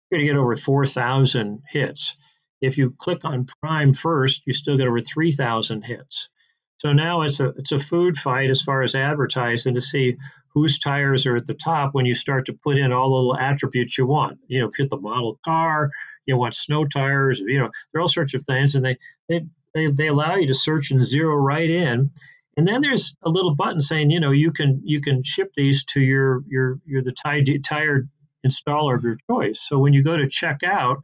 you're 0.10 0.20
going 0.20 0.28
to 0.28 0.34
get 0.34 0.40
over 0.40 0.58
4,000 0.58 1.62
hits. 1.70 2.16
If 2.62 2.78
you 2.78 2.92
click 2.98 3.24
on 3.24 3.48
Prime 3.62 3.94
first, 3.94 4.42
you 4.46 4.54
still 4.54 4.78
get 4.78 4.88
over 4.88 5.02
3,000 5.02 5.84
hits. 5.84 6.30
So 6.78 6.94
now 6.94 7.22
it's 7.22 7.40
a 7.40 7.50
it's 7.58 7.72
a 7.72 7.80
food 7.80 8.18
fight 8.18 8.50
as 8.50 8.62
far 8.62 8.84
as 8.84 8.96
advertising 8.96 9.76
to 9.76 9.82
see 9.82 10.16
whose 10.54 10.80
tires 10.80 11.26
are 11.26 11.36
at 11.36 11.48
the 11.48 11.54
top 11.54 11.94
when 11.94 12.06
you 12.06 12.16
start 12.16 12.46
to 12.46 12.54
put 12.54 12.78
in 12.78 12.92
all 12.92 13.10
the 13.10 13.16
little 13.16 13.38
attributes 13.38 13.98
you 13.98 14.06
want. 14.06 14.40
You 14.48 14.62
know, 14.62 14.72
hit 14.76 14.90
the 14.90 14.98
model 14.98 15.40
car, 15.44 15.90
you 16.26 16.38
want 16.38 16.56
snow 16.56 16.86
tires, 16.86 17.40
you 17.40 17.60
know, 17.60 17.70
there 17.92 18.00
are 18.00 18.02
all 18.02 18.10
sorts 18.10 18.34
of 18.34 18.46
things, 18.46 18.76
and 18.76 18.84
they 18.84 18.98
they 19.30 19.46
they, 19.74 19.88
they 19.88 20.08
allow 20.08 20.36
you 20.36 20.48
to 20.48 20.54
search 20.54 20.92
and 20.92 21.04
zero 21.04 21.36
right 21.36 21.70
in. 21.70 22.10
And 22.58 22.66
then 22.66 22.82
there's 22.82 23.14
a 23.24 23.30
little 23.30 23.54
button 23.54 23.82
saying, 23.82 24.12
you 24.12 24.20
know, 24.20 24.32
you 24.32 24.52
can 24.52 24.82
you 24.84 25.02
can 25.02 25.24
ship 25.26 25.52
these 25.56 25.84
to 25.94 26.00
your 26.00 26.42
your 26.48 26.80
your 26.86 27.02
the 27.02 27.14
tire 27.22 28.08
installer 28.46 28.96
of 28.96 29.04
your 29.04 29.18
choice. 29.30 29.60
So 29.68 29.78
when 29.80 29.94
you 29.94 30.04
go 30.04 30.16
to 30.16 30.30
check 30.30 30.62
out, 30.64 31.04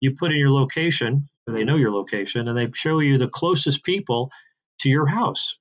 you 0.00 0.14
put 0.16 0.30
in 0.30 0.38
your 0.38 0.50
location, 0.50 1.28
they 1.46 1.64
know 1.64 1.76
your 1.76 1.90
location, 1.90 2.46
and 2.48 2.56
they 2.56 2.70
show 2.74 3.00
you 3.00 3.18
the 3.18 3.28
closest 3.28 3.82
people 3.84 4.30
to 4.80 4.88
your 4.88 5.06
house. 5.06 5.54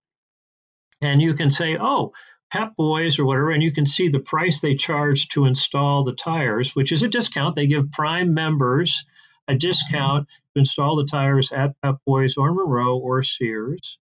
And 1.02 1.21
you 1.21 1.34
can 1.34 1.52
say, 1.52 1.78
oh, 1.80 2.13
Pep 2.52 2.76
Boys 2.76 3.17
or 3.17 3.26
whatever, 3.26 3.52
and 3.52 3.63
you 3.63 3.71
can 3.71 3.86
see 3.86 4.10
the 4.10 4.19
price 4.19 4.62
they 4.62 4.76
charge 4.76 5.28
to 5.30 5.45
install 5.45 6.04
the 6.04 6.13
tires, 6.13 6.76
which 6.76 6.91
is 6.91 7.02
a 7.02 7.08
discount. 7.08 7.56
They 7.56 7.65
give 7.67 7.91
Prime 7.91 8.34
members 8.34 9.06
a 9.47 9.52
mm-hmm. 9.52 9.58
discount 9.58 10.28
to 10.28 10.60
install 10.60 10.95
the 10.95 11.06
tires 11.06 11.52
at 11.52 11.76
Pep 11.82 11.97
Boys 12.06 12.38
or 12.38 12.54
Monro 12.54 12.97
or 12.97 13.23
Sears. 13.23 13.97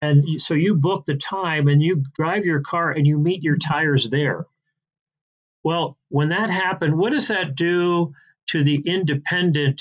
And 0.00 0.40
so 0.40 0.54
you 0.54 0.74
book 0.74 1.04
the 1.04 1.16
time 1.16 1.68
and 1.68 1.82
you 1.82 2.02
drive 2.16 2.44
your 2.44 2.60
car 2.60 2.90
and 2.90 3.06
you 3.06 3.18
meet 3.18 3.42
your 3.42 3.56
mm-hmm. 3.56 3.72
tires 3.72 4.08
there. 4.10 4.46
Well, 5.62 5.96
when 6.08 6.30
that 6.30 6.50
happened, 6.50 6.96
what 6.98 7.12
does 7.12 7.28
that 7.28 7.54
do 7.54 8.14
to 8.48 8.64
the 8.64 8.82
independent 8.86 9.80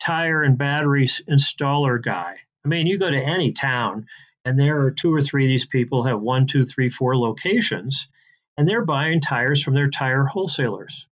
tire 0.00 0.42
and 0.42 0.56
batteries 0.56 1.20
installer 1.28 2.02
guy? 2.02 2.38
I 2.64 2.68
mean, 2.68 2.86
you 2.86 2.98
go 2.98 3.10
to 3.10 3.16
any 3.16 3.52
town 3.52 4.06
and 4.44 4.58
there 4.58 4.80
are 4.80 4.90
two 4.90 5.12
or 5.12 5.20
three 5.20 5.44
of 5.44 5.48
these 5.48 5.66
people 5.66 6.04
have 6.04 6.20
one, 6.20 6.46
two, 6.46 6.64
three, 6.64 6.88
four 6.88 7.16
locations, 7.16 8.08
and 8.56 8.68
they're 8.68 8.84
buying 8.84 9.20
tires 9.20 9.62
from 9.62 9.74
their 9.74 9.90
tire 9.90 10.24
wholesalers. 10.24 11.06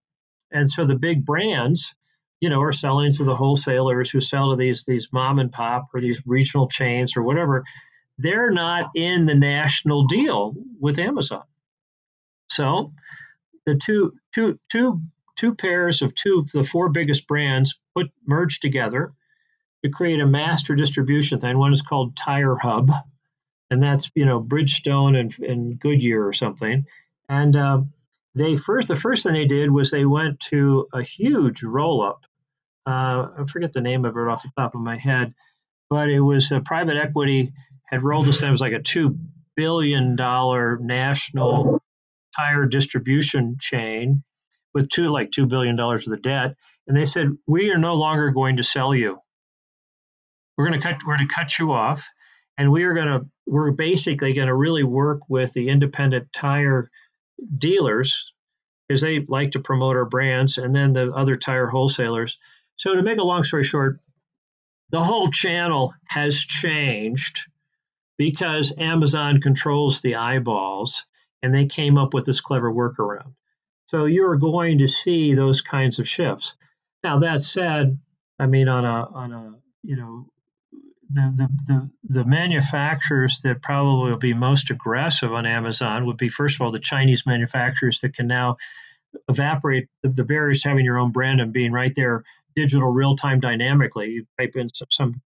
And 0.52 0.70
so 0.70 0.86
the 0.86 0.94
big 0.94 1.24
brands, 1.24 1.94
you 2.40 2.48
know, 2.48 2.60
are 2.60 2.72
selling 2.72 3.12
to 3.14 3.24
the 3.24 3.34
wholesalers 3.34 4.10
who 4.10 4.20
sell 4.20 4.50
to 4.50 4.56
these 4.56 4.84
these 4.84 5.08
mom 5.12 5.38
and 5.38 5.50
pop 5.50 5.88
or 5.92 6.00
these 6.00 6.20
regional 6.24 6.68
chains 6.68 7.16
or 7.16 7.22
whatever. 7.22 7.64
They're 8.18 8.50
not 8.50 8.90
in 8.94 9.26
the 9.26 9.34
national 9.34 10.06
deal 10.06 10.54
with 10.80 10.98
Amazon. 10.98 11.42
So 12.48 12.92
the 13.66 13.74
two 13.74 14.14
two 14.34 14.58
two 14.70 15.00
two 15.36 15.54
pairs 15.54 16.00
of 16.00 16.14
two 16.14 16.44
of 16.46 16.52
the 16.52 16.64
four 16.64 16.88
biggest 16.88 17.26
brands 17.26 17.74
put 17.94 18.06
merged 18.24 18.62
together 18.62 19.12
to 19.86 19.92
create 19.92 20.20
a 20.20 20.26
master 20.26 20.74
distribution 20.74 21.38
thing. 21.40 21.58
One 21.58 21.72
is 21.72 21.82
called 21.82 22.16
TireHub, 22.16 22.90
and 23.70 23.82
that's 23.82 24.10
you 24.14 24.26
know 24.26 24.40
Bridgestone 24.40 25.18
and, 25.18 25.38
and 25.38 25.78
Goodyear 25.78 26.26
or 26.26 26.32
something. 26.32 26.86
And 27.28 27.56
uh, 27.56 27.82
they 28.34 28.56
first 28.56 28.88
the 28.88 28.96
first 28.96 29.22
thing 29.22 29.34
they 29.34 29.46
did 29.46 29.70
was 29.70 29.90
they 29.90 30.04
went 30.04 30.40
to 30.50 30.88
a 30.92 31.02
huge 31.02 31.62
roll 31.62 32.02
up. 32.02 32.24
Uh, 32.86 33.28
I 33.38 33.44
forget 33.50 33.72
the 33.72 33.80
name 33.80 34.04
of 34.04 34.16
it 34.16 34.28
off 34.28 34.42
the 34.42 34.50
top 34.56 34.74
of 34.74 34.80
my 34.80 34.96
head, 34.96 35.34
but 35.88 36.08
it 36.08 36.20
was 36.20 36.50
a 36.52 36.60
private 36.60 36.96
equity 36.96 37.52
had 37.86 38.02
rolled 38.02 38.26
this. 38.26 38.42
It 38.42 38.50
was 38.50 38.60
like 38.60 38.72
a 38.72 38.82
two 38.82 39.18
billion 39.56 40.16
dollar 40.16 40.78
national 40.80 41.80
tire 42.36 42.66
distribution 42.66 43.56
chain 43.60 44.22
with 44.74 44.90
two 44.90 45.08
like 45.08 45.30
two 45.30 45.46
billion 45.46 45.76
dollars 45.76 46.06
of 46.06 46.10
the 46.10 46.16
debt, 46.16 46.56
and 46.88 46.96
they 46.96 47.04
said 47.04 47.36
we 47.46 47.70
are 47.70 47.78
no 47.78 47.94
longer 47.94 48.30
going 48.30 48.56
to 48.56 48.64
sell 48.64 48.92
you. 48.92 49.20
We're 50.56 50.68
going 50.68 50.80
to 50.80 50.86
cut. 50.86 51.02
We're 51.06 51.16
going 51.16 51.28
to 51.28 51.34
cut 51.34 51.58
you 51.58 51.72
off 51.72 52.06
and 52.58 52.72
we 52.72 52.84
are 52.84 52.94
going 52.94 53.06
to 53.06 53.26
we're 53.46 53.70
basically 53.70 54.32
going 54.32 54.48
to 54.48 54.54
really 54.54 54.82
work 54.82 55.20
with 55.28 55.52
the 55.52 55.68
independent 55.68 56.32
tire 56.32 56.90
dealers 57.58 58.24
because 58.88 59.00
they 59.00 59.24
like 59.28 59.52
to 59.52 59.60
promote 59.60 59.96
our 59.96 60.04
brands 60.04 60.58
and 60.58 60.74
then 60.74 60.92
the 60.92 61.12
other 61.12 61.36
tire 61.36 61.66
wholesalers 61.66 62.38
so 62.76 62.94
to 62.94 63.02
make 63.02 63.18
a 63.18 63.24
long 63.24 63.44
story 63.44 63.64
short 63.64 64.00
the 64.90 65.02
whole 65.02 65.30
channel 65.30 65.92
has 66.06 66.38
changed 66.38 67.42
because 68.16 68.72
amazon 68.78 69.40
controls 69.40 70.00
the 70.00 70.16
eyeballs 70.16 71.04
and 71.42 71.54
they 71.54 71.66
came 71.66 71.98
up 71.98 72.14
with 72.14 72.24
this 72.24 72.40
clever 72.40 72.72
workaround 72.72 73.34
so 73.86 74.06
you're 74.06 74.36
going 74.36 74.78
to 74.78 74.88
see 74.88 75.34
those 75.34 75.60
kinds 75.60 75.98
of 75.98 76.08
shifts 76.08 76.54
now 77.04 77.18
that 77.18 77.42
said 77.42 77.98
i 78.38 78.46
mean 78.46 78.68
on 78.68 78.84
a 78.84 79.06
on 79.14 79.32
a 79.32 79.54
you 79.82 79.96
know 79.96 80.26
the, 81.10 81.32
the, 81.36 81.48
the, 81.66 81.90
the 82.14 82.24
manufacturers 82.24 83.40
that 83.42 83.62
probably 83.62 84.10
will 84.10 84.18
be 84.18 84.34
most 84.34 84.70
aggressive 84.70 85.32
on 85.32 85.46
Amazon 85.46 86.06
would 86.06 86.16
be, 86.16 86.28
first 86.28 86.56
of 86.56 86.62
all, 86.62 86.70
the 86.70 86.78
Chinese 86.78 87.24
manufacturers 87.26 88.00
that 88.00 88.14
can 88.14 88.26
now 88.26 88.56
evaporate 89.28 89.88
the, 90.02 90.08
the 90.08 90.24
barriers 90.24 90.62
to 90.62 90.68
having 90.68 90.84
your 90.84 90.98
own 90.98 91.12
brand 91.12 91.40
and 91.40 91.52
being 91.52 91.72
right 91.72 91.92
there 91.96 92.24
digital 92.54 92.88
real 92.88 93.16
time 93.16 93.38
dynamically. 93.38 94.10
You 94.10 94.26
type 94.38 94.56
in 94.56 94.68
some, 94.72 94.88
some, 94.90 95.22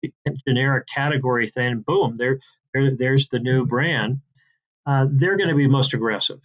generic 0.47 0.87
category 0.93 1.49
thing, 1.49 1.83
boom, 1.85 2.15
there, 2.17 2.39
there 2.73 2.95
there's 2.95 3.27
the 3.27 3.39
new 3.39 3.65
brand. 3.65 4.21
Uh, 4.85 5.05
they're 5.09 5.37
going 5.37 5.49
to 5.49 5.55
be 5.55 5.67
most 5.67 5.93
aggressive. 5.93 6.39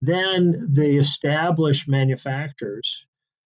Then 0.00 0.68
the 0.72 0.96
established 0.96 1.86
manufacturers 1.86 3.06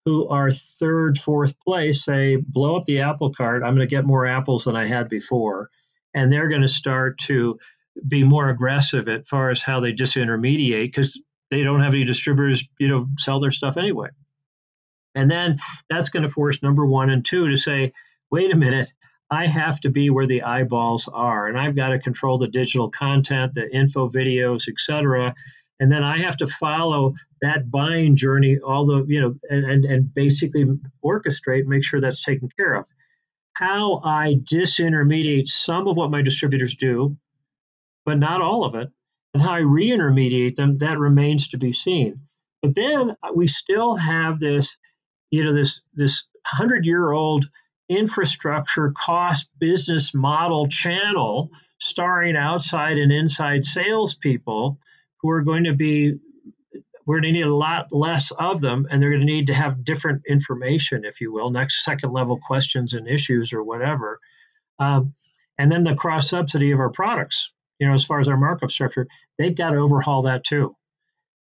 who 0.04 0.28
are 0.28 0.50
third, 0.50 1.18
fourth 1.18 1.54
place 1.60 2.04
say, 2.04 2.36
blow 2.36 2.76
up 2.76 2.84
the 2.84 3.00
apple 3.00 3.32
cart. 3.32 3.62
I'm 3.62 3.74
going 3.74 3.86
to 3.86 3.94
get 3.94 4.06
more 4.06 4.26
apples 4.26 4.64
than 4.64 4.76
I 4.76 4.86
had 4.86 5.08
before. 5.08 5.70
And 6.14 6.32
they're 6.32 6.48
going 6.48 6.62
to 6.62 6.68
start 6.68 7.18
to 7.26 7.58
be 8.06 8.22
more 8.22 8.48
aggressive 8.48 9.08
as 9.08 9.26
far 9.26 9.50
as 9.50 9.62
how 9.62 9.80
they 9.80 9.92
disintermediate 9.92 10.86
because 10.86 11.18
they 11.50 11.62
don't 11.62 11.82
have 11.82 11.94
any 11.94 12.04
distributors, 12.04 12.64
you 12.78 12.88
know, 12.88 13.06
sell 13.18 13.40
their 13.40 13.50
stuff 13.50 13.76
anyway. 13.76 14.08
And 15.14 15.30
then 15.30 15.58
that's 15.90 16.10
going 16.10 16.22
to 16.22 16.28
force 16.28 16.62
number 16.62 16.86
one 16.86 17.10
and 17.10 17.24
two 17.24 17.48
to 17.48 17.56
say, 17.56 17.92
wait 18.30 18.52
a 18.52 18.56
minute, 18.56 18.92
I 19.30 19.46
have 19.46 19.80
to 19.80 19.90
be 19.90 20.10
where 20.10 20.26
the 20.26 20.42
eyeballs 20.42 21.08
are, 21.12 21.48
and 21.48 21.58
I've 21.58 21.76
got 21.76 21.88
to 21.88 21.98
control 21.98 22.38
the 22.38 22.48
digital 22.48 22.90
content, 22.90 23.54
the 23.54 23.74
info 23.74 24.08
videos, 24.08 24.68
etc. 24.68 25.34
And 25.80 25.92
then 25.92 26.02
I 26.02 26.18
have 26.18 26.36
to 26.38 26.46
follow 26.46 27.14
that 27.40 27.70
buying 27.70 28.16
journey, 28.16 28.58
all 28.58 28.84
the 28.84 29.04
you 29.06 29.20
know, 29.20 29.34
and 29.48 29.64
and, 29.64 29.84
and 29.84 30.14
basically 30.14 30.66
orchestrate, 31.04 31.66
make 31.66 31.84
sure 31.84 32.00
that's 32.00 32.24
taken 32.24 32.48
care 32.56 32.74
of. 32.74 32.86
How 33.52 34.00
I 34.04 34.36
disintermediate 34.50 35.46
some 35.46 35.88
of 35.88 35.96
what 35.96 36.10
my 36.10 36.22
distributors 36.22 36.76
do, 36.76 37.16
but 38.04 38.18
not 38.18 38.40
all 38.40 38.64
of 38.64 38.74
it, 38.74 38.88
and 39.34 39.42
how 39.42 39.52
I 39.52 39.60
reintermediate 39.60 40.56
them, 40.56 40.78
that 40.78 40.98
remains 40.98 41.48
to 41.48 41.58
be 41.58 41.72
seen. 41.72 42.20
But 42.62 42.74
then 42.74 43.16
we 43.34 43.46
still 43.46 43.94
have 43.94 44.40
this, 44.40 44.76
you 45.30 45.44
know, 45.44 45.52
this 45.52 45.80
this 45.94 46.24
hundred 46.44 46.86
year 46.86 47.12
old 47.12 47.48
infrastructure 47.88 48.92
cost 48.96 49.48
business 49.58 50.12
model 50.12 50.68
channel 50.68 51.50
starring 51.78 52.36
outside 52.36 52.98
and 52.98 53.12
inside 53.12 53.64
salespeople 53.64 54.78
who 55.20 55.30
are 55.30 55.42
going 55.42 55.64
to 55.64 55.74
be 55.74 56.18
we're 57.06 57.20
going 57.20 57.32
to 57.32 57.38
need 57.38 57.46
a 57.46 57.54
lot 57.54 57.90
less 57.90 58.32
of 58.32 58.60
them 58.60 58.86
and 58.90 59.02
they're 59.02 59.10
going 59.10 59.26
to 59.26 59.26
need 59.26 59.46
to 59.46 59.54
have 59.54 59.82
different 59.82 60.22
information 60.28 61.06
if 61.06 61.22
you 61.22 61.32
will 61.32 61.50
next 61.50 61.82
second 61.82 62.12
level 62.12 62.38
questions 62.46 62.92
and 62.92 63.08
issues 63.08 63.54
or 63.54 63.64
whatever. 63.64 64.20
Um, 64.78 65.14
and 65.56 65.72
then 65.72 65.84
the 65.84 65.94
cross 65.94 66.28
subsidy 66.28 66.70
of 66.72 66.80
our 66.80 66.90
products 66.90 67.50
you 67.78 67.88
know 67.88 67.94
as 67.94 68.04
far 68.04 68.20
as 68.20 68.28
our 68.28 68.36
markup 68.36 68.70
structure 68.70 69.06
they've 69.38 69.56
got 69.56 69.70
to 69.70 69.78
overhaul 69.78 70.22
that 70.22 70.44
too. 70.44 70.74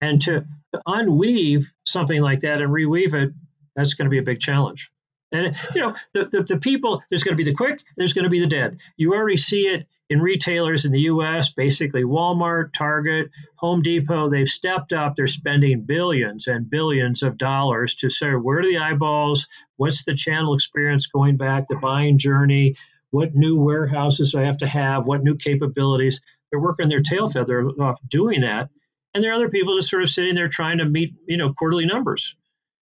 And 0.01 0.21
to, 0.23 0.45
to 0.73 0.81
unweave 0.85 1.63
something 1.85 2.21
like 2.21 2.41
that 2.41 2.61
and 2.61 2.71
reweave 2.71 3.13
it 3.13 3.33
that's 3.75 3.93
going 3.93 4.05
to 4.05 4.11
be 4.11 4.19
a 4.19 4.23
big 4.23 4.39
challenge 4.39 4.91
and 5.31 5.55
you 5.73 5.81
know, 5.81 5.93
the, 6.13 6.25
the, 6.25 6.43
the 6.43 6.57
people, 6.57 7.01
there's 7.09 7.23
going 7.23 7.37
to 7.37 7.43
be 7.43 7.49
the 7.49 7.55
quick, 7.55 7.81
there's 7.97 8.13
going 8.13 8.23
to 8.23 8.29
be 8.29 8.39
the 8.39 8.47
dead. 8.47 8.79
You 8.97 9.13
already 9.13 9.37
see 9.37 9.61
it 9.61 9.87
in 10.09 10.21
retailers 10.21 10.85
in 10.85 10.91
the 10.91 11.01
US, 11.01 11.49
basically 11.49 12.03
Walmart, 12.03 12.73
Target, 12.73 13.31
Home 13.55 13.81
Depot, 13.81 14.29
they've 14.29 14.47
stepped 14.47 14.93
up. 14.93 15.15
They're 15.15 15.27
spending 15.27 15.81
billions 15.81 16.47
and 16.47 16.69
billions 16.69 17.23
of 17.23 17.37
dollars 17.37 17.95
to 17.95 18.09
say, 18.09 18.31
where 18.31 18.59
are 18.59 18.63
the 18.63 18.77
eyeballs? 18.77 19.47
What's 19.77 20.03
the 20.03 20.15
channel 20.15 20.53
experience 20.53 21.07
going 21.07 21.37
back, 21.37 21.67
the 21.67 21.75
buying 21.75 22.19
journey? 22.19 22.75
What 23.09 23.33
new 23.33 23.57
warehouses 23.57 24.31
do 24.31 24.39
I 24.39 24.43
have 24.43 24.59
to 24.59 24.67
have? 24.67 25.05
What 25.05 25.23
new 25.23 25.35
capabilities? 25.35 26.21
They're 26.51 26.59
working 26.59 26.89
their 26.89 27.01
tail 27.01 27.27
feather 27.27 27.67
off 27.79 27.99
doing 28.07 28.41
that. 28.41 28.69
And 29.13 29.23
there 29.23 29.31
are 29.31 29.35
other 29.35 29.49
people 29.49 29.77
just 29.77 29.89
sort 29.89 30.03
of 30.03 30.09
sitting 30.09 30.35
there 30.35 30.49
trying 30.49 30.77
to 30.79 30.85
meet, 30.85 31.13
you 31.27 31.37
know, 31.37 31.53
quarterly 31.53 31.85
numbers. 31.85 32.35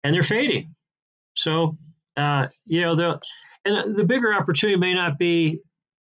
And 0.03 0.13
they're 0.13 0.23
fading. 0.23 0.75
So 1.35 1.77
uh, 2.17 2.47
you 2.65 2.81
know, 2.81 2.95
the 2.95 3.19
and 3.63 3.95
the 3.95 4.03
bigger 4.03 4.33
opportunity 4.33 4.77
may 4.77 4.93
not 4.93 5.17
be 5.17 5.61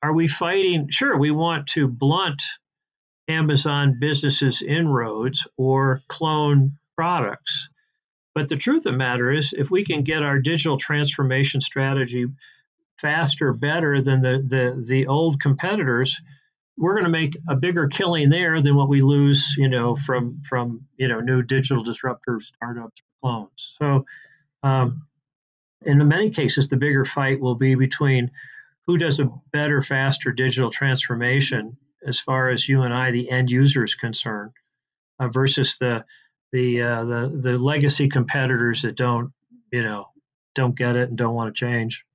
are 0.01 0.14
we 0.14 0.28
fighting? 0.28 0.89
Sure, 0.89 1.18
we 1.18 1.32
want 1.32 1.68
to 1.70 1.88
blunt 1.88 2.41
Amazon 3.28 3.97
businesses' 3.99 4.62
inroads 4.62 5.47
or 5.58 6.01
clone 6.08 6.78
products. 6.95 7.70
But 8.36 8.49
the 8.49 8.58
truth 8.58 8.86
of 8.86 8.91
the 8.91 8.97
matter 8.97 9.32
is, 9.32 9.53
if 9.58 9.72
we 9.72 9.84
can 9.84 10.03
get 10.03 10.22
our 10.22 10.39
digital 10.39 10.78
transformation 10.78 11.62
strategy 11.62 12.28
faster, 12.97 13.53
better 13.53 14.01
than 14.01 14.22
the, 14.22 14.43
the, 14.45 14.86
the 14.86 15.08
old 15.08 15.39
competitors, 15.39 16.20
we're 16.78 16.93
going 16.93 17.06
to 17.06 17.10
make 17.10 17.36
a 17.49 17.56
bigger 17.56 17.88
killing 17.88 18.30
there 18.30 18.62
than 18.62 18.76
what 18.76 18.89
we 18.89 19.01
lose, 19.01 19.56
you 19.58 19.70
know, 19.70 19.95
from 19.95 20.41
from 20.47 20.86
you 20.97 21.08
know 21.08 21.22
new 21.22 21.41
digital 21.41 21.84
disruptor 21.84 22.39
startups 22.41 23.01
clones. 23.22 23.76
So 23.80 24.06
um, 24.62 25.08
in 25.86 26.08
many 26.08 26.30
cases, 26.30 26.68
the 26.68 26.78
bigger 26.78 27.06
fight 27.06 27.40
will 27.40 27.56
be 27.56 27.76
between 27.76 28.32
who 28.88 28.98
does 28.98 29.20
a 29.20 29.32
better, 29.52 29.82
faster 29.82 30.32
digital 30.32 30.70
transformation 30.70 31.78
as 32.06 32.20
far 32.20 32.50
as 32.50 32.68
you 32.70 32.84
and 32.84 32.94
I, 32.94 33.12
the 33.12 33.30
end 33.30 33.50
user, 33.50 33.84
is 33.84 33.96
concerned, 33.96 34.52
uh, 35.20 35.28
versus 35.28 35.78
the 35.78 36.06
the 36.52 36.82
uh, 36.82 37.04
the 37.06 37.40
the 37.42 37.58
legacy 37.58 38.08
competitors 38.08 38.84
that 38.84 38.96
don't 38.96 39.32
you 39.72 39.84
know 39.84 40.08
don't 40.54 40.76
get 40.76 40.96
it 40.96 41.10
and 41.10 41.18
don't 41.18 41.36
want 41.36 41.54
to 41.54 41.60
change. 41.60 42.06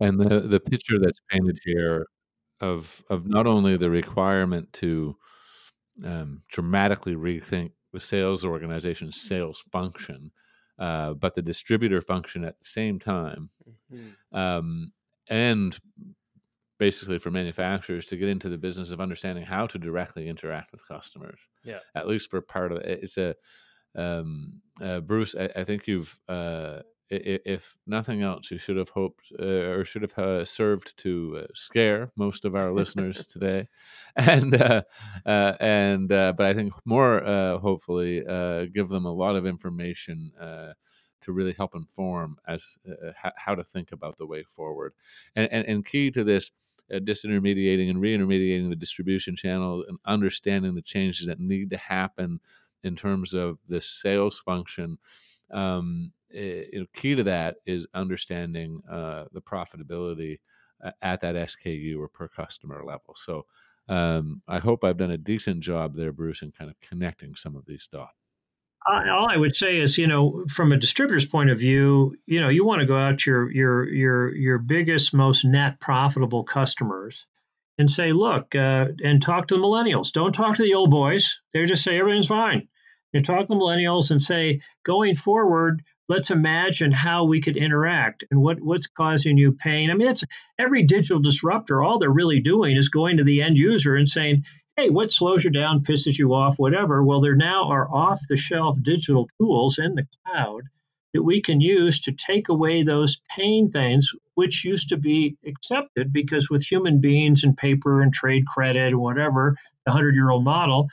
And 0.00 0.20
the 0.20 0.40
the 0.40 0.60
picture 0.60 0.98
that's 1.00 1.20
painted 1.30 1.58
here 1.64 2.06
of 2.60 3.02
of 3.08 3.26
not 3.26 3.46
only 3.46 3.76
the 3.76 3.90
requirement 3.90 4.72
to 4.74 5.16
um, 6.04 6.42
dramatically 6.50 7.14
rethink 7.14 7.72
the 7.92 8.00
sales 8.00 8.44
organization's 8.44 9.20
sales 9.20 9.60
function, 9.72 10.30
uh, 10.80 11.14
but 11.14 11.34
the 11.34 11.42
distributor 11.42 12.00
function 12.00 12.42
at 12.42 12.58
the 12.58 12.64
same 12.64 12.98
time, 12.98 13.50
mm-hmm. 13.92 14.36
um, 14.36 14.92
and 15.28 15.78
basically 16.78 17.18
for 17.18 17.30
manufacturers 17.30 18.06
to 18.06 18.16
get 18.16 18.30
into 18.30 18.48
the 18.48 18.56
business 18.56 18.90
of 18.90 19.00
understanding 19.00 19.44
how 19.44 19.66
to 19.66 19.78
directly 19.78 20.26
interact 20.26 20.72
with 20.72 20.86
customers. 20.88 21.38
Yeah, 21.62 21.80
at 21.94 22.08
least 22.08 22.30
for 22.30 22.40
part 22.40 22.72
of 22.72 22.78
it, 22.78 23.00
it's 23.02 23.18
a 23.18 23.36
um, 23.94 24.54
uh, 24.80 25.00
Bruce. 25.00 25.34
I, 25.38 25.50
I, 25.54 25.64
think 25.64 25.86
you've. 25.86 26.18
Uh, 26.28 26.80
if 27.10 27.76
nothing 27.86 28.22
else, 28.22 28.50
you 28.50 28.58
should 28.58 28.76
have 28.76 28.90
hoped 28.90 29.24
uh, 29.38 29.44
or 29.44 29.84
should 29.84 30.02
have 30.02 30.18
uh, 30.18 30.44
served 30.44 30.96
to 30.98 31.42
uh, 31.42 31.46
scare 31.54 32.12
most 32.16 32.44
of 32.44 32.54
our 32.54 32.72
listeners 32.72 33.26
today, 33.32 33.68
and 34.16 34.54
uh, 34.54 34.82
uh, 35.26 35.54
and 35.60 36.12
uh, 36.12 36.32
but 36.36 36.46
I 36.46 36.54
think 36.54 36.72
more 36.84 37.20
hopefully 37.60 38.20
give 38.72 38.88
them 38.88 39.04
a 39.04 39.12
lot 39.12 39.36
of 39.36 39.46
information 39.46 40.32
to 41.22 41.32
really 41.32 41.52
help 41.52 41.74
inform 41.74 42.38
as 42.46 42.78
how 43.36 43.54
to 43.54 43.64
think 43.64 43.92
about 43.92 44.16
the 44.16 44.26
way 44.26 44.44
forward, 44.44 44.94
and 45.34 45.48
and, 45.50 45.66
and 45.66 45.84
key 45.86 46.10
to 46.12 46.24
this. 46.24 46.52
disintermediating 46.90 47.88
and 47.90 48.00
reintermediating 48.00 48.68
the 48.68 48.76
distribution 48.76 49.36
channel 49.36 49.84
and 49.88 49.98
understanding 50.06 50.74
the 50.74 50.82
changes 50.82 51.26
that 51.26 51.38
need 51.38 51.70
to 51.70 51.76
happen 51.76 52.40
in 52.82 52.96
terms 52.96 53.34
of 53.34 53.58
the 53.68 53.80
sales 53.80 54.38
function 54.38 54.98
um, 55.52 56.12
Eh, 56.34 56.64
you 56.72 56.86
key 56.94 57.14
to 57.14 57.24
that 57.24 57.56
is 57.66 57.86
understanding 57.94 58.82
uh, 58.90 59.24
the 59.32 59.40
profitability 59.40 60.38
at 61.02 61.20
that 61.20 61.34
SKU 61.34 61.98
or 61.98 62.08
per 62.08 62.28
customer 62.28 62.82
level. 62.84 63.14
So 63.16 63.46
um, 63.88 64.42
I 64.48 64.58
hope 64.58 64.84
I've 64.84 64.96
done 64.96 65.10
a 65.10 65.18
decent 65.18 65.60
job 65.60 65.96
there, 65.96 66.12
Bruce, 66.12 66.42
in 66.42 66.52
kind 66.52 66.70
of 66.70 66.76
connecting 66.80 67.34
some 67.34 67.56
of 67.56 67.66
these 67.66 67.88
dots. 67.90 68.12
all 68.86 69.28
I 69.28 69.36
would 69.36 69.56
say 69.56 69.78
is, 69.78 69.98
you 69.98 70.06
know, 70.06 70.44
from 70.48 70.72
a 70.72 70.76
distributor's 70.76 71.26
point 71.26 71.50
of 71.50 71.58
view, 71.58 72.16
you 72.26 72.40
know, 72.40 72.48
you 72.48 72.64
want 72.64 72.80
to 72.80 72.86
go 72.86 72.96
out 72.96 73.18
to 73.20 73.30
your 73.30 73.50
your 73.50 73.88
your 73.88 74.34
your 74.34 74.58
biggest, 74.58 75.12
most 75.12 75.44
net 75.44 75.80
profitable 75.80 76.44
customers 76.44 77.26
and 77.78 77.90
say, 77.90 78.12
look, 78.12 78.54
uh, 78.54 78.86
and 79.02 79.22
talk 79.22 79.48
to 79.48 79.54
the 79.54 79.60
millennials. 79.60 80.12
Don't 80.12 80.34
talk 80.34 80.56
to 80.56 80.62
the 80.62 80.74
old 80.74 80.90
boys. 80.90 81.40
They 81.52 81.64
just 81.64 81.82
say 81.82 81.98
everything's 81.98 82.26
fine. 82.26 82.68
You 83.12 83.22
talk 83.22 83.46
to 83.46 83.54
the 83.54 83.60
millennials 83.60 84.10
and 84.10 84.22
say, 84.22 84.60
going 84.84 85.16
forward, 85.16 85.82
let's 86.10 86.32
imagine 86.32 86.90
how 86.90 87.22
we 87.24 87.40
could 87.40 87.56
interact 87.56 88.24
and 88.32 88.42
what, 88.42 88.60
what's 88.60 88.88
causing 88.88 89.38
you 89.38 89.52
pain. 89.52 89.92
I 89.92 89.94
mean, 89.94 90.08
it's 90.08 90.24
every 90.58 90.82
digital 90.82 91.20
disruptor, 91.20 91.84
all 91.84 92.00
they're 92.00 92.10
really 92.10 92.40
doing 92.40 92.76
is 92.76 92.88
going 92.88 93.16
to 93.18 93.24
the 93.24 93.40
end 93.40 93.56
user 93.56 93.94
and 93.94 94.08
saying, 94.08 94.44
hey, 94.76 94.90
what 94.90 95.12
slows 95.12 95.44
you 95.44 95.50
down, 95.50 95.84
pisses 95.84 96.18
you 96.18 96.34
off, 96.34 96.58
whatever. 96.58 97.04
Well, 97.04 97.20
there 97.20 97.36
now 97.36 97.70
are 97.70 97.88
off 97.94 98.18
the 98.28 98.36
shelf 98.36 98.76
digital 98.82 99.28
tools 99.38 99.78
in 99.78 99.94
the 99.94 100.04
cloud 100.26 100.62
that 101.14 101.22
we 101.22 101.40
can 101.40 101.60
use 101.60 102.00
to 102.00 102.12
take 102.12 102.48
away 102.48 102.82
those 102.82 103.20
pain 103.36 103.70
things, 103.70 104.10
which 104.34 104.64
used 104.64 104.88
to 104.88 104.96
be 104.96 105.36
accepted 105.46 106.12
because 106.12 106.50
with 106.50 106.64
human 106.64 107.00
beings 107.00 107.44
and 107.44 107.56
paper 107.56 108.02
and 108.02 108.12
trade 108.12 108.44
credit 108.48 108.88
and 108.88 108.98
whatever, 108.98 109.54
the 109.86 109.92
100 109.92 110.16
year 110.16 110.30
old 110.30 110.42
model, 110.42 110.88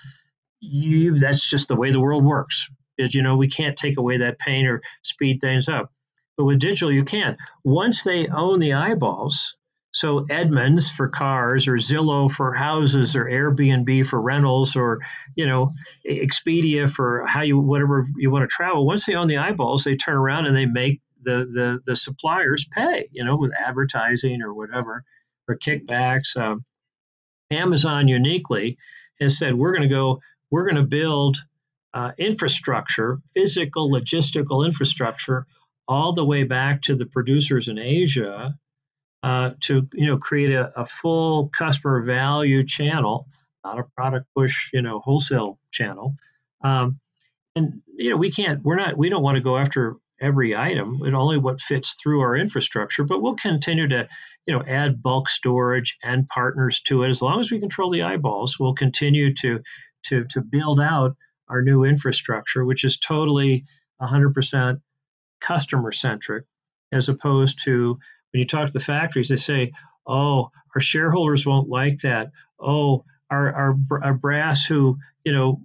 you, 0.59 1.17
that's 1.17 1.49
just 1.49 1.69
the 1.69 1.75
way 1.75 1.91
the 1.91 1.99
world 1.99 2.23
works 2.23 2.67
is 2.97 3.13
you 3.13 3.21
know 3.21 3.37
we 3.37 3.49
can't 3.49 3.77
take 3.77 3.97
away 3.97 4.17
that 4.17 4.39
pain 4.39 4.65
or 4.65 4.81
speed 5.03 5.39
things 5.41 5.67
up. 5.67 5.91
But 6.37 6.45
with 6.45 6.59
digital 6.59 6.91
you 6.91 7.03
can 7.03 7.37
once 7.63 8.03
they 8.03 8.27
own 8.27 8.59
the 8.59 8.73
eyeballs 8.73 9.55
so 9.97 10.25
edmunds 10.29 10.91
for 10.91 11.07
cars 11.07 11.67
or 11.67 11.77
zillow 11.77 12.31
for 12.31 12.53
houses 12.53 13.15
or 13.15 13.25
airbnb 13.25 14.07
for 14.07 14.21
rentals 14.21 14.75
or 14.75 14.99
you 15.35 15.47
know 15.47 15.69
expedia 16.07 16.91
for 16.91 17.25
how 17.25 17.41
you 17.41 17.57
whatever 17.57 18.07
you 18.15 18.29
want 18.29 18.43
to 18.43 18.47
travel 18.47 18.85
once 18.85 19.05
they 19.05 19.15
own 19.15 19.27
the 19.27 19.37
eyeballs 19.37 19.83
they 19.83 19.95
turn 19.95 20.15
around 20.15 20.45
and 20.45 20.55
they 20.55 20.65
make 20.65 21.01
the 21.23 21.49
the, 21.53 21.79
the 21.87 21.95
suppliers 21.95 22.65
pay 22.75 23.07
you 23.11 23.23
know 23.23 23.35
with 23.35 23.51
advertising 23.59 24.41
or 24.41 24.53
whatever 24.53 25.03
or 25.47 25.57
kickbacks. 25.57 26.35
Um, 26.35 26.63
amazon 27.49 28.07
uniquely 28.07 28.77
has 29.19 29.37
said 29.37 29.55
we're 29.55 29.71
going 29.71 29.87
to 29.87 29.93
go 29.93 30.19
we're 30.51 30.65
going 30.65 30.75
to 30.75 30.83
build 30.83 31.37
uh, 31.93 32.11
infrastructure, 32.17 33.19
physical, 33.33 33.91
logistical 33.91 34.65
infrastructure, 34.65 35.45
all 35.87 36.13
the 36.13 36.25
way 36.25 36.43
back 36.43 36.81
to 36.83 36.95
the 36.95 37.05
producers 37.05 37.67
in 37.67 37.77
Asia 37.77 38.57
uh, 39.23 39.51
to 39.61 39.87
you 39.93 40.07
know 40.07 40.17
create 40.17 40.51
a, 40.51 40.71
a, 40.79 40.85
full 40.85 41.49
customer 41.49 42.03
value 42.03 42.65
channel, 42.65 43.27
not 43.63 43.79
a 43.79 43.83
product 43.95 44.25
push 44.35 44.69
you 44.73 44.81
know 44.81 44.99
wholesale 44.99 45.57
channel. 45.71 46.15
Um, 46.63 46.99
and 47.55 47.81
you 47.97 48.11
know 48.11 48.17
we 48.17 48.29
can't 48.29 48.63
we're 48.63 48.75
not 48.75 48.97
we 48.97 49.09
don't 49.09 49.23
want 49.23 49.35
to 49.35 49.41
go 49.41 49.57
after 49.57 49.95
every 50.21 50.55
item, 50.55 51.01
and 51.03 51.15
only 51.15 51.37
what 51.37 51.61
fits 51.61 51.95
through 52.01 52.21
our 52.21 52.35
infrastructure. 52.35 53.03
But 53.03 53.21
we'll 53.21 53.35
continue 53.35 53.87
to, 53.87 54.07
you 54.45 54.53
know, 54.53 54.63
add 54.67 55.01
bulk 55.01 55.29
storage 55.29 55.97
and 56.03 56.27
partners 56.29 56.79
to 56.85 57.03
it 57.03 57.09
as 57.09 57.21
long 57.21 57.39
as 57.39 57.51
we 57.51 57.59
control 57.59 57.91
the 57.91 58.03
eyeballs. 58.03 58.57
We'll 58.59 58.73
continue 58.73 59.33
to 59.35 59.61
to 60.05 60.25
to 60.25 60.41
build 60.41 60.79
out 60.79 61.15
our 61.49 61.61
new 61.61 61.83
infrastructure, 61.83 62.65
which 62.65 62.83
is 62.83 62.97
totally 62.97 63.65
100% 64.01 64.81
customer 65.41 65.91
centric, 65.91 66.45
as 66.91 67.09
opposed 67.09 67.63
to 67.63 67.97
when 68.31 68.39
you 68.39 68.47
talk 68.47 68.67
to 68.67 68.73
the 68.73 68.83
factories, 68.83 69.29
they 69.29 69.37
say, 69.37 69.71
"Oh, 70.05 70.51
our 70.75 70.81
shareholders 70.81 71.45
won't 71.45 71.69
like 71.69 72.01
that. 72.01 72.31
Oh, 72.59 73.05
our 73.29 73.53
our, 73.53 73.75
our 74.03 74.13
brass 74.13 74.65
who 74.65 74.97
you 75.25 75.31
know 75.33 75.61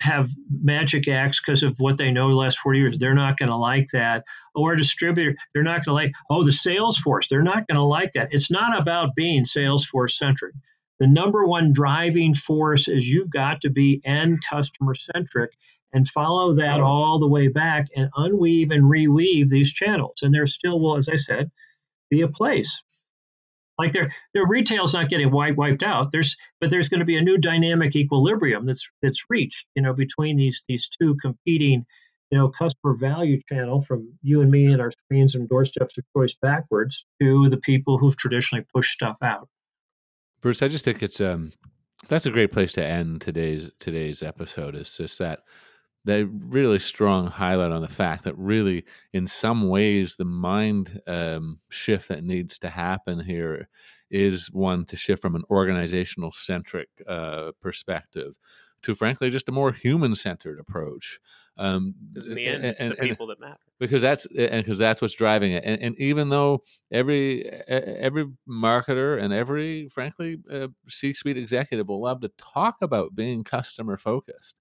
have 0.00 0.30
magic 0.50 1.06
acts 1.08 1.40
because 1.40 1.62
of 1.62 1.78
what 1.78 1.98
they 1.98 2.10
know 2.10 2.28
the 2.28 2.34
last 2.34 2.58
40 2.58 2.78
years 2.78 2.98
they're 2.98 3.14
not 3.14 3.36
going 3.36 3.50
to 3.50 3.56
like 3.56 3.90
that. 3.92 4.24
Oh, 4.54 4.62
or 4.62 4.76
distributor 4.76 5.36
they're 5.54 5.62
not 5.62 5.84
going 5.84 5.96
to 5.96 6.04
like 6.04 6.12
oh 6.28 6.42
the 6.42 6.52
sales 6.52 6.96
force 6.96 7.28
they're 7.28 7.42
not 7.42 7.66
going 7.68 7.76
to 7.76 7.84
like 7.84 8.12
that. 8.14 8.28
It's 8.32 8.50
not 8.50 8.78
about 8.78 9.14
being 9.14 9.44
salesforce 9.44 10.12
centric 10.12 10.54
the 11.02 11.08
number 11.08 11.44
one 11.44 11.72
driving 11.72 12.32
force 12.32 12.86
is 12.86 13.04
you've 13.04 13.28
got 13.28 13.60
to 13.62 13.70
be 13.70 14.00
end 14.04 14.38
customer 14.48 14.94
centric 14.94 15.50
and 15.92 16.08
follow 16.08 16.54
that 16.54 16.80
all 16.80 17.18
the 17.18 17.26
way 17.26 17.48
back 17.48 17.88
and 17.96 18.08
unweave 18.16 18.72
and 18.72 18.84
reweave 18.84 19.48
these 19.48 19.72
channels 19.72 20.14
and 20.22 20.32
there 20.32 20.46
still 20.46 20.80
will 20.80 20.96
as 20.96 21.08
i 21.08 21.16
said 21.16 21.50
be 22.08 22.20
a 22.20 22.28
place 22.28 22.80
like 23.78 23.92
their 23.92 24.14
their 24.32 24.46
retail's 24.46 24.94
not 24.94 25.08
getting 25.08 25.32
wiped 25.32 25.58
wiped 25.58 25.82
out. 25.82 26.12
There's 26.12 26.36
but 26.60 26.70
there's 26.70 26.88
going 26.88 27.00
to 27.00 27.06
be 27.06 27.16
a 27.16 27.22
new 27.22 27.38
dynamic 27.38 27.96
equilibrium 27.96 28.66
that's 28.66 28.86
that's 29.02 29.20
reached, 29.28 29.64
you 29.74 29.82
know, 29.82 29.92
between 29.92 30.36
these 30.36 30.62
these 30.68 30.86
two 31.00 31.16
competing, 31.20 31.84
you 32.30 32.38
know, 32.38 32.48
customer 32.48 32.94
value 32.94 33.40
channel 33.48 33.80
from 33.80 34.12
you 34.22 34.40
and 34.40 34.50
me 34.50 34.66
and 34.66 34.80
our 34.80 34.92
screens 34.92 35.34
and 35.34 35.48
doorsteps 35.48 35.98
of 35.98 36.04
choice 36.16 36.34
backwards 36.40 37.04
to 37.20 37.48
the 37.50 37.56
people 37.56 37.98
who've 37.98 38.16
traditionally 38.16 38.64
pushed 38.72 38.92
stuff 38.92 39.16
out. 39.22 39.48
Bruce, 40.42 40.60
I 40.60 40.68
just 40.68 40.84
think 40.84 41.02
it's 41.02 41.20
um 41.20 41.52
that's 42.08 42.26
a 42.26 42.30
great 42.30 42.52
place 42.52 42.72
to 42.72 42.84
end 42.84 43.20
today's 43.22 43.70
today's 43.78 44.22
episode. 44.22 44.74
Is 44.74 44.96
just 44.96 45.18
that 45.20 45.40
that 46.04 46.28
really 46.32 46.80
strong 46.80 47.28
highlight 47.28 47.70
on 47.70 47.80
the 47.80 47.88
fact 47.88 48.24
that 48.24 48.36
really 48.36 48.84
in 49.12 49.28
some 49.28 49.68
ways 49.68 50.16
the 50.16 50.24
mind 50.24 51.00
um, 51.06 51.60
shift 51.68 52.08
that 52.08 52.24
needs 52.24 52.58
to 52.58 52.68
happen 52.68 53.20
here 53.20 53.68
is 54.10 54.50
one 54.50 54.84
to 54.86 54.96
shift 54.96 55.22
from 55.22 55.36
an 55.36 55.44
organizational 55.48 56.32
centric 56.32 56.88
uh, 57.06 57.52
perspective 57.60 58.34
to 58.82 58.94
frankly 58.94 59.30
just 59.30 59.48
a 59.48 59.52
more 59.52 59.72
human 59.72 60.14
centered 60.14 60.58
approach 60.58 61.20
um, 61.58 61.94
because 62.12 62.26
in 62.26 62.34
the 62.34 62.46
end 62.46 62.64
it's 62.64 62.80
and, 62.80 62.92
the 62.92 62.96
people 62.96 63.26
that 63.26 63.40
matter. 63.40 63.58
because 63.78 64.02
that's 64.02 64.26
and 64.36 64.64
because 64.64 64.78
that's 64.78 65.02
what's 65.02 65.14
driving 65.14 65.52
it 65.52 65.62
and, 65.64 65.80
and, 65.82 65.98
even 65.98 66.28
though 66.28 66.62
every 66.90 67.44
every 67.68 68.26
marketer 68.48 69.22
and 69.22 69.32
every 69.32 69.88
frankly 69.88 70.38
uh, 70.50 70.68
c-suite 70.88 71.36
executive 71.36 71.88
will 71.88 72.02
love 72.02 72.20
to 72.20 72.30
talk 72.38 72.76
about 72.80 73.14
being 73.14 73.44
customer 73.44 73.96
focused 73.96 74.54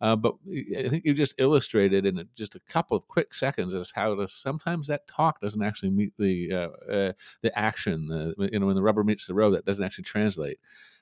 uh, 0.00 0.16
but 0.16 0.34
I 0.76 0.88
think 0.88 1.04
you 1.04 1.14
just 1.14 1.34
illustrated 1.38 2.06
in 2.06 2.26
just 2.34 2.54
a 2.54 2.60
couple 2.68 2.96
of 2.96 3.06
quick 3.08 3.34
seconds 3.34 3.74
as 3.74 3.90
how 3.90 4.14
to, 4.14 4.28
sometimes 4.28 4.86
that 4.86 5.06
talk 5.06 5.40
doesn't 5.40 5.62
actually 5.62 5.90
meet 5.90 6.12
the 6.18 6.52
uh, 6.52 6.92
uh, 6.92 7.12
the 7.42 7.58
action. 7.58 8.34
you 8.38 8.58
know, 8.58 8.66
when 8.66 8.76
the 8.76 8.82
rubber 8.82 9.04
meets 9.04 9.26
the 9.26 9.34
road, 9.34 9.50
that 9.50 9.64
doesn't 9.64 9.84
actually 9.84 10.04
translate. 10.04 10.58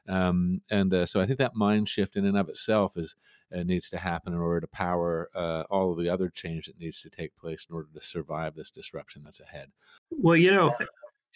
Um, 0.09 0.61
and 0.71 0.93
uh, 0.93 1.07
so 1.07 1.21
I 1.21 1.27
think 1.27 1.39
that 1.39 1.55
mind 1.55 1.89
shift 1.89 2.17
in 2.17 2.27
and 2.27 2.37
of 2.37 2.49
itself 2.49 2.97
is 2.97 3.15
uh, 3.55 3.63
needs 3.63 3.89
to 3.91 3.99
happen 3.99 4.33
in 4.33 4.41
order 4.41 4.61
to 4.61 4.67
power 4.67 5.31
uh, 5.35 5.63
all 5.71 5.93
of 5.93 5.99
the 5.99 6.09
other 6.09 6.29
change 6.29 6.67
that 6.67 6.79
needs 6.79 7.01
to 7.03 7.11
take 7.11 7.37
place 7.37 7.67
in 7.69 7.75
order 7.75 7.89
to 7.95 8.05
survive 8.05 8.55
this 8.55 8.71
disruption 8.71 9.23
that's 9.25 9.41
ahead. 9.41 9.69
Well, 10.11 10.37
you 10.37 10.51
know, 10.51 10.75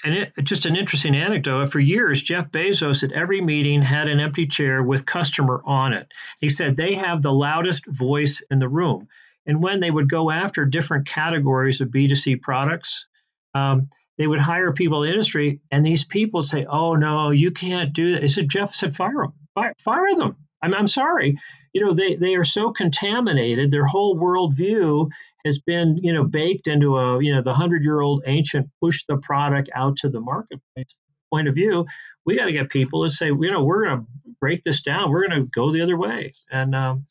and 0.05 0.15
it, 0.15 0.33
just 0.43 0.67
an 0.67 0.77
interesting 0.77 1.17
anecdote. 1.17 1.71
For 1.71 1.81
years, 1.81 2.23
Jeff 2.23 2.51
Bezos 2.51 3.03
at 3.03 3.13
every 3.13 3.41
meeting 3.41 3.83
had 3.83 4.09
an 4.09 4.21
empty 4.21 4.47
chair 4.47 4.83
with 4.83 5.07
customer 5.07 5.63
on 5.65 5.93
it. 5.93 6.07
He 6.41 6.49
said 6.49 6.77
they 6.77 6.95
have 6.95 7.23
the 7.23 7.33
loudest 7.33 7.87
voice 7.87 8.43
in 8.51 8.59
the 8.59 8.69
room. 8.69 9.09
And 9.47 9.63
when 9.63 9.81
they 9.81 9.91
would 9.91 10.11
go 10.11 10.31
after 10.31 10.65
different 10.65 11.07
categories 11.07 11.81
of 11.81 11.89
B2C 11.89 12.43
products, 12.43 13.07
um, 13.55 13.89
they 14.19 14.27
would 14.27 14.41
hire 14.41 14.73
people 14.73 15.03
in 15.03 15.09
the 15.09 15.15
industry, 15.15 15.61
and 15.71 15.85
these 15.85 16.05
people 16.05 16.41
would 16.41 16.49
say, 16.49 16.65
"Oh 16.65 16.95
no, 16.95 17.31
you 17.31 17.51
can't 17.51 17.93
do 17.93 18.13
that." 18.13 18.23
He 18.23 18.29
said, 18.29 18.49
"Jeff 18.49 18.75
said 18.75 18.97
fire 18.97 19.13
them, 19.13 19.33
fire, 19.55 19.75
fire 19.79 20.17
them." 20.17 20.37
I'm, 20.63 20.75
I'm 20.75 20.89
sorry, 20.89 21.39
you 21.73 21.85
know 21.85 21.93
they 21.93 22.17
they 22.17 22.35
are 22.37 22.45
so 22.45 22.73
contaminated. 22.73 23.71
Their 23.71 23.85
whole 23.85 24.17
worldview 24.17 25.11
has 25.47 25.59
been 25.59 25.99
you 26.03 26.13
know 26.13 26.25
baked 26.25 26.67
into 26.67 26.99
a 26.99 27.23
you 27.23 27.35
know 27.35 27.41
the 27.41 27.55
hundred 27.55 27.83
year 27.83 28.01
old 28.01 28.23
ancient 28.27 28.69
push 28.83 29.03
the 29.09 29.17
product 29.19 29.71
out 29.75 29.97
to 29.97 30.11
the 30.11 30.21
marketplace 30.21 30.97
point 31.33 31.49
of 31.49 31.55
view 31.55 31.87
we 32.27 32.37
got 32.37 32.45
to 32.45 32.53
get 32.53 32.69
people 32.69 33.05
to 33.05 33.11
say 33.11 33.27
you 33.27 33.51
know 33.51 33.65
we're 33.65 33.87
going 33.87 34.01
to 34.01 34.07
break 34.41 34.65
this 34.65 34.83
down. 34.83 35.11
We're 35.11 35.27
going 35.27 35.43
to 35.43 35.51
go 35.55 35.73
the 35.73 35.83
other 35.83 35.97
way. 35.97 36.35
And 36.51 36.75
um, 36.75 37.07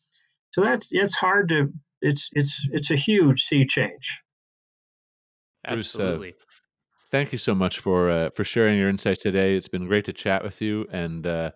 so 0.54 0.62
that's 0.62 0.88
it's 0.92 1.16
hard 1.16 1.50
to 1.50 1.72
it's 2.02 2.30
it's 2.34 2.68
it's 2.72 2.92
a 2.92 2.96
huge 2.96 3.44
sea 3.44 3.66
change. 3.66 4.22
Absolutely 5.68 6.32
Bruce, 6.32 6.42
uh, 6.42 7.10
thank 7.10 7.32
you 7.32 7.38
so 7.38 7.56
much 7.56 7.80
for 7.80 8.10
uh, 8.10 8.30
for 8.32 8.44
sharing 8.44 8.78
your 8.78 8.90
insights 8.90 9.24
today. 9.24 9.56
It's 9.56 9.68
been 9.68 9.88
great 9.88 10.06
to 10.06 10.14
chat 10.14 10.44
with 10.44 10.62
you 10.62 10.86
and 10.92 11.26
uh, 11.26 11.52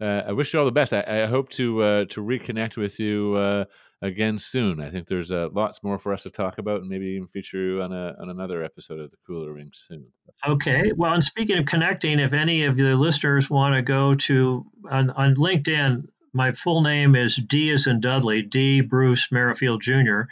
uh, 0.00 0.22
I 0.26 0.32
wish 0.32 0.52
you 0.52 0.58
all 0.58 0.64
the 0.64 0.72
best. 0.72 0.92
I, 0.92 1.04
I 1.06 1.26
hope 1.26 1.50
to 1.50 1.82
uh, 1.82 2.04
to 2.06 2.22
reconnect 2.22 2.76
with 2.76 2.98
you 2.98 3.34
uh, 3.34 3.64
again 4.00 4.38
soon. 4.38 4.80
I 4.80 4.90
think 4.90 5.06
there's 5.06 5.30
uh, 5.30 5.48
lots 5.52 5.82
more 5.82 5.98
for 5.98 6.12
us 6.12 6.22
to 6.22 6.30
talk 6.30 6.58
about, 6.58 6.80
and 6.80 6.88
maybe 6.88 7.06
even 7.06 7.28
feature 7.28 7.58
you 7.58 7.82
on 7.82 7.92
a 7.92 8.14
on 8.18 8.30
another 8.30 8.64
episode 8.64 8.98
of 8.98 9.10
the 9.10 9.18
Kula 9.28 9.54
Ring 9.54 9.70
soon. 9.74 10.06
Okay. 10.46 10.92
Well, 10.96 11.12
and 11.12 11.22
speaking 11.22 11.58
of 11.58 11.66
connecting, 11.66 12.18
if 12.18 12.32
any 12.32 12.64
of 12.64 12.76
the 12.76 12.94
listeners 12.94 13.50
want 13.50 13.74
to 13.74 13.82
go 13.82 14.14
to 14.14 14.64
on, 14.90 15.10
on 15.10 15.34
LinkedIn, 15.34 16.06
my 16.32 16.52
full 16.52 16.80
name 16.80 17.14
is 17.14 17.36
D 17.36 17.70
as 17.70 17.86
in 17.86 18.00
Dudley, 18.00 18.42
D 18.42 18.80
Bruce 18.80 19.30
Merrifield 19.30 19.82
Jr. 19.82 20.22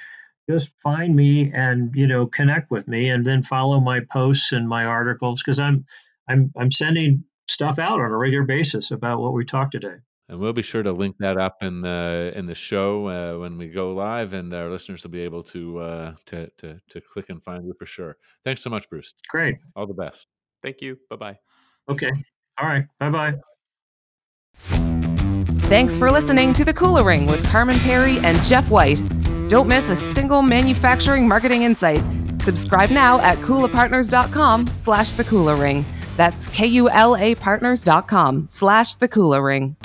Just 0.48 0.72
find 0.80 1.14
me 1.14 1.52
and 1.52 1.94
you 1.94 2.06
know 2.06 2.26
connect 2.26 2.70
with 2.70 2.88
me, 2.88 3.10
and 3.10 3.24
then 3.24 3.42
follow 3.42 3.80
my 3.80 4.00
posts 4.00 4.52
and 4.52 4.66
my 4.66 4.86
articles 4.86 5.42
because 5.42 5.58
I'm 5.58 5.84
I'm 6.26 6.52
I'm 6.56 6.70
sending 6.70 7.24
stuff 7.48 7.78
out 7.78 8.00
on 8.00 8.10
a 8.10 8.16
regular 8.16 8.44
basis 8.44 8.90
about 8.90 9.20
what 9.20 9.32
we 9.32 9.44
talked 9.44 9.72
today. 9.72 9.96
And 10.28 10.38
we'll 10.38 10.52
be 10.52 10.62
sure 10.62 10.82
to 10.82 10.92
link 10.92 11.16
that 11.20 11.38
up 11.38 11.62
in 11.62 11.80
the 11.80 12.32
in 12.36 12.44
the 12.46 12.54
show 12.54 13.08
uh, 13.08 13.38
when 13.40 13.56
we 13.56 13.68
go 13.68 13.94
live, 13.94 14.34
and 14.34 14.52
our 14.52 14.68
listeners 14.68 15.02
will 15.02 15.10
be 15.10 15.22
able 15.22 15.42
to 15.44 15.78
uh, 15.78 16.14
to 16.26 16.50
to 16.58 16.80
to 16.90 17.00
click 17.00 17.30
and 17.30 17.42
find 17.42 17.64
you 17.64 17.72
for 17.78 17.86
sure. 17.86 18.18
Thanks 18.44 18.60
so 18.60 18.68
much, 18.68 18.90
Bruce. 18.90 19.14
Great. 19.30 19.56
All 19.74 19.86
the 19.86 19.94
best. 19.94 20.26
Thank 20.62 20.82
you. 20.82 20.98
Bye 21.08 21.16
bye. 21.16 21.38
Okay. 21.88 22.12
All 22.60 22.68
right. 22.68 22.84
Bye 23.00 23.10
bye. 23.10 23.34
Thanks 25.68 25.96
for 25.96 26.10
listening 26.10 26.52
to 26.54 26.64
the 26.64 26.74
Kula 26.74 27.04
Ring 27.04 27.26
with 27.26 27.46
Carmen 27.46 27.78
Perry 27.80 28.18
and 28.18 28.42
Jeff 28.44 28.68
White. 28.68 29.00
Don't 29.48 29.68
miss 29.68 29.88
a 29.88 29.96
single 29.96 30.42
manufacturing 30.42 31.26
marketing 31.26 31.62
insight. 31.62 32.02
Subscribe 32.42 32.90
now 32.90 33.18
at 33.20 33.38
kulapartners.com 33.38 34.66
slash 34.74 35.12
the 35.12 35.24
Kula 35.24 35.58
Ring. 35.58 35.86
That's 36.18 36.48
K-U-L-A 36.48 37.36
partners.com 37.36 38.46
slash 38.46 38.96
the 38.96 39.08
Kula 39.08 39.42
Ring. 39.42 39.76